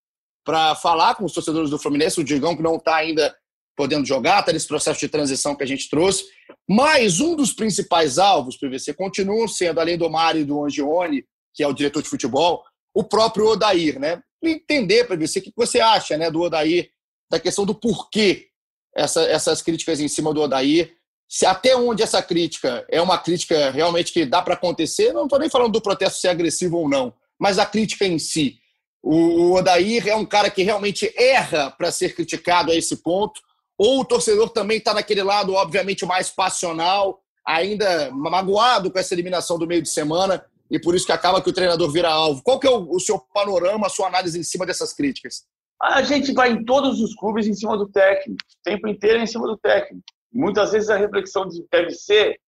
para 0.46 0.76
falar 0.76 1.16
com 1.16 1.26
os 1.26 1.34
torcedores 1.34 1.70
do 1.70 1.80
Fluminense. 1.80 2.20
O 2.20 2.24
Digão, 2.24 2.56
que 2.56 2.62
não 2.62 2.76
está 2.76 2.98
ainda 2.98 3.36
podendo 3.78 4.06
jogar, 4.06 4.40
está 4.40 4.54
nesse 4.54 4.68
processo 4.68 5.00
de 5.00 5.10
transição 5.10 5.56
que 5.56 5.64
a 5.64 5.68
gente 5.68 5.90
trouxe. 5.90 6.26
Mas 6.70 7.20
um 7.20 7.36
dos 7.36 7.54
principais 7.54 8.18
alvos, 8.18 8.58
PVC, 8.58 8.94
continuam 8.94 9.48
sendo, 9.48 9.80
além 9.80 9.98
do 9.98 10.10
Mário 10.10 10.42
e 10.42 10.46
do 10.46 10.64
Angione, 10.64 11.26
que 11.54 11.64
é 11.64 11.68
o 11.68 11.74
diretor 11.74 12.02
de 12.02 12.10
futebol, 12.10 12.64
o 12.94 13.04
próprio 13.04 13.48
Odair, 13.48 14.00
né? 14.00 14.22
Entender, 14.44 15.06
PVC, 15.06 15.40
o 15.40 15.42
que 15.42 15.54
você 15.56 15.80
acha 15.80 16.18
né, 16.18 16.30
do 16.30 16.42
Odair 16.42 16.90
da 17.36 17.40
questão 17.40 17.66
do 17.66 17.76
porquê 17.76 18.48
essa, 18.96 19.22
essas 19.24 19.62
críticas 19.62 20.00
em 20.00 20.08
cima 20.08 20.34
do 20.34 20.42
Odair. 20.42 20.94
Se 21.28 21.46
até 21.46 21.76
onde 21.76 22.02
essa 22.02 22.22
crítica 22.22 22.86
é 22.90 23.02
uma 23.02 23.18
crítica 23.18 23.72
realmente 23.72 24.14
que 24.14 24.26
dá 24.26 24.42
para 24.42 24.54
acontecer, 24.54 25.12
não 25.12 25.24
estou 25.24 25.40
nem 25.40 25.50
falando 25.50 25.74
do 25.74 25.82
protesto 25.82 26.20
ser 26.20 26.30
agressivo 26.30 26.78
ou 26.78 26.90
não, 26.90 27.14
mas 27.38 27.60
a 27.60 27.66
crítica 27.66 28.06
em 28.06 28.18
si. 28.18 28.58
O, 29.04 29.16
o 29.16 29.54
Odair 29.56 30.08
é 30.08 30.16
um 30.16 30.26
cara 30.26 30.50
que 30.50 30.64
realmente 30.64 31.14
erra 31.18 31.72
para 31.72 31.92
ser 31.92 32.16
criticado 32.16 32.72
a 32.72 32.76
esse 32.76 32.98
ponto, 32.98 33.42
ou 33.78 34.00
o 34.00 34.06
torcedor 34.06 34.50
também 34.50 34.78
está 34.78 34.94
naquele 34.94 35.24
lado, 35.24 35.54
obviamente, 35.54 36.06
mais 36.06 36.30
passional, 36.30 37.20
ainda 37.46 38.10
magoado 38.12 38.90
com 38.90 38.98
essa 38.98 39.14
eliminação 39.14 39.60
do 39.60 39.68
meio 39.68 39.82
de 39.82 39.90
semana, 39.90 40.46
e 40.72 40.80
por 40.80 40.96
isso 40.96 41.06
que 41.06 41.12
acaba 41.12 41.42
que 41.42 41.50
o 41.50 41.54
treinador 41.54 41.92
vira 41.92 42.10
alvo. 42.10 42.42
Qual 42.42 42.60
que 42.60 42.68
é 42.68 42.72
o, 42.72 42.90
o 42.90 43.00
seu 43.00 43.20
panorama, 43.20 43.88
a 43.88 43.90
sua 43.90 44.08
análise 44.08 44.40
em 44.40 44.44
cima 44.44 44.66
dessas 44.66 44.94
críticas? 44.94 45.44
A 45.82 46.02
gente 46.02 46.34
vai 46.34 46.52
em 46.52 46.64
todos 46.64 47.02
os 47.02 47.14
clubes 47.16 47.48
em 47.48 47.54
cima 47.54 47.78
do 47.78 47.88
técnico, 47.88 48.42
o 48.42 48.64
tempo 48.64 48.88
inteiro 48.88 49.20
em 49.20 49.28
cima 49.28 49.46
do 49.46 49.58
técnico. 49.58 50.06
Muitas 50.32 50.72
vezes 50.72 50.90
a 50.90 50.98
reflexão 50.98 51.48
deve 51.72 51.92
ser: 51.92 52.40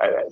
é, 0.00 0.28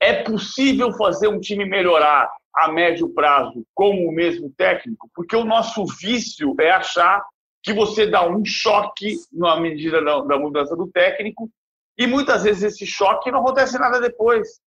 é 0.00 0.22
possível 0.22 0.92
fazer 0.92 1.28
um 1.28 1.40
time 1.40 1.64
melhorar 1.64 2.30
a 2.54 2.72
médio 2.72 3.08
prazo 3.08 3.66
com 3.74 4.06
o 4.06 4.12
mesmo 4.12 4.50
técnico? 4.56 5.10
Porque 5.14 5.36
o 5.36 5.44
nosso 5.44 5.84
vício 5.84 6.54
é 6.60 6.70
achar 6.70 7.24
que 7.62 7.72
você 7.72 8.06
dá 8.06 8.26
um 8.26 8.44
choque 8.44 9.16
na 9.32 9.58
medida 9.58 10.02
da, 10.02 10.20
da 10.20 10.38
mudança 10.38 10.76
do 10.76 10.86
técnico 10.88 11.50
e 11.98 12.06
muitas 12.06 12.44
vezes 12.44 12.62
esse 12.62 12.86
choque 12.86 13.30
não 13.30 13.40
acontece 13.40 13.78
nada 13.78 14.00
depois. 14.00 14.60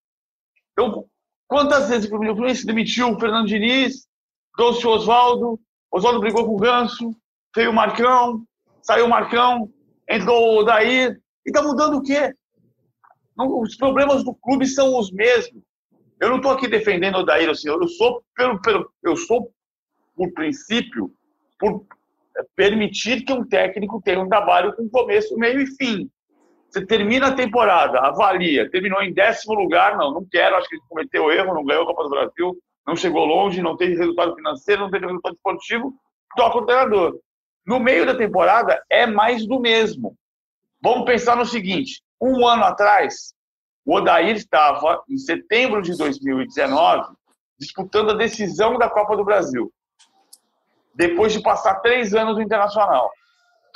Então, 0.73 1.05
quantas 1.47 1.89
vezes 1.89 2.05
o 2.05 2.09
Fluminense 2.09 2.65
demitiu 2.65 3.11
o 3.11 3.19
Fernando 3.19 3.47
Diniz, 3.47 4.07
trouxe 4.55 4.85
o 4.85 4.89
Oswaldo, 4.89 5.59
Oswaldo 5.91 6.19
brigou 6.19 6.45
com 6.45 6.55
o 6.55 6.59
Ganso, 6.59 7.15
veio 7.55 7.71
o 7.71 7.73
Marcão, 7.73 8.43
saiu 8.81 9.05
o 9.05 9.09
Marcão, 9.09 9.69
entrou 10.09 10.59
o 10.59 10.63
Daí. 10.63 11.07
E 11.45 11.49
está 11.49 11.61
mudando 11.61 11.97
o 11.97 12.03
quê? 12.03 12.33
Não, 13.37 13.61
os 13.61 13.75
problemas 13.75 14.23
do 14.23 14.35
clube 14.35 14.67
são 14.67 14.97
os 14.97 15.11
mesmos. 15.11 15.63
Eu 16.19 16.29
não 16.29 16.37
estou 16.37 16.51
aqui 16.51 16.67
defendendo 16.67 17.17
o 17.17 17.23
Daí, 17.23 17.47
assim, 17.49 17.69
eu 17.69 17.87
sou 17.87 18.23
pelo, 18.35 18.61
pelo, 18.61 18.91
eu 19.03 19.15
sou 19.15 19.51
por 20.15 20.31
princípio, 20.33 21.11
por 21.57 21.85
permitir 22.55 23.23
que 23.23 23.33
um 23.33 23.45
técnico 23.45 24.01
tenha 24.03 24.19
um 24.19 24.27
trabalho 24.27 24.75
com 24.75 24.89
começo, 24.89 25.37
meio 25.37 25.61
e 25.61 25.67
fim. 25.77 26.09
Você 26.69 26.85
termina 26.85 27.27
a 27.27 27.35
temporada, 27.35 27.99
avalia, 27.99 28.69
terminou 28.69 29.01
em 29.01 29.13
décimo 29.13 29.55
lugar, 29.55 29.97
não, 29.97 30.13
não 30.13 30.25
quero, 30.29 30.55
acho 30.55 30.69
que 30.69 30.77
cometeu 30.87 31.31
erro, 31.31 31.53
não 31.53 31.65
ganhou 31.65 31.83
a 31.83 31.87
Copa 31.87 32.03
do 32.03 32.09
Brasil, 32.09 32.57
não 32.89 32.95
chegou 32.95 33.23
longe, 33.23 33.61
não 33.61 33.77
teve 33.77 33.95
resultado 33.95 34.35
financeiro, 34.35 34.81
não 34.81 34.89
teve 34.89 35.05
resultado 35.05 35.35
esportivo, 35.35 35.93
toca 36.35 36.57
o 36.57 36.65
treinador. 36.65 37.19
No 37.63 37.79
meio 37.79 38.03
da 38.03 38.17
temporada, 38.17 38.83
é 38.89 39.05
mais 39.05 39.45
do 39.45 39.59
mesmo. 39.59 40.17
Vamos 40.81 41.05
pensar 41.05 41.35
no 41.35 41.45
seguinte: 41.45 42.01
um 42.19 42.47
ano 42.47 42.63
atrás, 42.63 43.31
o 43.85 43.95
Odair 43.95 44.35
estava, 44.35 45.03
em 45.07 45.17
setembro 45.17 45.83
de 45.83 45.95
2019, 45.95 47.13
disputando 47.59 48.09
a 48.09 48.15
decisão 48.15 48.79
da 48.79 48.89
Copa 48.89 49.15
do 49.15 49.23
Brasil, 49.23 49.71
depois 50.95 51.31
de 51.31 51.43
passar 51.43 51.75
três 51.81 52.15
anos 52.15 52.37
no 52.37 52.41
Internacional, 52.41 53.11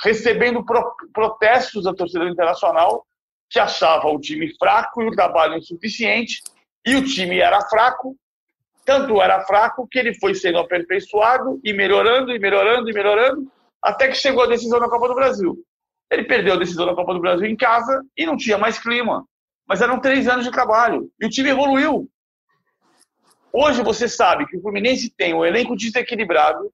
recebendo 0.02 0.64
pro 0.64 0.92
protestos 1.12 1.84
da 1.84 1.94
torcida 1.94 2.24
Internacional, 2.24 3.06
que 3.48 3.60
achava 3.60 4.08
o 4.08 4.18
time 4.18 4.52
fraco 4.58 5.02
e 5.02 5.06
o 5.06 5.12
trabalho 5.12 5.56
insuficiente, 5.56 6.42
e 6.84 6.96
o 6.96 7.04
time 7.04 7.38
era 7.38 7.60
fraco, 7.68 8.16
tanto 8.84 9.20
era 9.20 9.44
fraco 9.44 9.88
que 9.88 9.98
ele 9.98 10.14
foi 10.14 10.34
sendo 10.34 10.58
aperfeiçoado 10.58 11.60
e 11.64 11.72
melhorando, 11.72 12.32
e 12.32 12.38
melhorando, 12.38 12.90
e 12.90 12.92
melhorando, 12.92 13.50
até 13.82 14.08
que 14.08 14.14
chegou 14.14 14.44
a 14.44 14.48
decisão 14.48 14.78
da 14.78 14.88
Copa 14.88 15.08
do 15.08 15.14
Brasil. 15.14 15.56
Ele 16.10 16.24
perdeu 16.24 16.54
a 16.54 16.58
decisão 16.58 16.86
da 16.86 16.94
Copa 16.94 17.14
do 17.14 17.20
Brasil 17.20 17.46
em 17.46 17.56
casa 17.56 18.02
e 18.16 18.26
não 18.26 18.36
tinha 18.36 18.58
mais 18.58 18.78
clima. 18.78 19.26
Mas 19.66 19.80
eram 19.80 19.98
três 19.98 20.28
anos 20.28 20.44
de 20.44 20.50
trabalho. 20.50 21.10
E 21.20 21.26
o 21.26 21.30
time 21.30 21.50
evoluiu. 21.50 22.08
Hoje 23.52 23.82
você 23.82 24.08
sabe 24.08 24.46
que 24.46 24.56
o 24.56 24.60
Fluminense 24.60 25.14
tem 25.16 25.32
um 25.32 25.44
elenco 25.44 25.76
desequilibrado, 25.76 26.70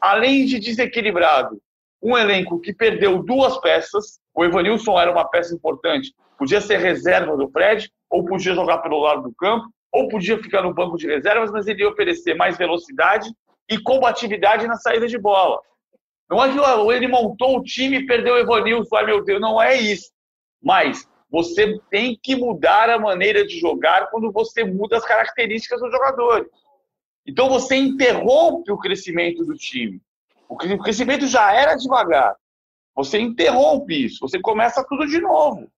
além 0.00 0.44
de 0.44 0.58
desequilibrado, 0.58 1.60
um 2.02 2.16
elenco 2.16 2.60
que 2.60 2.74
perdeu 2.74 3.22
duas 3.22 3.56
peças. 3.60 4.18
O 4.34 4.44
Evanilson 4.44 4.98
era 4.98 5.10
uma 5.10 5.28
peça 5.28 5.54
importante, 5.54 6.12
podia 6.36 6.60
ser 6.60 6.78
reserva 6.78 7.36
do 7.36 7.48
Fred, 7.48 7.90
ou 8.10 8.24
podia 8.24 8.54
jogar 8.54 8.78
pelo 8.78 8.98
lado 8.98 9.22
do 9.22 9.34
campo, 9.34 9.68
ou 9.96 10.08
podia 10.08 10.36
ficar 10.42 10.62
no 10.62 10.74
banco 10.74 10.98
de 10.98 11.06
reservas, 11.06 11.50
mas 11.50 11.66
ele 11.66 11.80
ia 11.80 11.88
oferecer 11.88 12.34
mais 12.34 12.58
velocidade 12.58 13.30
e 13.66 13.78
combatividade 13.78 14.66
na 14.66 14.76
saída 14.76 15.08
de 15.08 15.18
bola. 15.18 15.58
Não 16.28 16.44
é 16.44 16.52
que 16.52 16.92
ele 16.92 17.08
montou 17.08 17.56
o 17.58 17.62
time 17.62 17.98
e 17.98 18.06
perdeu 18.06 18.34
o 18.34 18.38
Evanilson, 18.38 18.94
ai 18.94 19.06
meu 19.06 19.24
Deus, 19.24 19.40
não 19.40 19.60
é 19.60 19.74
isso. 19.74 20.10
Mas 20.62 21.08
você 21.30 21.80
tem 21.90 22.18
que 22.22 22.36
mudar 22.36 22.90
a 22.90 22.98
maneira 22.98 23.46
de 23.46 23.58
jogar 23.58 24.10
quando 24.10 24.30
você 24.30 24.64
muda 24.64 24.98
as 24.98 25.04
características 25.04 25.80
dos 25.80 25.90
jogadores. 25.90 26.48
Então 27.26 27.48
você 27.48 27.76
interrompe 27.76 28.70
o 28.70 28.78
crescimento 28.78 29.44
do 29.46 29.54
time. 29.54 30.00
O 30.46 30.56
crescimento 30.56 31.26
já 31.26 31.52
era 31.52 31.74
devagar. 31.74 32.36
Você 32.94 33.18
interrompe 33.18 34.04
isso, 34.04 34.20
você 34.20 34.38
começa 34.38 34.84
tudo 34.86 35.06
de 35.06 35.20
novo. 35.20 35.70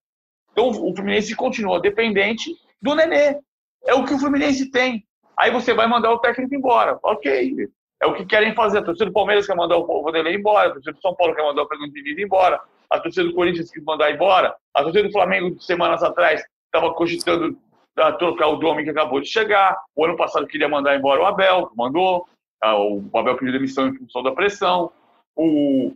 Então 0.51 0.71
o 0.71 0.95
Fluminense 0.95 1.37
continua 1.37 1.81
dependente 1.81 2.53
do 2.83 2.97
Nenê. 2.97 3.39
É 3.87 3.95
o 3.95 4.05
que 4.05 4.15
o 4.15 4.19
Fluminense 4.19 4.71
tem. 4.71 5.05
Aí 5.39 5.51
você 5.51 5.73
vai 5.73 5.87
mandar 5.87 6.13
o 6.13 6.19
técnico 6.19 6.55
embora. 6.55 6.99
Ok, 7.03 7.69
é 8.01 8.07
o 8.07 8.15
que 8.15 8.25
querem 8.25 8.55
fazer. 8.55 8.79
A 8.79 8.83
torcida 8.83 9.07
do 9.07 9.13
Palmeiras 9.13 9.47
quer 9.47 9.57
mandar 9.57 9.77
o 9.77 10.03
Vanderlei 10.03 10.35
embora, 10.35 10.69
a 10.69 10.73
torcida 10.73 10.93
do 10.93 11.01
São 11.01 11.15
Paulo 11.15 11.35
quer 11.35 11.43
mandar 11.43 11.63
o 11.63 11.69
Fernando 11.69 11.93
Diniz 11.93 12.19
embora, 12.19 12.61
a 12.91 13.01
torcida 13.01 13.25
do 13.27 13.35
Corinthians 13.35 13.71
quer 13.71 13.83
mandar 13.83 14.11
embora, 14.11 14.55
a 14.75 14.83
torcida 14.83 15.07
do 15.07 15.13
Flamengo, 15.13 15.61
semanas 15.61 16.03
atrás, 16.03 16.43
estava 16.67 16.95
cogitando 16.95 17.57
uh, 17.99 18.19
trocar 18.19 18.49
o 18.49 18.57
Domi 18.57 18.85
que 18.85 18.91
acabou 18.91 19.21
de 19.21 19.29
chegar. 19.29 19.77
O 19.97 20.05
ano 20.05 20.17
passado 20.17 20.47
queria 20.47 20.69
mandar 20.69 20.97
embora 20.97 21.23
o 21.23 21.27
Abel, 21.27 21.71
mandou. 21.77 22.27
Uh, 22.65 23.05
o 23.13 23.19
Abel 23.19 23.37
pediu 23.37 23.53
demissão 23.53 23.89
em 23.89 23.97
função 23.97 24.23
da 24.23 24.33
pressão. 24.33 24.91
O, 25.35 25.95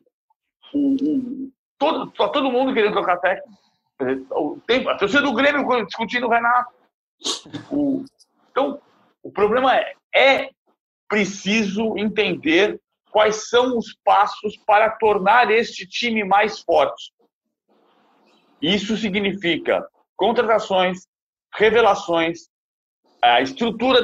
o, 0.72 0.78
o 0.78 1.50
todo, 1.78 2.10
tá 2.12 2.28
todo 2.28 2.50
mundo 2.50 2.74
querendo 2.74 2.92
trocar 2.92 3.18
técnico. 3.18 3.60
Tem, 4.66 4.88
a 4.88 4.96
torcida 4.96 5.22
do 5.22 5.32
Grêmio 5.32 5.64
discutindo 5.86 6.26
o 6.26 6.30
Renato. 6.30 6.72
O, 7.70 8.04
então, 8.50 8.80
o 9.22 9.30
problema 9.30 9.76
é, 9.76 9.94
é 10.14 10.50
preciso 11.08 11.96
entender 11.96 12.80
quais 13.10 13.48
são 13.48 13.76
os 13.76 13.94
passos 14.04 14.56
para 14.66 14.90
tornar 14.90 15.50
este 15.50 15.86
time 15.86 16.24
mais 16.24 16.60
forte. 16.60 17.12
Isso 18.60 18.96
significa 18.96 19.86
contratações, 20.16 21.06
revelações, 21.54 22.48
a 23.20 23.40
estrutura 23.40 24.00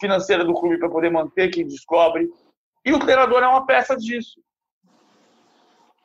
financeira 0.00 0.44
do 0.44 0.54
clube 0.54 0.78
para 0.78 0.90
poder 0.90 1.10
manter 1.10 1.50
quem 1.50 1.66
descobre. 1.66 2.28
E 2.84 2.92
o 2.92 2.98
treinador 2.98 3.42
é 3.42 3.48
uma 3.48 3.64
peça 3.64 3.96
disso. 3.96 4.40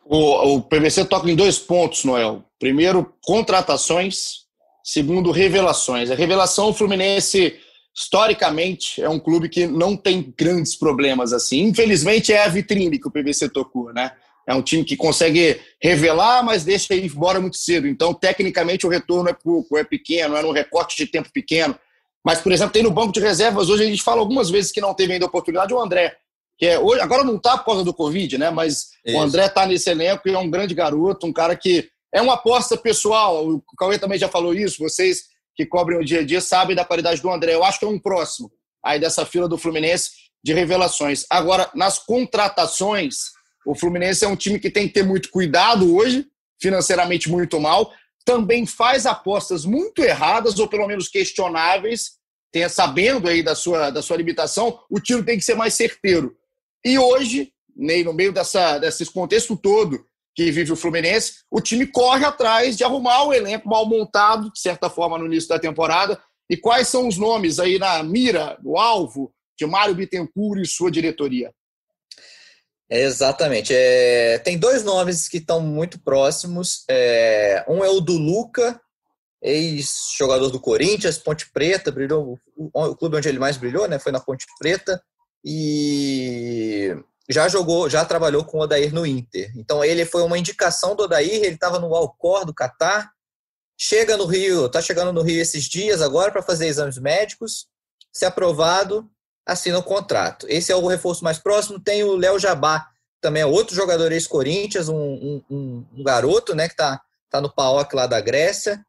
O, 0.06 0.56
o 0.56 0.62
PVC 0.62 1.06
toca 1.06 1.30
em 1.30 1.36
dois 1.36 1.60
pontos, 1.60 2.04
Noel. 2.04 2.44
Primeiro, 2.58 3.14
contratações. 3.22 4.48
Segundo, 4.92 5.30
revelações. 5.30 6.10
A 6.10 6.16
revelação, 6.16 6.70
o 6.70 6.74
Fluminense 6.74 7.60
historicamente, 7.96 9.00
é 9.00 9.08
um 9.08 9.20
clube 9.20 9.48
que 9.48 9.68
não 9.68 9.96
tem 9.96 10.34
grandes 10.36 10.74
problemas 10.74 11.32
assim. 11.32 11.62
Infelizmente, 11.62 12.34
é 12.34 12.44
a 12.44 12.48
vitrine 12.48 12.98
que 12.98 13.08
o 13.08 13.12
PVC 13.12 13.50
tocou, 13.50 13.94
né? 13.94 14.12
É 14.48 14.56
um 14.56 14.64
time 14.64 14.84
que 14.84 14.98
consegue 14.98 15.60
revelar, 15.80 16.44
mas 16.44 16.64
deixa 16.64 16.96
ir 16.96 17.06
embora 17.06 17.40
muito 17.40 17.58
cedo. 17.58 17.88
Então, 17.88 18.16
tecnicamente, 18.16 18.88
o 18.88 18.90
retorno 18.90 19.30
é 19.30 19.34
pouco, 19.34 19.78
é 19.78 19.84
pequeno, 19.84 20.36
é 20.36 20.42
num 20.42 20.52
recorte 20.52 20.98
de 20.98 21.06
tempo 21.06 21.30
pequeno. 21.32 21.78
Mas, 22.26 22.42
por 22.42 22.52
exemplo, 22.52 22.74
tem 22.74 22.82
no 22.82 22.90
banco 22.90 23.14
de 23.14 23.20
reservas, 23.20 23.70
hoje 23.70 23.84
a 23.84 23.88
gente 23.88 24.02
fala 24.02 24.22
algumas 24.22 24.50
vezes 24.50 24.72
que 24.72 24.82
não 24.82 24.96
teve 24.96 25.14
ainda 25.14 25.28
oportunidade, 25.28 25.72
o 25.72 25.80
André, 25.80 26.18
que 26.58 26.66
é 26.66 26.80
hoje, 26.80 27.00
agora 27.00 27.24
não 27.24 27.36
está 27.36 27.60
por 27.60 27.66
causa 27.66 27.84
do 27.84 27.94
Covid, 27.94 28.40
né? 28.40 28.50
Mas 28.50 28.88
Isso. 29.06 29.16
o 29.16 29.22
André 29.22 29.46
está 29.46 29.68
nesse 29.68 29.88
elenco 29.92 30.28
e 30.28 30.34
é 30.34 30.40
um 30.40 30.50
grande 30.50 30.74
garoto, 30.74 31.28
um 31.28 31.34
cara 31.34 31.56
que 31.56 31.88
é 32.14 32.22
uma 32.22 32.34
aposta 32.34 32.78
pessoal. 32.78 33.48
O 33.48 33.62
Cauê 33.78 33.98
também 33.98 34.18
já 34.18 34.28
falou 34.28 34.54
isso, 34.54 34.80
vocês 34.80 35.26
que 35.56 35.66
cobrem 35.66 36.00
o 36.00 36.06
dia 36.06 36.22
a 36.22 36.26
dia 36.26 36.40
sabem 36.40 36.76
da 36.76 36.86
qualidade 36.86 37.22
do 37.22 37.30
André. 37.30 37.54
Eu 37.54 37.64
acho 37.64 37.80
que 37.80 37.86
é 37.86 37.88
um 37.88 38.00
próximo 38.00 38.52
aí 38.84 39.00
dessa 39.00 39.26
fila 39.26 39.48
do 39.48 39.58
Fluminense 39.58 40.12
de 40.44 40.54
revelações. 40.54 41.26
Agora, 41.30 41.70
nas 41.76 42.00
contratações, 42.00 43.18
o 43.66 43.76
Fluminense 43.76 44.24
é 44.24 44.28
um 44.28 44.38
time 44.38 44.60
que 44.60 44.70
tem 44.70 44.88
que 44.88 44.94
ter 44.94 45.04
muito 45.04 45.30
cuidado 45.30 45.94
hoje, 45.96 46.26
financeiramente 46.62 47.30
muito 47.30 47.60
mal. 47.60 47.92
Também 48.26 48.66
faz 48.66 49.06
apostas 49.06 49.66
muito 49.66 50.02
erradas, 50.02 50.60
ou 50.60 50.68
pelo 50.68 50.88
menos 50.88 51.10
questionáveis, 51.10 52.12
tenha, 52.52 52.70
sabendo 52.70 53.28
aí 53.28 53.44
da 53.44 53.54
sua, 53.54 53.90
da 53.90 54.02
sua 54.02 54.18
limitação, 54.18 54.80
o 54.90 55.00
tiro 55.00 55.24
tem 55.24 55.38
que 55.38 55.44
ser 55.44 55.56
mais 55.56 55.74
certeiro. 55.74 56.36
E 56.84 56.98
hoje, 56.98 57.52
no 57.76 58.14
meio 58.14 58.32
dessa, 58.32 58.80
desse 58.80 59.06
contexto 59.06 59.56
todo, 59.56 60.06
que 60.40 60.52
vive 60.52 60.72
o 60.72 60.78
Fluminense, 60.78 61.40
o 61.52 61.60
time 61.60 61.86
corre 61.86 62.24
atrás 62.24 62.78
de 62.78 62.84
arrumar 62.86 63.24
o 63.24 63.34
elenco 63.34 63.68
mal 63.68 63.86
montado, 63.86 64.50
de 64.50 64.58
certa 64.62 64.90
forma, 64.90 65.18
no 65.18 65.26
início 65.26 65.50
da 65.50 65.60
temporada. 65.60 66.18
E 66.50 66.56
quais 66.56 66.88
são 66.88 67.10
os 67.10 67.18
nomes 67.18 67.60
aí 67.60 67.78
na 67.78 68.02
mira, 68.02 68.58
no 68.64 68.78
alvo 68.78 69.34
de 69.58 69.66
Mário 69.66 69.94
Bittencourt 69.94 70.62
e 70.62 70.66
sua 70.66 70.90
diretoria? 70.90 71.52
Exatamente. 72.90 73.74
É, 73.76 74.40
tem 74.40 74.58
dois 74.58 74.82
nomes 74.82 75.28
que 75.28 75.40
estão 75.40 75.60
muito 75.60 76.00
próximos. 76.00 76.86
É, 76.90 77.66
um 77.68 77.84
é 77.84 77.90
o 77.90 78.00
do 78.00 78.18
Luca, 78.18 78.80
ex-jogador 79.42 80.50
do 80.52 80.60
Corinthians, 80.62 81.18
Ponte 81.18 81.52
Preta, 81.52 81.92
brilhou 81.92 82.40
o, 82.56 82.70
o, 82.74 82.96
clube 82.96 83.18
onde 83.18 83.28
ele 83.28 83.40
mais 83.40 83.58
brilhou, 83.58 83.90
né? 83.90 84.00
Foi 84.00 84.14
na 84.14 84.22
Ponte 84.22 84.46
Preta. 84.58 85.04
E 85.44 86.96
já 87.30 87.48
jogou, 87.48 87.88
já 87.90 88.04
trabalhou 88.04 88.44
com 88.44 88.58
o 88.58 88.62
Odair 88.62 88.94
no 88.94 89.06
Inter. 89.06 89.52
Então 89.56 89.84
ele 89.84 90.06
foi 90.06 90.24
uma 90.24 90.38
indicação 90.38 90.96
do 90.96 91.04
Odair, 91.04 91.44
ele 91.44 91.54
estava 91.54 91.80
no 91.80 91.94
Alcor 91.94 92.44
do 92.44 92.54
Catar, 92.54 93.12
chega 93.78 94.18
no 94.18 94.26
Rio, 94.26 94.66
está 94.66 94.82
chegando 94.82 95.14
no 95.14 95.22
Rio 95.22 95.40
esses 95.40 95.66
dias 95.66 96.02
agora 96.02 96.32
para 96.32 96.42
fazer 96.42 96.68
exames 96.68 96.98
médicos, 96.98 97.68
se 98.12 98.26
aprovado, 98.26 99.10
assina 99.46 99.78
o 99.78 99.84
contrato. 99.84 100.48
Esse 100.50 100.72
é 100.72 100.76
o 100.76 100.88
reforço 100.88 101.24
mais 101.24 101.38
próximo. 101.38 101.80
Tem 101.80 102.04
o 102.04 102.16
Léo 102.16 102.40
Jabá, 102.40 102.88
também 103.22 103.44
é 103.44 103.46
outro 103.46 103.76
jogador 103.76 104.12
ex-Corinthians, 104.12 104.90
um, 104.90 105.44
um, 105.50 105.86
um, 105.96 106.04
garoto, 106.04 106.56
né, 106.56 106.68
que 106.68 106.74
está 106.74 107.00
tá 107.30 107.40
no 107.40 107.54
PAOC 107.54 107.94
lá 107.94 108.08
da 108.08 108.20
Grécia. 108.20 108.84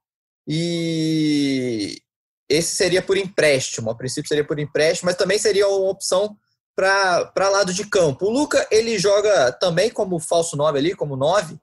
E 0.48 2.00
esse 2.48 2.74
seria 2.74 3.02
por 3.02 3.16
empréstimo, 3.16 3.90
a 3.90 3.94
princípio 3.94 4.28
seria 4.28 4.44
por 4.44 4.58
empréstimo, 4.58 5.06
mas 5.06 5.16
também 5.16 5.38
seria 5.38 5.68
uma 5.68 5.90
opção 5.90 6.36
para 6.80 7.48
lado 7.50 7.74
de 7.74 7.84
campo. 7.84 8.26
O 8.26 8.30
Luca, 8.30 8.66
ele 8.70 8.98
joga 8.98 9.52
também 9.52 9.90
como 9.90 10.18
falso 10.18 10.56
9 10.56 10.78
ali, 10.78 10.94
como 10.94 11.16
9, 11.16 11.58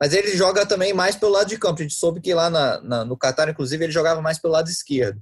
mas 0.00 0.14
ele 0.14 0.36
joga 0.36 0.64
também 0.64 0.92
mais 0.94 1.14
pelo 1.14 1.32
lado 1.32 1.48
de 1.48 1.58
campo. 1.58 1.80
A 1.80 1.82
gente 1.82 1.94
soube 1.94 2.20
que 2.20 2.32
lá 2.32 2.48
na, 2.48 2.80
na, 2.80 3.04
no 3.04 3.16
Qatar, 3.16 3.48
inclusive, 3.48 3.84
ele 3.84 3.92
jogava 3.92 4.22
mais 4.22 4.38
pelo 4.38 4.54
lado 4.54 4.70
esquerdo. 4.70 5.20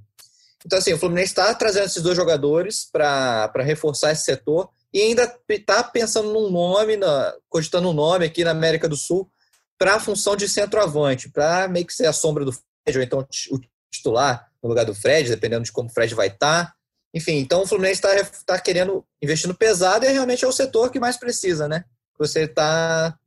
Então, 0.65 0.79
assim, 0.79 0.93
o 0.93 0.97
Fluminense 0.97 1.31
está 1.31 1.53
trazendo 1.53 1.85
esses 1.85 2.01
dois 2.01 2.15
jogadores 2.15 2.87
para 2.91 3.51
reforçar 3.57 4.11
esse 4.11 4.23
setor 4.23 4.69
e 4.93 5.01
ainda 5.01 5.33
está 5.49 5.83
pensando 5.83 6.31
num 6.31 6.49
nome, 6.49 6.97
na, 6.97 7.33
cogitando 7.49 7.89
um 7.89 7.93
nome 7.93 8.25
aqui 8.25 8.43
na 8.43 8.51
América 8.51 8.87
do 8.87 8.95
Sul 8.95 9.29
para 9.77 9.95
a 9.95 9.99
função 9.99 10.35
de 10.35 10.47
centroavante, 10.47 11.29
para 11.29 11.67
meio 11.67 11.85
que 11.85 11.93
ser 11.93 12.05
a 12.05 12.13
sombra 12.13 12.45
do 12.45 12.51
Fred, 12.51 12.97
ou 12.97 13.03
então 13.03 13.19
o 13.51 13.59
titular 13.91 14.47
no 14.61 14.69
lugar 14.69 14.85
do 14.85 14.93
Fred, 14.93 15.29
dependendo 15.29 15.63
de 15.63 15.71
como 15.71 15.89
o 15.89 15.91
Fred 15.91 16.13
vai 16.13 16.27
estar. 16.27 16.67
Tá. 16.67 16.73
Enfim, 17.13 17.37
então 17.39 17.63
o 17.63 17.67
Fluminense 17.67 18.01
está 18.05 18.31
tá 18.45 18.59
querendo 18.59 19.05
investindo 19.21 19.53
pesado 19.53 20.05
e 20.05 20.09
realmente 20.09 20.45
é 20.45 20.47
o 20.47 20.51
setor 20.51 20.89
que 20.89 20.99
mais 20.99 21.17
precisa, 21.17 21.67
né? 21.67 21.83
você 22.21 22.41
está 22.43 23.17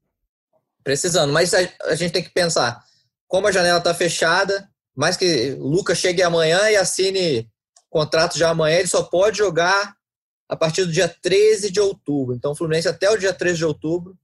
precisando. 0.83 1.33
Mas 1.33 1.53
a, 1.53 1.59
a, 1.85 1.95
gente 1.95 2.13
tem 2.13 2.23
que 2.23 2.31
pensar, 2.31 2.83
como 3.27 3.47
a 3.47 3.53
janela 3.53 3.79
está 3.79 3.93
fechada, 3.93 4.69
mais 4.95 5.17
que 5.17 5.57
o 5.59 5.67
Lucas 5.67 5.99
chegue 5.99 6.23
amanhã 6.23 6.71
e 6.71 6.77
assine 6.77 7.51
contrato 7.91 8.39
já 8.39 8.51
amanhã, 8.51 8.79
ele 8.79 8.89
só 8.89 9.03
pode 9.03 9.39
jogar 9.39 9.97
a 10.49 10.57
partir 10.57 10.85
do 10.85 10.93
dia 10.93 11.09
13 11.09 11.71
de 11.71 11.81
outubro. 11.81 12.35
Então, 12.35 12.53
o 12.53 12.57
Fluminense 12.57 12.89
até 12.89 13.11
o 13.11 13.17
dia 13.17 13.33
13 13.33 13.59
de 13.59 13.65
outubro 13.65 14.17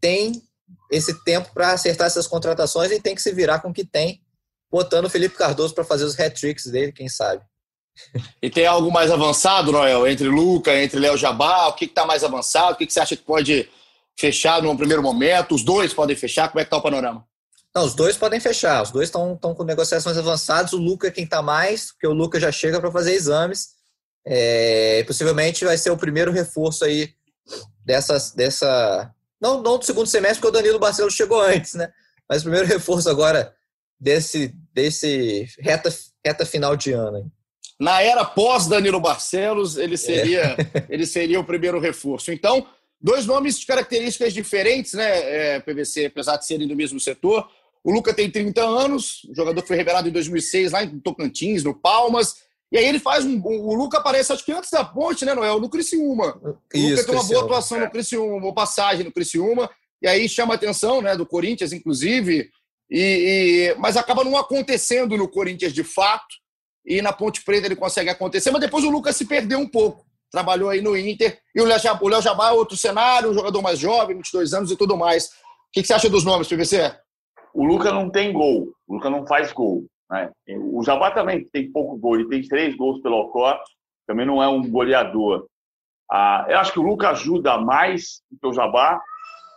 tem 0.00 0.42
esse 0.90 1.22
tempo 1.24 1.52
para 1.52 1.72
acertar 1.72 2.06
essas 2.06 2.26
contratações 2.26 2.90
e 2.90 3.00
tem 3.00 3.14
que 3.14 3.22
se 3.22 3.32
virar 3.32 3.60
com 3.60 3.70
o 3.70 3.72
que 3.72 3.84
tem, 3.84 4.22
botando 4.70 5.06
o 5.06 5.10
Felipe 5.10 5.36
Cardoso 5.36 5.74
para 5.74 5.84
fazer 5.84 6.04
os 6.04 6.18
hat-tricks 6.18 6.66
dele, 6.66 6.92
quem 6.92 7.08
sabe. 7.08 7.44
E 8.42 8.50
tem 8.50 8.66
algo 8.66 8.90
mais 8.90 9.10
avançado, 9.10 9.72
Noel, 9.72 10.06
entre 10.06 10.28
Luca, 10.28 10.74
entre 10.74 10.98
Léo 10.98 11.16
Jabá? 11.16 11.68
O 11.68 11.74
que 11.74 11.84
está 11.84 12.04
mais 12.04 12.24
avançado? 12.24 12.72
O 12.72 12.76
que, 12.76 12.86
que 12.86 12.92
você 12.92 13.00
acha 13.00 13.16
que 13.16 13.22
pode 13.22 13.68
fechar 14.18 14.62
num 14.62 14.76
primeiro 14.76 15.02
momento? 15.02 15.54
Os 15.54 15.62
dois 15.62 15.94
podem 15.94 16.16
fechar? 16.16 16.48
Como 16.48 16.60
é 16.60 16.64
que 16.64 16.68
está 16.68 16.76
o 16.76 16.82
panorama? 16.82 17.24
Não, 17.74 17.84
os 17.84 17.94
dois 17.94 18.16
podem 18.16 18.40
fechar. 18.40 18.82
Os 18.82 18.90
dois 18.90 19.08
estão 19.08 19.36
com 19.36 19.64
negociações 19.64 20.18
avançadas. 20.18 20.72
O 20.72 20.78
Luca 20.78 21.08
é 21.08 21.10
quem 21.10 21.24
está 21.24 21.40
mais, 21.40 21.92
porque 21.92 22.06
o 22.06 22.12
Luca 22.12 22.38
já 22.38 22.52
chega 22.52 22.80
para 22.80 22.90
fazer 22.90 23.14
exames. 23.14 23.68
É, 24.24 25.02
possivelmente 25.04 25.64
vai 25.64 25.76
ser 25.76 25.90
o 25.90 25.96
primeiro 25.96 26.30
reforço 26.30 26.84
aí 26.84 27.12
dessa, 27.84 28.16
dessa 28.36 29.12
não, 29.40 29.60
não 29.60 29.78
do 29.78 29.84
segundo 29.84 30.06
semestre, 30.06 30.40
porque 30.40 30.56
o 30.56 30.60
Danilo 30.60 30.78
Barcelos 30.78 31.14
chegou 31.14 31.40
antes, 31.40 31.74
né? 31.74 31.90
Mas 32.28 32.42
o 32.42 32.44
primeiro 32.44 32.66
reforço 32.68 33.10
agora 33.10 33.52
desse, 33.98 34.54
desse 34.72 35.46
reta, 35.58 35.92
reta 36.24 36.46
final 36.46 36.76
de 36.76 36.92
ano. 36.92 37.18
Hein? 37.18 37.32
Na 37.80 38.00
era 38.02 38.24
pós 38.24 38.66
Danilo 38.66 39.00
Barcelos, 39.00 39.76
ele 39.76 39.96
seria, 39.96 40.56
é. 40.58 40.86
ele 40.88 41.06
seria 41.06 41.40
o 41.40 41.44
primeiro 41.44 41.80
reforço. 41.80 42.32
Então, 42.32 42.66
dois 43.00 43.26
nomes 43.26 43.58
de 43.58 43.66
características 43.66 44.32
diferentes, 44.32 44.92
né, 44.94 45.56
é, 45.56 45.60
PVC, 45.60 46.06
apesar 46.06 46.36
de 46.36 46.46
serem 46.46 46.68
do 46.68 46.76
mesmo 46.76 47.00
setor. 47.00 47.48
O 47.84 47.90
Luca 47.90 48.14
tem 48.14 48.30
30 48.30 48.62
anos, 48.62 49.24
o 49.24 49.34
jogador 49.34 49.66
foi 49.66 49.76
revelado 49.76 50.08
em 50.08 50.12
2006 50.12 50.70
lá 50.70 50.84
em 50.84 51.00
Tocantins, 51.00 51.64
no 51.64 51.74
Palmas. 51.74 52.36
E 52.70 52.78
aí 52.78 52.86
ele 52.86 52.98
faz 52.98 53.24
um. 53.24 53.40
O 53.44 53.74
Luca 53.74 53.98
aparece, 53.98 54.32
acho 54.32 54.44
que 54.44 54.52
antes 54.52 54.70
da 54.70 54.84
ponte, 54.84 55.24
né, 55.24 55.34
Noel? 55.34 55.60
No 55.60 55.68
Criciúma. 55.68 56.40
O 56.42 56.56
Isso, 56.72 57.02
Luca 57.02 57.04
tem 57.04 57.14
uma 57.14 57.24
boa 57.24 57.44
atuação 57.44 57.80
no 57.80 57.90
Criciúma, 57.90 58.32
uma 58.32 58.40
boa 58.40 58.54
passagem 58.54 59.04
no 59.04 59.12
Criciúma. 59.12 59.68
E 60.00 60.08
aí 60.08 60.28
chama 60.28 60.54
a 60.54 60.56
atenção, 60.56 61.02
né, 61.02 61.16
do 61.16 61.26
Corinthians, 61.26 61.72
inclusive. 61.72 62.50
E, 62.90 63.74
e, 63.74 63.74
mas 63.78 63.96
acaba 63.96 64.24
não 64.24 64.36
acontecendo 64.36 65.16
no 65.16 65.28
Corinthians 65.28 65.72
de 65.72 65.84
fato. 65.84 66.41
E 66.84 67.00
na 67.00 67.12
Ponte 67.12 67.44
Preta 67.44 67.66
ele 67.66 67.76
consegue 67.76 68.10
acontecer. 68.10 68.50
Mas 68.50 68.60
depois 68.60 68.84
o 68.84 68.90
Lucas 68.90 69.16
se 69.16 69.26
perdeu 69.26 69.58
um 69.58 69.68
pouco. 69.68 70.04
Trabalhou 70.30 70.70
aí 70.70 70.80
no 70.80 70.96
Inter. 70.96 71.38
E 71.54 71.60
o 71.60 71.64
Léo 71.64 72.22
Jabá 72.22 72.48
é 72.48 72.52
outro 72.52 72.76
cenário, 72.76 73.30
um 73.30 73.34
jogador 73.34 73.60
mais 73.60 73.78
jovem, 73.78 74.16
22 74.16 74.54
anos 74.54 74.70
e 74.70 74.76
tudo 74.76 74.96
mais. 74.96 75.26
O 75.26 75.30
que, 75.72 75.84
você 75.84 75.94
acha 75.94 76.08
dos 76.08 76.24
nomes, 76.24 76.48
PVC? 76.48 76.94
O 77.54 77.64
Lucas 77.64 77.92
não 77.92 78.10
tem 78.10 78.32
gol. 78.32 78.72
O 78.86 78.94
Lucas 78.94 79.10
não 79.10 79.26
faz 79.26 79.52
gol. 79.52 79.84
Né? 80.10 80.30
O 80.48 80.82
Jabá 80.82 81.10
também 81.10 81.48
tem 81.50 81.72
pouco 81.72 81.96
gol, 81.96 82.16
ele 82.16 82.28
tem 82.28 82.42
três 82.42 82.76
gols 82.76 83.00
pelo 83.00 83.16
Alcor, 83.16 83.58
também 84.06 84.26
não 84.26 84.42
é 84.42 84.48
um 84.48 84.70
goleador. 84.70 85.46
Ah, 86.10 86.44
eu 86.48 86.58
acho 86.58 86.72
que 86.72 86.78
o 86.78 86.82
Lucas 86.82 87.20
ajuda 87.20 87.56
mais 87.56 88.20
do 88.30 88.38
que 88.38 88.46
o 88.46 88.52
Jabá, 88.52 89.00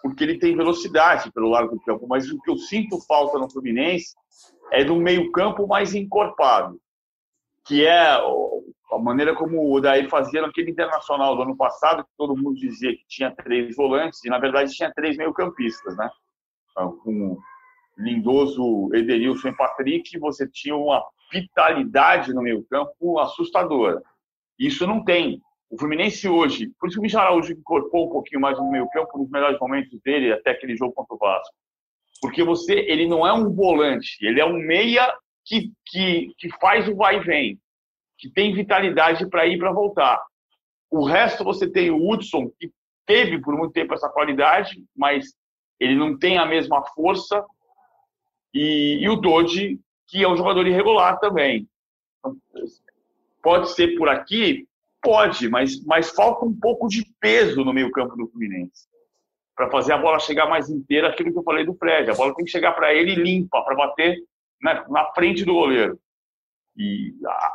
porque 0.02 0.24
ele 0.24 0.40
tem 0.40 0.56
velocidade 0.56 1.30
pelo 1.34 1.50
lado 1.50 1.70
do 1.70 1.80
campo, 1.82 2.08
mas 2.08 2.32
o 2.32 2.40
que 2.40 2.50
eu 2.50 2.58
sinto 2.58 3.02
falta 3.06 3.38
no 3.38 3.52
Fluminense 3.52 4.14
é 4.72 4.84
do 4.84 4.96
meio-campo 4.96 5.68
mais 5.68 5.94
encorpado, 5.94 6.80
que 7.66 7.86
é 7.86 7.99
a 7.99 8.99
maneira 8.99 9.36
como 9.36 9.57
o 9.57 9.74
Odair 9.74 10.07
fazia 10.09 10.41
naquele 10.41 10.72
internacional 10.72 11.36
do 11.36 11.41
ano 11.41 11.57
passado, 11.57 12.03
que 12.03 12.11
todo 12.18 12.38
mundo 12.38 12.55
dizia 12.55 12.91
que 12.91 13.05
tinha 13.07 13.32
três 13.32 13.76
volantes, 13.76 14.24
e 14.24 14.30
na 14.30 14.38
verdade 14.38 14.72
tinha 14.72 14.93
três 14.93 15.18
meio-campistas, 15.18 15.97
né? 15.97 16.09
Então, 16.72 16.97
com 16.97 17.38
Lindoso, 17.97 18.93
Edenilson 18.93 19.49
e 19.49 19.55
Patrick, 19.55 20.20
você 20.20 20.47
tinha 20.47 20.76
uma 20.76 21.03
vitalidade 21.32 22.34
no 22.34 22.41
meio 22.41 22.63
campo 22.70 23.20
assustadora. 23.20 24.01
Isso 24.59 24.86
não 24.86 25.03
tem. 25.03 25.41
O 25.70 25.80
Fluminense 25.80 26.28
hoje, 26.28 26.72
por 26.80 26.88
isso 26.88 26.97
que 26.97 26.99
o 26.99 27.03
Michel 27.03 27.22
Araújo 27.22 27.53
incorporou 27.53 28.07
um 28.07 28.11
pouquinho 28.11 28.41
mais 28.41 28.57
no 28.57 28.70
meio 28.70 28.88
campo 28.89 29.18
nos 29.18 29.30
melhores 29.30 29.59
momentos 29.59 29.99
dele, 30.01 30.32
até 30.32 30.51
aquele 30.51 30.76
jogo 30.76 30.93
contra 30.93 31.16
o 31.16 31.18
Vasco. 31.18 31.55
Porque 32.22 32.43
você, 32.43 32.74
ele 32.74 33.07
não 33.07 33.26
é 33.26 33.34
um 33.34 33.53
volante, 33.53 34.18
ele 34.22 34.39
é 34.39 34.45
um 34.45 34.53
meia 34.53 35.11
que, 35.46 35.72
que, 35.86 36.34
que 36.38 36.50
faz 36.60 36.88
o 36.88 36.96
vai 36.96 37.18
e 37.18 37.24
vem, 37.24 37.60
que 38.18 38.30
tem 38.30 38.54
vitalidade 38.54 39.30
para 39.30 39.46
ir 39.46 39.60
para 39.60 39.72
voltar. 39.72 40.22
O 40.89 41.06
resto 41.06 41.43
você 41.43 41.70
tem 41.70 41.91
o 41.91 42.10
Hudson, 42.10 42.50
que 42.60 42.72
teve 43.06 43.39
por 43.39 43.56
muito 43.56 43.72
tempo 43.72 43.93
essa 43.93 44.10
qualidade, 44.10 44.84
mas 44.96 45.34
ele 45.80 45.96
não 45.96 46.18
tem 46.18 46.38
a 46.38 46.46
mesma 46.46 46.84
força 46.93 47.46
e, 48.54 49.00
e 49.02 49.10
o 49.10 49.16
Dodge, 49.16 49.80
que 50.08 50.24
é 50.24 50.28
um 50.28 50.38
jogador 50.38 50.66
irregular 50.66 51.20
também. 51.20 51.68
Pode 53.43 53.72
ser 53.72 53.96
por 53.98 54.10
aqui? 54.10 54.68
Pode, 55.02 55.48
mas, 55.50 55.84
mas 55.86 56.10
falta 56.10 56.46
um 56.46 56.60
pouco 56.60 56.88
de 56.88 57.06
peso 57.20 57.64
no 57.64 57.74
meio-campo 57.74 58.16
do 58.16 58.28
Fluminense. 58.28 58.88
Para 59.56 59.70
fazer 59.70 59.93
a 59.93 59.98
bola 59.98 60.20
chegar 60.20 60.50
mais 60.50 60.70
inteira, 60.70 61.10
aquilo 61.10 61.32
que 61.32 61.38
eu 61.38 61.43
falei 61.43 61.64
do 61.64 61.76
Fred. 61.76 62.10
A 62.10 62.16
bola 62.16 62.34
tem 62.34 62.43
que 62.43 62.52
chegar 62.52 62.72
para 62.72 62.93
ele 62.93 63.14
limpa, 63.14 63.62
para 63.62 63.76
bater 63.76 64.18
na, 64.62 64.88
na 64.89 65.06
frente 65.14 65.43
do 65.43 65.53
goleiro. 65.53 65.99
E 66.78 67.14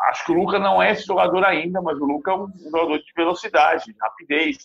acho 0.09 0.24
que 0.24 0.32
o 0.32 0.34
Luca 0.34 0.59
não 0.59 0.82
é 0.82 0.92
esse 0.92 1.05
jogador 1.07 1.44
ainda, 1.44 1.82
mas 1.82 1.98
o 1.98 2.07
Luca 2.07 2.30
é 2.30 2.34
um 2.34 2.48
jogador 2.59 2.98
de 2.98 3.12
velocidade, 3.14 3.84
de 3.86 3.96
rapidez. 4.01 4.59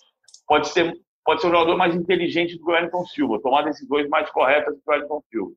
Pode 0.47 0.69
ser, 0.69 0.97
pode 1.25 1.41
ser 1.41 1.47
um 1.47 1.51
jogador 1.51 1.77
mais 1.77 1.93
inteligente 1.93 2.57
do 2.57 2.63
que 2.63 2.71
o 2.71 2.73
Wellington 2.73 3.05
Silva, 3.05 3.41
tomar 3.41 3.63
decisões 3.63 4.07
mais 4.07 4.29
corretas 4.29 4.73
do 4.73 4.81
que 4.81 4.89
o 4.89 4.91
Wellington 4.91 5.23
Silva. 5.29 5.51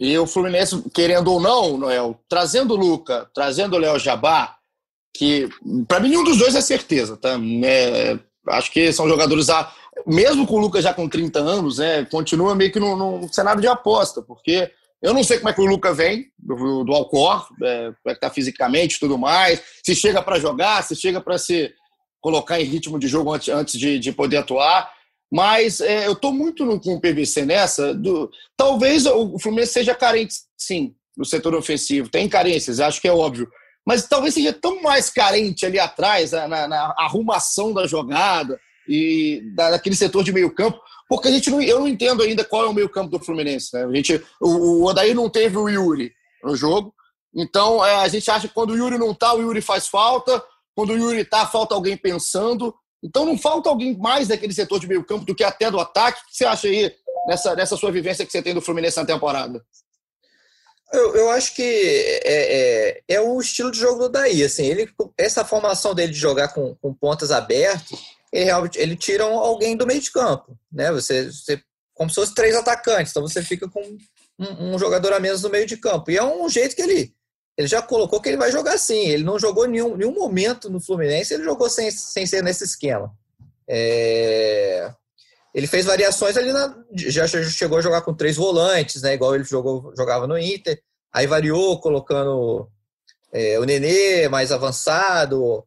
E 0.00 0.18
o 0.18 0.26
Fluminense, 0.26 0.90
querendo 0.90 1.30
ou 1.30 1.40
não, 1.40 1.76
Noel, 1.76 2.18
trazendo 2.28 2.74
o 2.74 2.76
Luca, 2.76 3.30
trazendo 3.34 3.76
o 3.76 3.78
Léo 3.78 3.98
Jabá, 3.98 4.56
que 5.14 5.48
para 5.86 6.00
mim 6.00 6.08
nenhum 6.08 6.24
dos 6.24 6.38
dois 6.38 6.54
é 6.54 6.60
certeza, 6.60 7.16
tá? 7.16 7.38
É, 7.64 8.18
acho 8.48 8.72
que 8.72 8.90
são 8.92 9.06
jogadores, 9.06 9.50
a, 9.50 9.70
mesmo 10.06 10.46
com 10.46 10.54
o 10.54 10.58
Lucas 10.58 10.82
já 10.82 10.94
com 10.94 11.08
30 11.08 11.38
anos, 11.38 11.78
é, 11.78 12.04
continua 12.06 12.54
meio 12.54 12.72
que 12.72 12.80
num, 12.80 12.96
num 12.96 13.28
cenário 13.28 13.60
de 13.60 13.68
aposta, 13.68 14.22
porque 14.22 14.72
eu 15.02 15.12
não 15.12 15.24
sei 15.24 15.38
como 15.38 15.48
é 15.48 15.52
que 15.52 15.60
o 15.60 15.66
Lucas 15.66 15.96
vem 15.96 16.30
do, 16.38 16.84
do 16.84 16.92
Alcor, 16.92 17.48
é, 17.62 17.86
como 17.86 18.12
é 18.12 18.14
que 18.14 18.20
tá 18.20 18.30
fisicamente 18.30 19.00
tudo 19.00 19.18
mais, 19.18 19.60
se 19.84 19.94
chega 19.94 20.22
para 20.22 20.38
jogar, 20.38 20.82
se 20.84 20.94
chega 20.94 21.20
para 21.20 21.36
se 21.38 21.74
colocar 22.20 22.60
em 22.60 22.64
ritmo 22.64 22.98
de 22.98 23.08
jogo 23.08 23.32
antes, 23.32 23.48
antes 23.48 23.78
de, 23.78 23.98
de 23.98 24.12
poder 24.12 24.38
atuar. 24.38 24.90
Mas 25.30 25.80
é, 25.80 26.06
eu 26.06 26.12
estou 26.12 26.32
muito 26.32 26.64
no, 26.64 26.80
com 26.80 26.94
o 26.94 27.00
PVC 27.00 27.44
nessa. 27.44 27.92
Do, 27.92 28.30
talvez 28.56 29.04
o 29.06 29.38
Fluminense 29.38 29.72
seja 29.72 29.94
carente, 29.94 30.34
sim, 30.56 30.94
no 31.16 31.24
setor 31.24 31.54
ofensivo. 31.54 32.08
Tem 32.08 32.28
carências, 32.28 32.78
acho 32.78 33.00
que 33.00 33.08
é 33.08 33.12
óbvio. 33.12 33.48
Mas 33.84 34.06
talvez 34.06 34.34
seja 34.34 34.52
tão 34.52 34.80
mais 34.82 35.10
carente 35.10 35.66
ali 35.66 35.80
atrás, 35.80 36.30
na, 36.30 36.68
na 36.68 36.94
arrumação 36.96 37.72
da 37.72 37.86
jogada 37.86 38.60
e 38.86 39.42
da, 39.56 39.70
daquele 39.70 39.96
setor 39.96 40.22
de 40.22 40.32
meio 40.32 40.54
campo, 40.54 40.78
porque 41.12 41.28
a 41.28 41.30
gente 41.30 41.50
não, 41.50 41.60
eu 41.60 41.78
não 41.78 41.86
entendo 41.86 42.22
ainda 42.22 42.42
qual 42.42 42.64
é 42.64 42.68
o 42.68 42.72
meio 42.72 42.88
campo 42.88 43.10
do 43.10 43.22
Fluminense. 43.22 43.68
Né? 43.74 43.84
A 43.84 43.94
gente, 43.94 44.24
o, 44.40 44.48
o 44.48 44.84
Odair 44.84 45.14
não 45.14 45.28
teve 45.28 45.58
o 45.58 45.68
Yuri 45.68 46.10
no 46.42 46.56
jogo, 46.56 46.94
então 47.36 47.84
é, 47.84 47.96
a 47.96 48.08
gente 48.08 48.30
acha 48.30 48.48
que 48.48 48.54
quando 48.54 48.70
o 48.70 48.76
Yuri 48.78 48.96
não 48.96 49.10
está, 49.10 49.34
o 49.34 49.42
Yuri 49.42 49.60
faz 49.60 49.86
falta, 49.88 50.42
quando 50.74 50.94
o 50.94 50.96
Yuri 50.96 51.20
está, 51.20 51.46
falta 51.46 51.74
alguém 51.74 51.98
pensando. 51.98 52.74
Então 53.04 53.26
não 53.26 53.36
falta 53.36 53.68
alguém 53.68 53.94
mais 53.98 54.28
daquele 54.28 54.54
setor 54.54 54.80
de 54.80 54.88
meio 54.88 55.04
campo 55.04 55.26
do 55.26 55.34
que 55.34 55.44
até 55.44 55.70
do 55.70 55.78
ataque. 55.78 56.18
O 56.22 56.30
que 56.30 56.34
você 56.34 56.46
acha 56.46 56.66
aí 56.66 56.90
nessa, 57.28 57.54
nessa 57.54 57.76
sua 57.76 57.92
vivência 57.92 58.24
que 58.24 58.32
você 58.32 58.40
tem 58.40 58.54
do 58.54 58.62
Fluminense 58.62 58.96
na 58.96 59.04
temporada? 59.04 59.62
Eu, 60.94 61.14
eu 61.14 61.30
acho 61.30 61.54
que 61.54 61.62
é, 62.24 63.02
é, 63.04 63.16
é, 63.16 63.20
o 63.20 63.38
estilo 63.38 63.70
de 63.70 63.78
jogo 63.78 63.98
do 63.98 64.08
Daí. 64.08 64.42
Assim, 64.42 64.64
ele, 64.64 64.90
essa 65.18 65.44
formação 65.44 65.94
dele 65.94 66.12
de 66.12 66.18
jogar 66.18 66.48
com, 66.54 66.74
com 66.76 66.94
pontas 66.94 67.30
abertas, 67.30 67.98
ele, 68.32 68.50
ele 68.76 68.96
tira 68.96 69.24
alguém 69.24 69.76
do 69.76 69.86
meio 69.86 70.00
de 70.00 70.10
campo. 70.10 70.58
Né? 70.72 70.90
Você, 70.92 71.30
você, 71.30 71.60
como 71.94 72.08
se 72.08 72.16
fosse 72.16 72.34
três 72.34 72.56
atacantes, 72.56 73.10
então 73.10 73.22
você 73.22 73.42
fica 73.42 73.68
com 73.68 73.82
um, 74.38 74.74
um 74.74 74.78
jogador 74.78 75.12
a 75.12 75.20
menos 75.20 75.42
no 75.42 75.50
meio 75.50 75.66
de 75.66 75.76
campo. 75.76 76.10
E 76.10 76.16
é 76.16 76.24
um 76.24 76.48
jeito 76.48 76.74
que 76.74 76.82
ele, 76.82 77.14
ele 77.56 77.68
já 77.68 77.82
colocou 77.82 78.20
que 78.20 78.30
ele 78.30 78.38
vai 78.38 78.50
jogar 78.50 78.78
sim. 78.78 79.08
Ele 79.08 79.22
não 79.22 79.38
jogou 79.38 79.66
nenhum, 79.66 79.96
nenhum 79.96 80.14
momento 80.14 80.70
no 80.70 80.80
Fluminense, 80.80 81.34
ele 81.34 81.44
jogou 81.44 81.68
sem, 81.68 81.90
sem 81.90 82.26
ser 82.26 82.42
nesse 82.42 82.64
esquema. 82.64 83.12
É... 83.68 84.90
Ele 85.54 85.66
fez 85.66 85.84
variações 85.84 86.34
ali, 86.38 86.50
na, 86.50 86.74
já 86.94 87.26
chegou 87.26 87.76
a 87.76 87.82
jogar 87.82 88.00
com 88.00 88.14
três 88.14 88.36
volantes, 88.36 89.02
né? 89.02 89.12
Igual 89.12 89.34
ele 89.34 89.44
jogou, 89.44 89.92
jogava 89.94 90.26
no 90.26 90.38
Inter. 90.38 90.80
Aí 91.12 91.26
variou, 91.26 91.78
colocando 91.78 92.70
é, 93.30 93.58
o 93.58 93.64
Nenê 93.64 94.28
mais 94.30 94.50
avançado. 94.50 95.62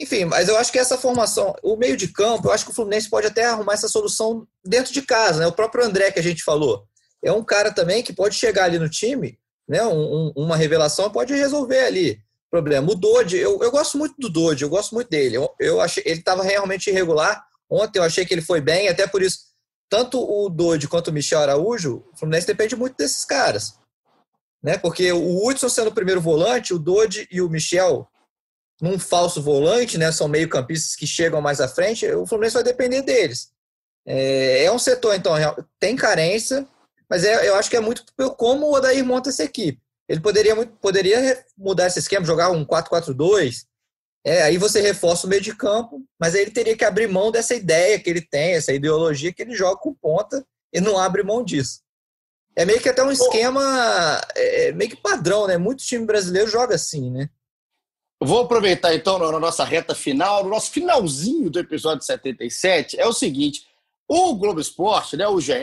Enfim, 0.00 0.24
mas 0.24 0.48
eu 0.48 0.56
acho 0.56 0.72
que 0.72 0.78
essa 0.78 0.96
formação, 0.96 1.54
o 1.62 1.76
meio 1.76 1.96
de 1.96 2.08
campo, 2.08 2.48
eu 2.48 2.52
acho 2.52 2.64
que 2.64 2.70
o 2.70 2.74
Fluminense 2.74 3.10
pode 3.10 3.26
até 3.26 3.44
arrumar 3.44 3.74
essa 3.74 3.88
solução 3.88 4.46
dentro 4.64 4.92
de 4.92 5.02
casa, 5.02 5.40
né? 5.40 5.46
O 5.46 5.52
próprio 5.52 5.84
André 5.84 6.10
que 6.10 6.18
a 6.18 6.22
gente 6.22 6.42
falou. 6.42 6.86
É 7.22 7.30
um 7.30 7.44
cara 7.44 7.70
também 7.70 8.02
que 8.02 8.12
pode 8.12 8.34
chegar 8.34 8.64
ali 8.64 8.78
no 8.78 8.88
time 8.88 9.38
né, 9.70 9.86
um, 9.86 10.32
uma 10.34 10.56
revelação 10.56 11.08
pode 11.08 11.32
resolver 11.32 11.78
ali 11.78 12.20
problema. 12.50 12.90
O 12.90 12.96
Dodge, 12.96 13.36
eu, 13.36 13.62
eu 13.62 13.70
gosto 13.70 13.96
muito 13.96 14.16
do 14.18 14.28
Dodge, 14.28 14.64
eu 14.64 14.68
gosto 14.68 14.92
muito 14.92 15.08
dele. 15.08 15.36
Eu, 15.36 15.48
eu 15.60 15.80
achei 15.80 16.02
ele 16.04 16.18
estava 16.18 16.42
realmente 16.42 16.90
irregular. 16.90 17.40
Ontem 17.70 18.00
eu 18.00 18.02
achei 18.02 18.26
que 18.26 18.34
ele 18.34 18.42
foi 18.42 18.60
bem, 18.60 18.88
até 18.88 19.06
por 19.06 19.22
isso, 19.22 19.38
tanto 19.88 20.20
o 20.20 20.48
Dodge 20.48 20.88
quanto 20.88 21.08
o 21.08 21.12
Michel 21.12 21.38
Araújo, 21.38 22.04
o 22.12 22.16
Fluminense 22.16 22.48
depende 22.48 22.74
muito 22.74 22.96
desses 22.96 23.24
caras. 23.24 23.78
Né? 24.60 24.76
Porque 24.76 25.12
o 25.12 25.46
Hudson 25.46 25.68
sendo 25.68 25.90
o 25.90 25.94
primeiro 25.94 26.20
volante, 26.20 26.74
o 26.74 26.78
Dodge 26.78 27.28
e 27.30 27.40
o 27.40 27.48
Michel 27.48 28.08
num 28.80 28.98
falso 28.98 29.42
volante, 29.42 29.98
né? 29.98 30.10
São 30.10 30.28
meio-campistas 30.28 30.96
que 30.96 31.06
chegam 31.06 31.40
mais 31.40 31.60
à 31.60 31.68
frente, 31.68 32.06
o 32.12 32.26
Fluminense 32.26 32.54
vai 32.54 32.64
depender 32.64 33.02
deles. 33.02 33.50
É, 34.06 34.64
é 34.64 34.72
um 34.72 34.78
setor, 34.78 35.14
então, 35.14 35.34
tem 35.78 35.94
carência, 35.94 36.66
mas 37.08 37.24
é, 37.24 37.48
eu 37.48 37.54
acho 37.56 37.68
que 37.68 37.76
é 37.76 37.80
muito 37.80 38.04
como 38.36 38.66
o 38.66 38.74
Odair 38.74 39.04
monta 39.04 39.30
essa 39.30 39.44
equipe. 39.44 39.80
Ele 40.08 40.20
poderia, 40.20 40.56
poderia 40.66 41.44
mudar 41.56 41.86
esse 41.86 41.98
esquema, 41.98 42.26
jogar 42.26 42.50
um 42.50 42.64
4-4-2, 42.64 43.64
é, 44.24 44.42
aí 44.42 44.58
você 44.58 44.80
reforça 44.80 45.26
o 45.26 45.30
meio 45.30 45.40
de 45.40 45.54
campo, 45.54 46.04
mas 46.18 46.34
aí 46.34 46.42
ele 46.42 46.50
teria 46.50 46.76
que 46.76 46.84
abrir 46.84 47.06
mão 47.06 47.30
dessa 47.30 47.54
ideia 47.54 47.98
que 47.98 48.10
ele 48.10 48.20
tem, 48.20 48.54
essa 48.54 48.72
ideologia 48.72 49.32
que 49.32 49.42
ele 49.42 49.54
joga 49.54 49.80
com 49.80 49.94
ponta 49.94 50.44
e 50.72 50.80
não 50.80 50.98
abre 50.98 51.22
mão 51.22 51.42
disso. 51.42 51.80
É 52.54 52.64
meio 52.64 52.80
que 52.80 52.88
até 52.88 53.02
um 53.02 53.12
esquema 53.12 54.20
é, 54.34 54.68
é 54.68 54.72
meio 54.72 54.90
que 54.90 54.96
padrão, 54.96 55.46
né? 55.46 55.56
Muito 55.56 55.84
time 55.84 56.04
brasileiro 56.04 56.50
joga 56.50 56.74
assim, 56.74 57.10
né? 57.10 57.30
Vou 58.22 58.42
aproveitar 58.42 58.94
então 58.94 59.18
na 59.18 59.40
nossa 59.40 59.64
reta 59.64 59.94
final, 59.94 60.44
no 60.44 60.50
nosso 60.50 60.70
finalzinho 60.70 61.48
do 61.48 61.58
episódio 61.58 62.04
77, 62.04 63.00
é 63.00 63.06
o 63.06 63.12
seguinte: 63.14 63.66
o 64.06 64.34
Globo 64.34 64.60
Esporte, 64.60 65.16
né, 65.16 65.26
o 65.26 65.40
GE, 65.40 65.54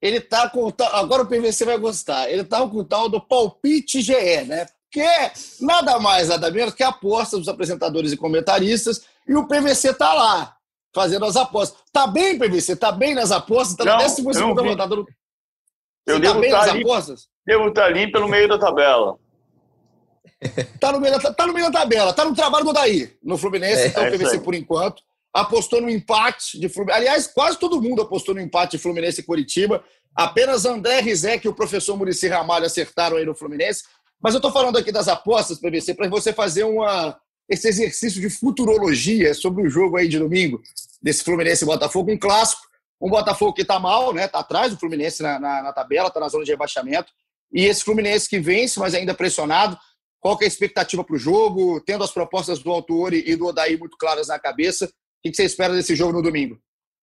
ele 0.00 0.20
tá 0.20 0.48
com. 0.48 0.72
Agora 0.92 1.22
o 1.22 1.26
PVC 1.26 1.64
vai 1.64 1.76
gostar. 1.76 2.30
Ele 2.30 2.42
tá 2.42 2.66
com 2.66 2.78
o 2.78 2.84
tal 2.84 3.08
do 3.08 3.20
palpite 3.20 4.00
GE, 4.00 4.44
né? 4.46 4.66
Que 4.90 5.00
é 5.00 5.32
nada 5.60 5.98
mais, 5.98 6.28
nada 6.28 6.50
menos 6.50 6.72
que 6.72 6.82
a 6.82 6.88
aposta 6.88 7.36
dos 7.36 7.48
apresentadores 7.48 8.12
e 8.12 8.16
comentaristas, 8.16 9.04
e 9.26 9.34
o 9.34 9.46
PVC 9.46 9.92
tá 9.92 10.14
lá, 10.14 10.56
fazendo 10.94 11.24
as 11.24 11.36
apostas. 11.36 11.78
Tá 11.92 12.06
bem, 12.06 12.38
PVC? 12.38 12.76
Tá 12.76 12.92
bem 12.92 13.14
nas 13.14 13.32
apostas? 13.32 13.76
Tá 13.76 13.84
no 13.84 13.98
décimo 13.98 14.32
segundo 14.32 14.62
rodada 14.62 14.94
do. 14.94 15.06
Eu 16.06 16.20
devo, 16.20 16.34
tá 16.34 16.40
bem 16.40 16.50
estar 16.50 16.60
nas 16.60 16.70
ali, 16.70 16.82
apostas? 16.82 17.28
devo 17.46 17.68
estar 17.68 17.84
ali 17.86 18.10
pelo 18.12 18.28
meio 18.28 18.48
da 18.48 18.58
tabela. 18.58 19.18
Tá 20.78 20.92
no, 20.92 21.00
meio 21.00 21.18
da, 21.18 21.32
tá 21.32 21.46
no 21.46 21.54
meio 21.54 21.70
da 21.70 21.80
tabela, 21.80 22.12
tá 22.12 22.24
no 22.24 22.34
trabalho 22.34 22.64
do 22.64 22.72
Daí, 22.72 23.10
no 23.22 23.38
Fluminense, 23.38 23.82
é, 23.82 23.86
então 23.86 24.06
o 24.06 24.10
PVC 24.10 24.40
por 24.40 24.54
enquanto. 24.54 25.02
Apostou 25.32 25.80
no 25.80 25.90
empate 25.90 26.60
de 26.60 26.68
Fluminense. 26.68 27.00
Aliás, 27.00 27.26
quase 27.26 27.58
todo 27.58 27.80
mundo 27.82 28.02
apostou 28.02 28.34
no 28.34 28.40
empate 28.40 28.76
de 28.76 28.82
Fluminense 28.82 29.20
e 29.20 29.24
Curitiba. 29.24 29.82
Apenas 30.14 30.64
André 30.64 31.00
Rizek 31.00 31.44
e 31.44 31.48
o 31.48 31.54
professor 31.54 31.96
Murici 31.96 32.28
Ramalho 32.28 32.66
acertaram 32.66 33.16
aí 33.16 33.24
no 33.24 33.34
Fluminense. 33.34 33.82
Mas 34.22 34.34
eu 34.34 34.38
estou 34.38 34.52
falando 34.52 34.78
aqui 34.78 34.92
das 34.92 35.08
apostas, 35.08 35.58
PVC, 35.58 35.94
para 35.94 36.08
você 36.08 36.32
fazer 36.32 36.64
uma, 36.64 37.18
esse 37.48 37.68
exercício 37.68 38.20
de 38.20 38.30
futurologia 38.30 39.34
sobre 39.34 39.66
o 39.66 39.68
jogo 39.68 39.96
aí 39.96 40.08
de 40.08 40.18
domingo, 40.18 40.62
desse 41.02 41.24
Fluminense 41.24 41.64
e 41.64 41.66
Botafogo, 41.66 42.12
um 42.12 42.18
clássico. 42.18 42.62
Um 43.00 43.10
Botafogo 43.10 43.52
que 43.52 43.62
está 43.62 43.78
mal, 43.78 44.14
né? 44.14 44.24
Está 44.24 44.38
atrás 44.38 44.72
do 44.72 44.78
Fluminense 44.78 45.22
na, 45.22 45.38
na, 45.38 45.62
na 45.64 45.72
tabela, 45.72 46.08
está 46.08 46.20
na 46.20 46.28
zona 46.28 46.44
de 46.44 46.50
rebaixamento. 46.52 47.12
E 47.52 47.64
esse 47.64 47.84
Fluminense 47.84 48.28
que 48.28 48.38
vence, 48.38 48.78
mas 48.80 48.94
ainda 48.94 49.12
pressionado. 49.12 49.76
Qual 50.24 50.38
que 50.38 50.44
é 50.44 50.46
a 50.46 50.48
expectativa 50.48 51.04
para 51.04 51.16
o 51.16 51.18
jogo? 51.18 51.82
Tendo 51.82 52.02
as 52.02 52.10
propostas 52.10 52.62
do 52.62 52.72
Autori 52.72 53.22
e 53.26 53.36
do 53.36 53.44
Odaí 53.44 53.76
muito 53.76 53.94
claras 53.98 54.28
na 54.28 54.38
cabeça, 54.38 54.86
o 54.86 54.90
que 55.22 55.34
você 55.34 55.44
espera 55.44 55.74
desse 55.74 55.94
jogo 55.94 56.14
no 56.14 56.22
domingo? 56.22 56.58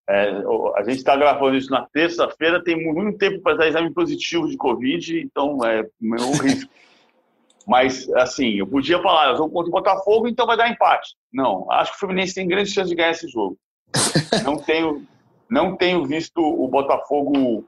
É, 0.10 0.32
a 0.76 0.82
gente 0.82 0.98
está 0.98 1.16
gravando 1.16 1.56
isso 1.56 1.70
na 1.70 1.86
terça-feira, 1.94 2.64
tem 2.64 2.76
muito 2.76 3.20
tempo 3.20 3.40
para 3.44 3.58
dar 3.58 3.68
exame 3.68 3.94
positivo 3.94 4.48
de 4.48 4.58
Covid, 4.58 5.20
então 5.20 5.64
é 5.64 5.88
um 6.02 6.32
risco. 6.32 6.72
Mas, 7.68 8.10
assim, 8.14 8.56
eu 8.56 8.66
podia 8.66 9.00
falar, 9.04 9.30
eu 9.30 9.38
jogo 9.38 9.54
contra 9.54 9.70
o 9.70 9.72
Botafogo, 9.72 10.28
então 10.28 10.48
vai 10.48 10.58
dar 10.58 10.72
empate. 10.72 11.16
Não, 11.32 11.72
acho 11.72 11.92
que 11.92 11.98
o 11.98 12.00
Fluminense 12.00 12.34
tem 12.34 12.48
grande 12.48 12.72
chance 12.72 12.90
de 12.90 12.96
ganhar 12.96 13.12
esse 13.12 13.28
jogo. 13.28 13.56
Não 14.44 14.58
tenho, 14.58 15.06
não 15.48 15.76
tenho 15.76 16.04
visto 16.06 16.42
o 16.42 16.68
Botafogo 16.68 17.68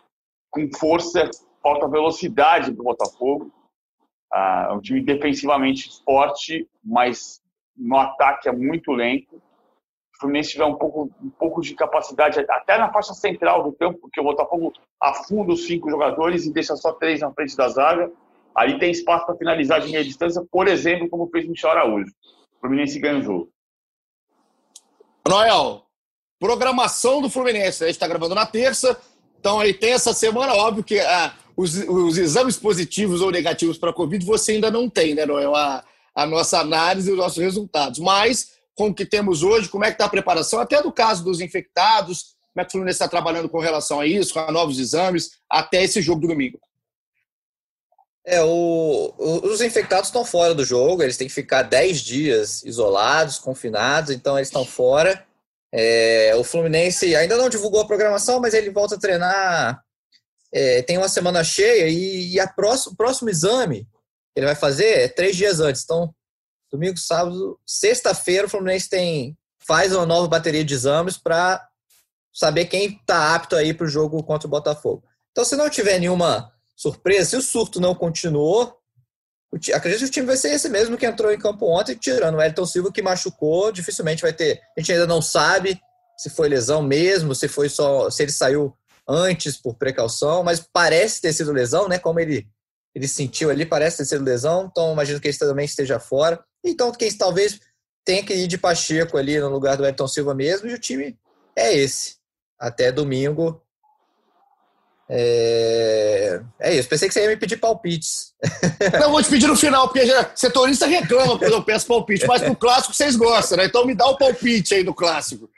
com 0.49 0.67
força, 0.79 1.29
falta 1.61 1.87
velocidade 1.87 2.71
para 2.71 2.81
o 2.81 2.85
Botafogo. 2.85 3.51
Ah, 4.35 4.69
é 4.71 4.73
um 4.73 4.81
time 4.81 4.99
defensivamente 4.99 5.87
forte, 6.03 6.67
mas 6.83 7.39
no 7.77 7.99
ataque 7.99 8.49
é 8.49 8.51
muito 8.51 8.91
lento. 8.91 9.35
O 9.35 10.19
Fluminense 10.19 10.53
tiver 10.53 10.65
um 10.65 10.73
pouco, 10.73 11.11
um 11.21 11.29
pouco 11.29 11.61
de 11.61 11.75
capacidade, 11.75 12.43
até 12.49 12.79
na 12.79 12.91
faixa 12.91 13.13
central 13.13 13.61
do 13.61 13.73
campo, 13.73 13.99
porque 13.99 14.19
o 14.19 14.23
Botafogo 14.23 14.73
afunda 14.99 15.53
os 15.53 15.67
cinco 15.67 15.87
jogadores 15.87 16.47
e 16.47 16.51
deixa 16.51 16.75
só 16.75 16.93
três 16.93 17.21
na 17.21 17.31
frente 17.31 17.55
da 17.55 17.69
zaga. 17.69 18.11
Ali 18.55 18.79
tem 18.79 18.89
espaço 18.89 19.23
para 19.27 19.35
finalizar 19.35 19.79
de 19.81 19.91
meia 19.91 20.03
distância, 20.03 20.43
por 20.51 20.67
exemplo, 20.67 21.07
como 21.09 21.29
fez 21.29 21.47
Michel 21.47 21.69
Araújo. 21.69 22.11
O 22.57 22.59
Fluminense 22.59 22.97
ganha 22.99 23.19
o 23.19 23.21
jogo. 23.21 23.49
Noel, 25.27 25.83
programação 26.39 27.21
do 27.21 27.29
Fluminense. 27.29 27.83
A 27.83 27.87
gente 27.87 27.97
está 27.97 28.07
gravando 28.07 28.33
na 28.33 28.47
terça, 28.47 28.99
então 29.39 29.59
aí 29.59 29.75
tem 29.75 29.93
essa 29.93 30.11
semana, 30.11 30.55
óbvio 30.55 30.83
que 30.83 30.99
ah, 30.99 31.35
os, 31.55 31.75
os 31.75 32.17
exames 32.17 32.57
positivos 32.57 33.21
ou 33.21 33.31
negativos 33.31 33.77
para 33.77 33.91
a 33.91 33.93
Covid 33.93 34.25
você 34.25 34.53
ainda 34.53 34.71
não 34.71 34.89
tem, 34.89 35.13
né, 35.13 35.25
Noel? 35.25 35.55
A, 35.55 35.83
a 36.15 36.25
nossa 36.25 36.59
análise 36.59 37.09
e 37.09 37.13
os 37.13 37.17
nossos 37.17 37.41
resultados. 37.41 37.99
Mas, 37.99 38.53
com 38.75 38.87
o 38.87 38.93
que 38.93 39.05
temos 39.05 39.43
hoje, 39.43 39.69
como 39.69 39.85
é 39.85 39.87
que 39.87 39.95
está 39.95 40.05
a 40.05 40.09
preparação, 40.09 40.59
até 40.59 40.81
do 40.81 40.91
caso 40.91 41.23
dos 41.23 41.41
infectados, 41.41 42.33
como 42.53 42.61
é 42.61 42.63
que 42.63 42.69
o 42.69 42.71
Fluminense 42.71 42.95
está 42.95 43.07
trabalhando 43.07 43.49
com 43.49 43.59
relação 43.59 43.99
a 43.99 44.05
isso, 44.05 44.33
com 44.33 44.51
novos 44.51 44.79
exames, 44.79 45.31
até 45.49 45.83
esse 45.83 46.01
jogo 46.01 46.21
do 46.21 46.27
domingo? 46.27 46.59
É, 48.25 48.41
o, 48.41 49.13
os 49.17 49.59
infectados 49.59 50.07
estão 50.07 50.23
fora 50.23 50.53
do 50.55 50.63
jogo, 50.63 51.03
eles 51.03 51.17
têm 51.17 51.27
que 51.27 51.33
ficar 51.33 51.63
10 51.63 52.01
dias 52.01 52.63
isolados, 52.63 53.37
confinados, 53.37 54.11
então 54.11 54.37
eles 54.37 54.47
estão 54.47 54.63
fora. 54.63 55.25
É, 55.73 56.33
o 56.37 56.43
Fluminense 56.43 57.15
ainda 57.15 57.35
não 57.35 57.49
divulgou 57.49 57.81
a 57.81 57.87
programação, 57.87 58.39
mas 58.39 58.53
ele 58.53 58.69
volta 58.69 58.95
a 58.95 58.99
treinar 58.99 59.83
é, 60.53 60.83
tem 60.83 60.97
uma 60.97 61.09
semana 61.09 61.43
cheia 61.43 61.87
e, 61.87 62.37
e 62.37 62.47
próximo, 62.55 62.93
o 62.93 62.95
próximo 62.95 63.29
exame 63.29 63.85
que 64.33 64.39
ele 64.39 64.45
vai 64.45 64.55
fazer 64.55 64.85
é 64.85 65.07
três 65.07 65.35
dias 65.35 65.59
antes. 65.59 65.83
Então, 65.83 66.13
domingo, 66.71 66.97
sábado, 66.97 67.59
sexta-feira, 67.65 68.47
o 68.47 68.49
Fluminense 68.49 68.89
tem, 68.89 69.37
faz 69.65 69.93
uma 69.93 70.05
nova 70.05 70.27
bateria 70.27 70.63
de 70.63 70.73
exames 70.73 71.17
para 71.17 71.67
saber 72.31 72.65
quem 72.65 72.85
está 72.85 73.35
apto 73.35 73.55
aí 73.55 73.73
para 73.73 73.85
o 73.85 73.89
jogo 73.89 74.23
contra 74.23 74.47
o 74.47 74.51
Botafogo. 74.51 75.03
Então, 75.31 75.43
se 75.43 75.55
não 75.55 75.69
tiver 75.69 75.99
nenhuma 75.99 76.51
surpresa, 76.75 77.31
se 77.31 77.35
o 77.35 77.41
surto 77.41 77.79
não 77.79 77.95
continuou, 77.95 78.75
acredito 79.73 79.99
que 79.99 80.05
o 80.05 80.11
time 80.11 80.27
vai 80.27 80.37
ser 80.37 80.51
esse 80.51 80.69
mesmo 80.69 80.97
que 80.97 81.05
entrou 81.05 81.31
em 81.31 81.37
campo 81.37 81.67
ontem, 81.67 81.95
tirando 81.95 82.35
o 82.35 82.41
Elton 82.41 82.65
Silva 82.65 82.91
que 82.91 83.01
machucou, 83.01 83.71
dificilmente 83.71 84.21
vai 84.21 84.33
ter. 84.33 84.59
A 84.75 84.79
gente 84.79 84.91
ainda 84.91 85.07
não 85.07 85.21
sabe 85.21 85.79
se 86.17 86.29
foi 86.29 86.47
lesão 86.47 86.81
mesmo, 86.81 87.33
se 87.35 87.47
foi 87.47 87.69
só, 87.69 88.09
se 88.09 88.23
ele 88.23 88.31
saiu 88.31 88.75
antes 89.07 89.57
por 89.57 89.75
precaução, 89.75 90.43
mas 90.43 90.59
parece 90.59 91.21
ter 91.21 91.33
sido 91.33 91.51
lesão, 91.51 91.87
né? 91.87 91.99
Como 91.99 92.19
ele, 92.19 92.47
ele 92.95 93.07
sentiu 93.07 93.49
ali, 93.49 93.65
parece 93.65 93.97
ter 93.97 94.05
sido 94.05 94.23
lesão, 94.23 94.69
então 94.71 94.93
imagino 94.93 95.19
que 95.19 95.27
ele 95.27 95.37
também 95.37 95.65
esteja 95.65 95.99
fora. 95.99 96.43
Então, 96.63 96.91
quem 96.91 97.11
talvez 97.11 97.59
tenha 98.05 98.23
que 98.23 98.33
ir 98.33 98.47
de 98.47 98.57
Pacheco 98.57 99.17
ali 99.17 99.39
no 99.39 99.49
lugar 99.49 99.77
do 99.77 99.85
Ayrton 99.85 100.07
Silva 100.07 100.33
mesmo, 100.33 100.69
e 100.69 100.73
o 100.73 100.79
time 100.79 101.17
é 101.55 101.73
esse. 101.75 102.15
Até 102.59 102.91
domingo. 102.91 103.61
É, 105.09 106.41
é 106.59 106.75
isso. 106.75 106.87
Pensei 106.87 107.07
que 107.07 107.13
você 107.13 107.23
ia 107.23 107.29
me 107.29 107.37
pedir 107.37 107.57
palpites. 107.57 108.33
Não, 108.99 109.11
vou 109.11 109.21
te 109.21 109.29
pedir 109.29 109.47
no 109.47 109.55
final, 109.55 109.87
porque 109.87 110.05
já, 110.05 110.31
setorista 110.33 110.85
reclama 110.85 111.37
quando 111.37 111.53
eu 111.53 111.63
peço 111.63 111.87
palpite, 111.87 112.25
mas 112.25 112.41
pro 112.41 112.55
clássico 112.55 112.93
vocês 112.93 113.15
gostam, 113.15 113.57
né? 113.57 113.65
Então 113.65 113.85
me 113.85 113.93
dá 113.93 114.07
o 114.07 114.17
palpite 114.17 114.73
aí 114.73 114.83
do 114.83 114.93
clássico. 114.93 115.49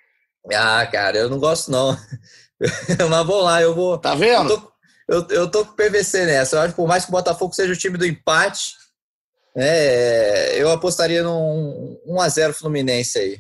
Ah, 0.54 0.86
cara, 0.88 1.18
eu 1.18 1.30
não 1.30 1.40
gosto 1.40 1.72
não. 1.72 1.98
Mas 3.10 3.26
vamos 3.26 3.44
lá, 3.44 3.62
eu 3.62 3.74
vou. 3.76 3.98
Tá 3.98 4.16
vendo? 4.16 4.52
Eu 4.52 4.58
tô, 4.58 4.72
eu, 5.08 5.28
eu 5.42 5.52
tô 5.52 5.66
com 5.66 5.72
o 5.72 5.76
PVC 5.76 6.26
nessa. 6.26 6.56
Eu 6.56 6.62
acho 6.62 6.70
que 6.70 6.76
por 6.76 6.88
mais 6.88 7.04
que 7.06 7.10
o 7.10 7.12
Botafogo 7.12 7.54
seja 7.54 7.74
o 7.74 7.78
time 7.78 7.98
do 7.98 8.06
empate, 8.06 8.74
é, 9.58 10.56
eu 10.62 10.70
apostaria 10.72 11.24
num 11.24 11.98
1x0 12.08 12.54
Fluminense 12.54 13.18
aí. 13.18 13.38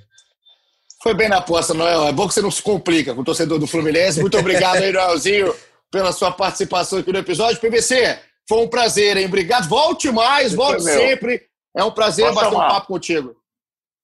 Foi 1.04 1.14
bem 1.14 1.30
na 1.30 1.38
aposta, 1.38 1.74
Noel. 1.74 2.08
É 2.08 2.12
bom 2.12 2.28
que 2.28 2.34
você 2.34 2.42
não 2.42 2.50
se 2.50 2.64
complica 2.64 3.14
com 3.14 3.22
o 3.22 3.26
torcedor 3.26 3.60
do 3.60 3.68
Fluminense. 3.68 4.22
Muito 4.22 4.38
obrigado 4.38 4.78
aí, 4.78 4.92
Noelzinho, 4.92 5.54
pela 5.92 6.12
sua 6.12 6.32
participação 6.32 7.00
aqui 7.00 7.12
no 7.12 7.20
episódio. 7.20 7.60
PVC, 7.62 8.18
foi 8.48 8.60
um 8.60 8.68
prazer, 8.68 9.18
hein? 9.18 9.26
Obrigado. 9.26 9.68
Volte 9.68 10.12
mais, 10.12 10.54
volte 10.54 10.84
sempre. 10.84 11.44
É 11.78 11.84
um 11.84 11.92
prazer 11.92 12.26
Só 12.28 12.34
bater 12.34 12.50
chamar. 12.50 12.66
um 12.66 12.70
papo 12.70 12.88
contigo. 12.88 13.36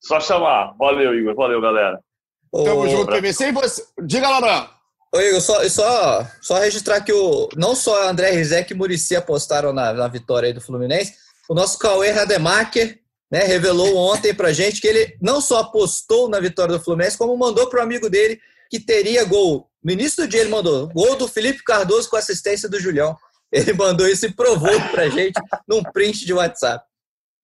Só 0.02 0.20
chamar. 0.20 0.76
Valeu, 0.78 1.16
Igor. 1.18 1.34
Valeu, 1.34 1.62
galera. 1.62 2.00
Tamo 2.52 2.82
Ô, 2.82 2.88
junto, 2.90 3.12
PVC. 3.12 3.48
E 3.48 3.52
você... 3.52 3.84
Diga 4.04 4.30
lá, 4.30 4.42
Noel. 4.42 4.70
Oi, 5.14 5.34
eu 5.34 5.42
só, 5.42 5.68
só, 5.68 6.26
só 6.42 6.58
registrar 6.60 7.02
que 7.02 7.12
o, 7.12 7.50
não 7.58 7.76
só 7.76 8.08
André 8.08 8.32
Rizek 8.32 8.72
e 8.72 8.76
Murici 8.76 9.14
apostaram 9.14 9.74
na, 9.74 9.92
na 9.92 10.08
vitória 10.08 10.48
aí 10.48 10.54
do 10.54 10.62
Fluminense, 10.62 11.16
o 11.50 11.54
nosso 11.54 11.78
Cauê 11.78 12.12
Rademacher 12.12 12.98
né, 13.30 13.40
revelou 13.44 13.98
ontem 13.98 14.34
pra 14.34 14.54
gente 14.54 14.80
que 14.80 14.88
ele 14.88 15.18
não 15.22 15.42
só 15.42 15.60
apostou 15.60 16.30
na 16.30 16.40
vitória 16.40 16.78
do 16.78 16.84
Fluminense, 16.84 17.18
como 17.18 17.36
mandou 17.36 17.68
pro 17.68 17.82
amigo 17.82 18.10
dele 18.10 18.40
que 18.70 18.80
teria 18.80 19.26
gol. 19.26 19.70
No 19.84 19.92
início 19.92 20.24
do 20.24 20.30
dia 20.30 20.42
ele 20.42 20.50
mandou 20.50 20.88
gol 20.88 21.18
do 21.18 21.28
Felipe 21.28 21.62
Cardoso 21.62 22.10
com 22.10 22.16
assistência 22.16 22.70
do 22.70 22.80
Julião. 22.80 23.18
Ele 23.52 23.74
mandou 23.74 24.08
isso 24.08 24.26
e 24.26 24.32
provou 24.34 24.80
pra 24.92 25.10
gente 25.10 25.34
num 25.68 25.84
print 25.84 26.26
de 26.26 26.34
WhatsApp. 26.34 26.86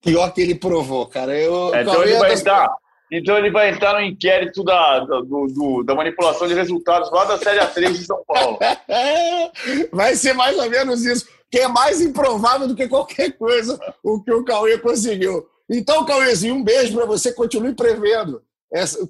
Pior 0.02 0.32
que 0.32 0.40
ele 0.40 0.54
provou, 0.54 1.06
cara. 1.06 1.38
Eu, 1.38 1.74
é, 1.74 1.82
então 1.82 2.02
ele 2.02 2.16
vai 2.16 2.30
das... 2.30 2.42
dar 2.42 2.70
Então 3.10 3.38
ele 3.38 3.50
vai 3.50 3.70
entrar 3.70 3.94
no 3.94 4.02
inquérito 4.02 4.62
da, 4.62 5.00
do, 5.00 5.46
do, 5.46 5.82
da 5.82 5.94
manipulação 5.94 6.46
de 6.46 6.54
resultados 6.54 7.10
lá 7.10 7.24
da 7.24 7.38
Série 7.38 7.58
A3 7.60 7.92
de 7.92 8.04
São 8.04 8.22
Paulo. 8.26 8.58
vai 9.92 10.14
ser 10.14 10.34
mais 10.34 10.58
ou 10.58 10.68
menos 10.68 11.04
isso, 11.04 11.26
que 11.50 11.58
é 11.58 11.68
mais 11.68 12.00
improvável 12.00 12.68
do 12.68 12.76
que 12.76 12.86
qualquer 12.86 13.32
coisa 13.32 13.78
o 14.02 14.22
que 14.22 14.32
o 14.32 14.44
Cauê 14.44 14.78
conseguiu. 14.78 15.46
Então, 15.70 16.04
Cauêzinho, 16.04 16.54
um 16.54 16.64
beijo 16.64 16.94
para 16.94 17.04
você, 17.04 17.32
continue 17.32 17.74
prevendo. 17.74 18.42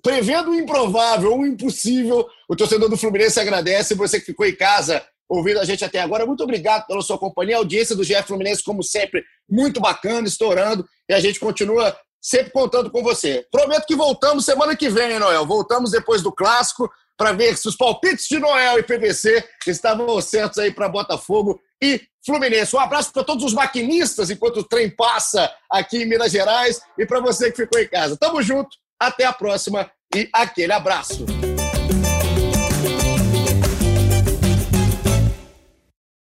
prevendo 0.02 0.50
o 0.50 0.54
improvável, 0.54 1.36
o 1.36 1.46
impossível. 1.46 2.26
O 2.48 2.56
torcedor 2.56 2.88
do 2.88 2.96
Fluminense 2.96 3.38
agradece. 3.38 3.94
Você 3.94 4.18
que 4.18 4.26
ficou 4.26 4.44
em 4.46 4.54
casa 4.54 5.04
ouvindo 5.28 5.60
a 5.60 5.64
gente 5.64 5.84
até 5.84 6.00
agora, 6.00 6.24
muito 6.24 6.42
obrigado 6.42 6.86
pela 6.86 7.02
sua 7.02 7.18
companhia. 7.18 7.56
A 7.56 7.58
audiência 7.58 7.94
do 7.94 8.02
GF 8.02 8.24
Fluminense, 8.24 8.64
como 8.64 8.82
sempre, 8.82 9.22
muito 9.48 9.80
bacana, 9.80 10.26
estourando. 10.26 10.84
E 11.08 11.14
a 11.14 11.20
gente 11.20 11.38
continua 11.38 11.96
sempre 12.20 12.52
contando 12.52 12.90
com 12.90 13.02
você. 13.02 13.46
Prometo 13.50 13.86
que 13.86 13.96
voltamos 13.96 14.44
semana 14.44 14.76
que 14.76 14.88
vem, 14.88 15.12
hein, 15.12 15.18
Noel? 15.18 15.46
Voltamos 15.46 15.90
depois 15.90 16.22
do 16.22 16.32
clássico 16.32 16.90
para 17.16 17.32
ver 17.32 17.56
se 17.56 17.68
os 17.68 17.76
palpites 17.76 18.26
de 18.28 18.38
Noel 18.38 18.78
e 18.78 18.82
PVC 18.82 19.44
estavam 19.66 20.20
certos 20.20 20.58
aí 20.58 20.72
para 20.72 20.88
Botafogo 20.88 21.60
e 21.82 22.00
Fluminense. 22.24 22.76
Um 22.76 22.80
abraço 22.80 23.12
para 23.12 23.24
todos 23.24 23.44
os 23.44 23.54
maquinistas 23.54 24.30
enquanto 24.30 24.58
o 24.60 24.64
trem 24.64 24.88
passa 24.88 25.52
aqui 25.70 26.02
em 26.02 26.06
Minas 26.06 26.30
Gerais 26.30 26.80
e 26.96 27.04
para 27.04 27.20
você 27.20 27.50
que 27.50 27.56
ficou 27.56 27.80
em 27.80 27.88
casa. 27.88 28.16
Tamo 28.16 28.40
junto, 28.42 28.70
até 29.00 29.24
a 29.24 29.32
próxima 29.32 29.90
e 30.14 30.28
aquele 30.32 30.72
abraço. 30.72 31.47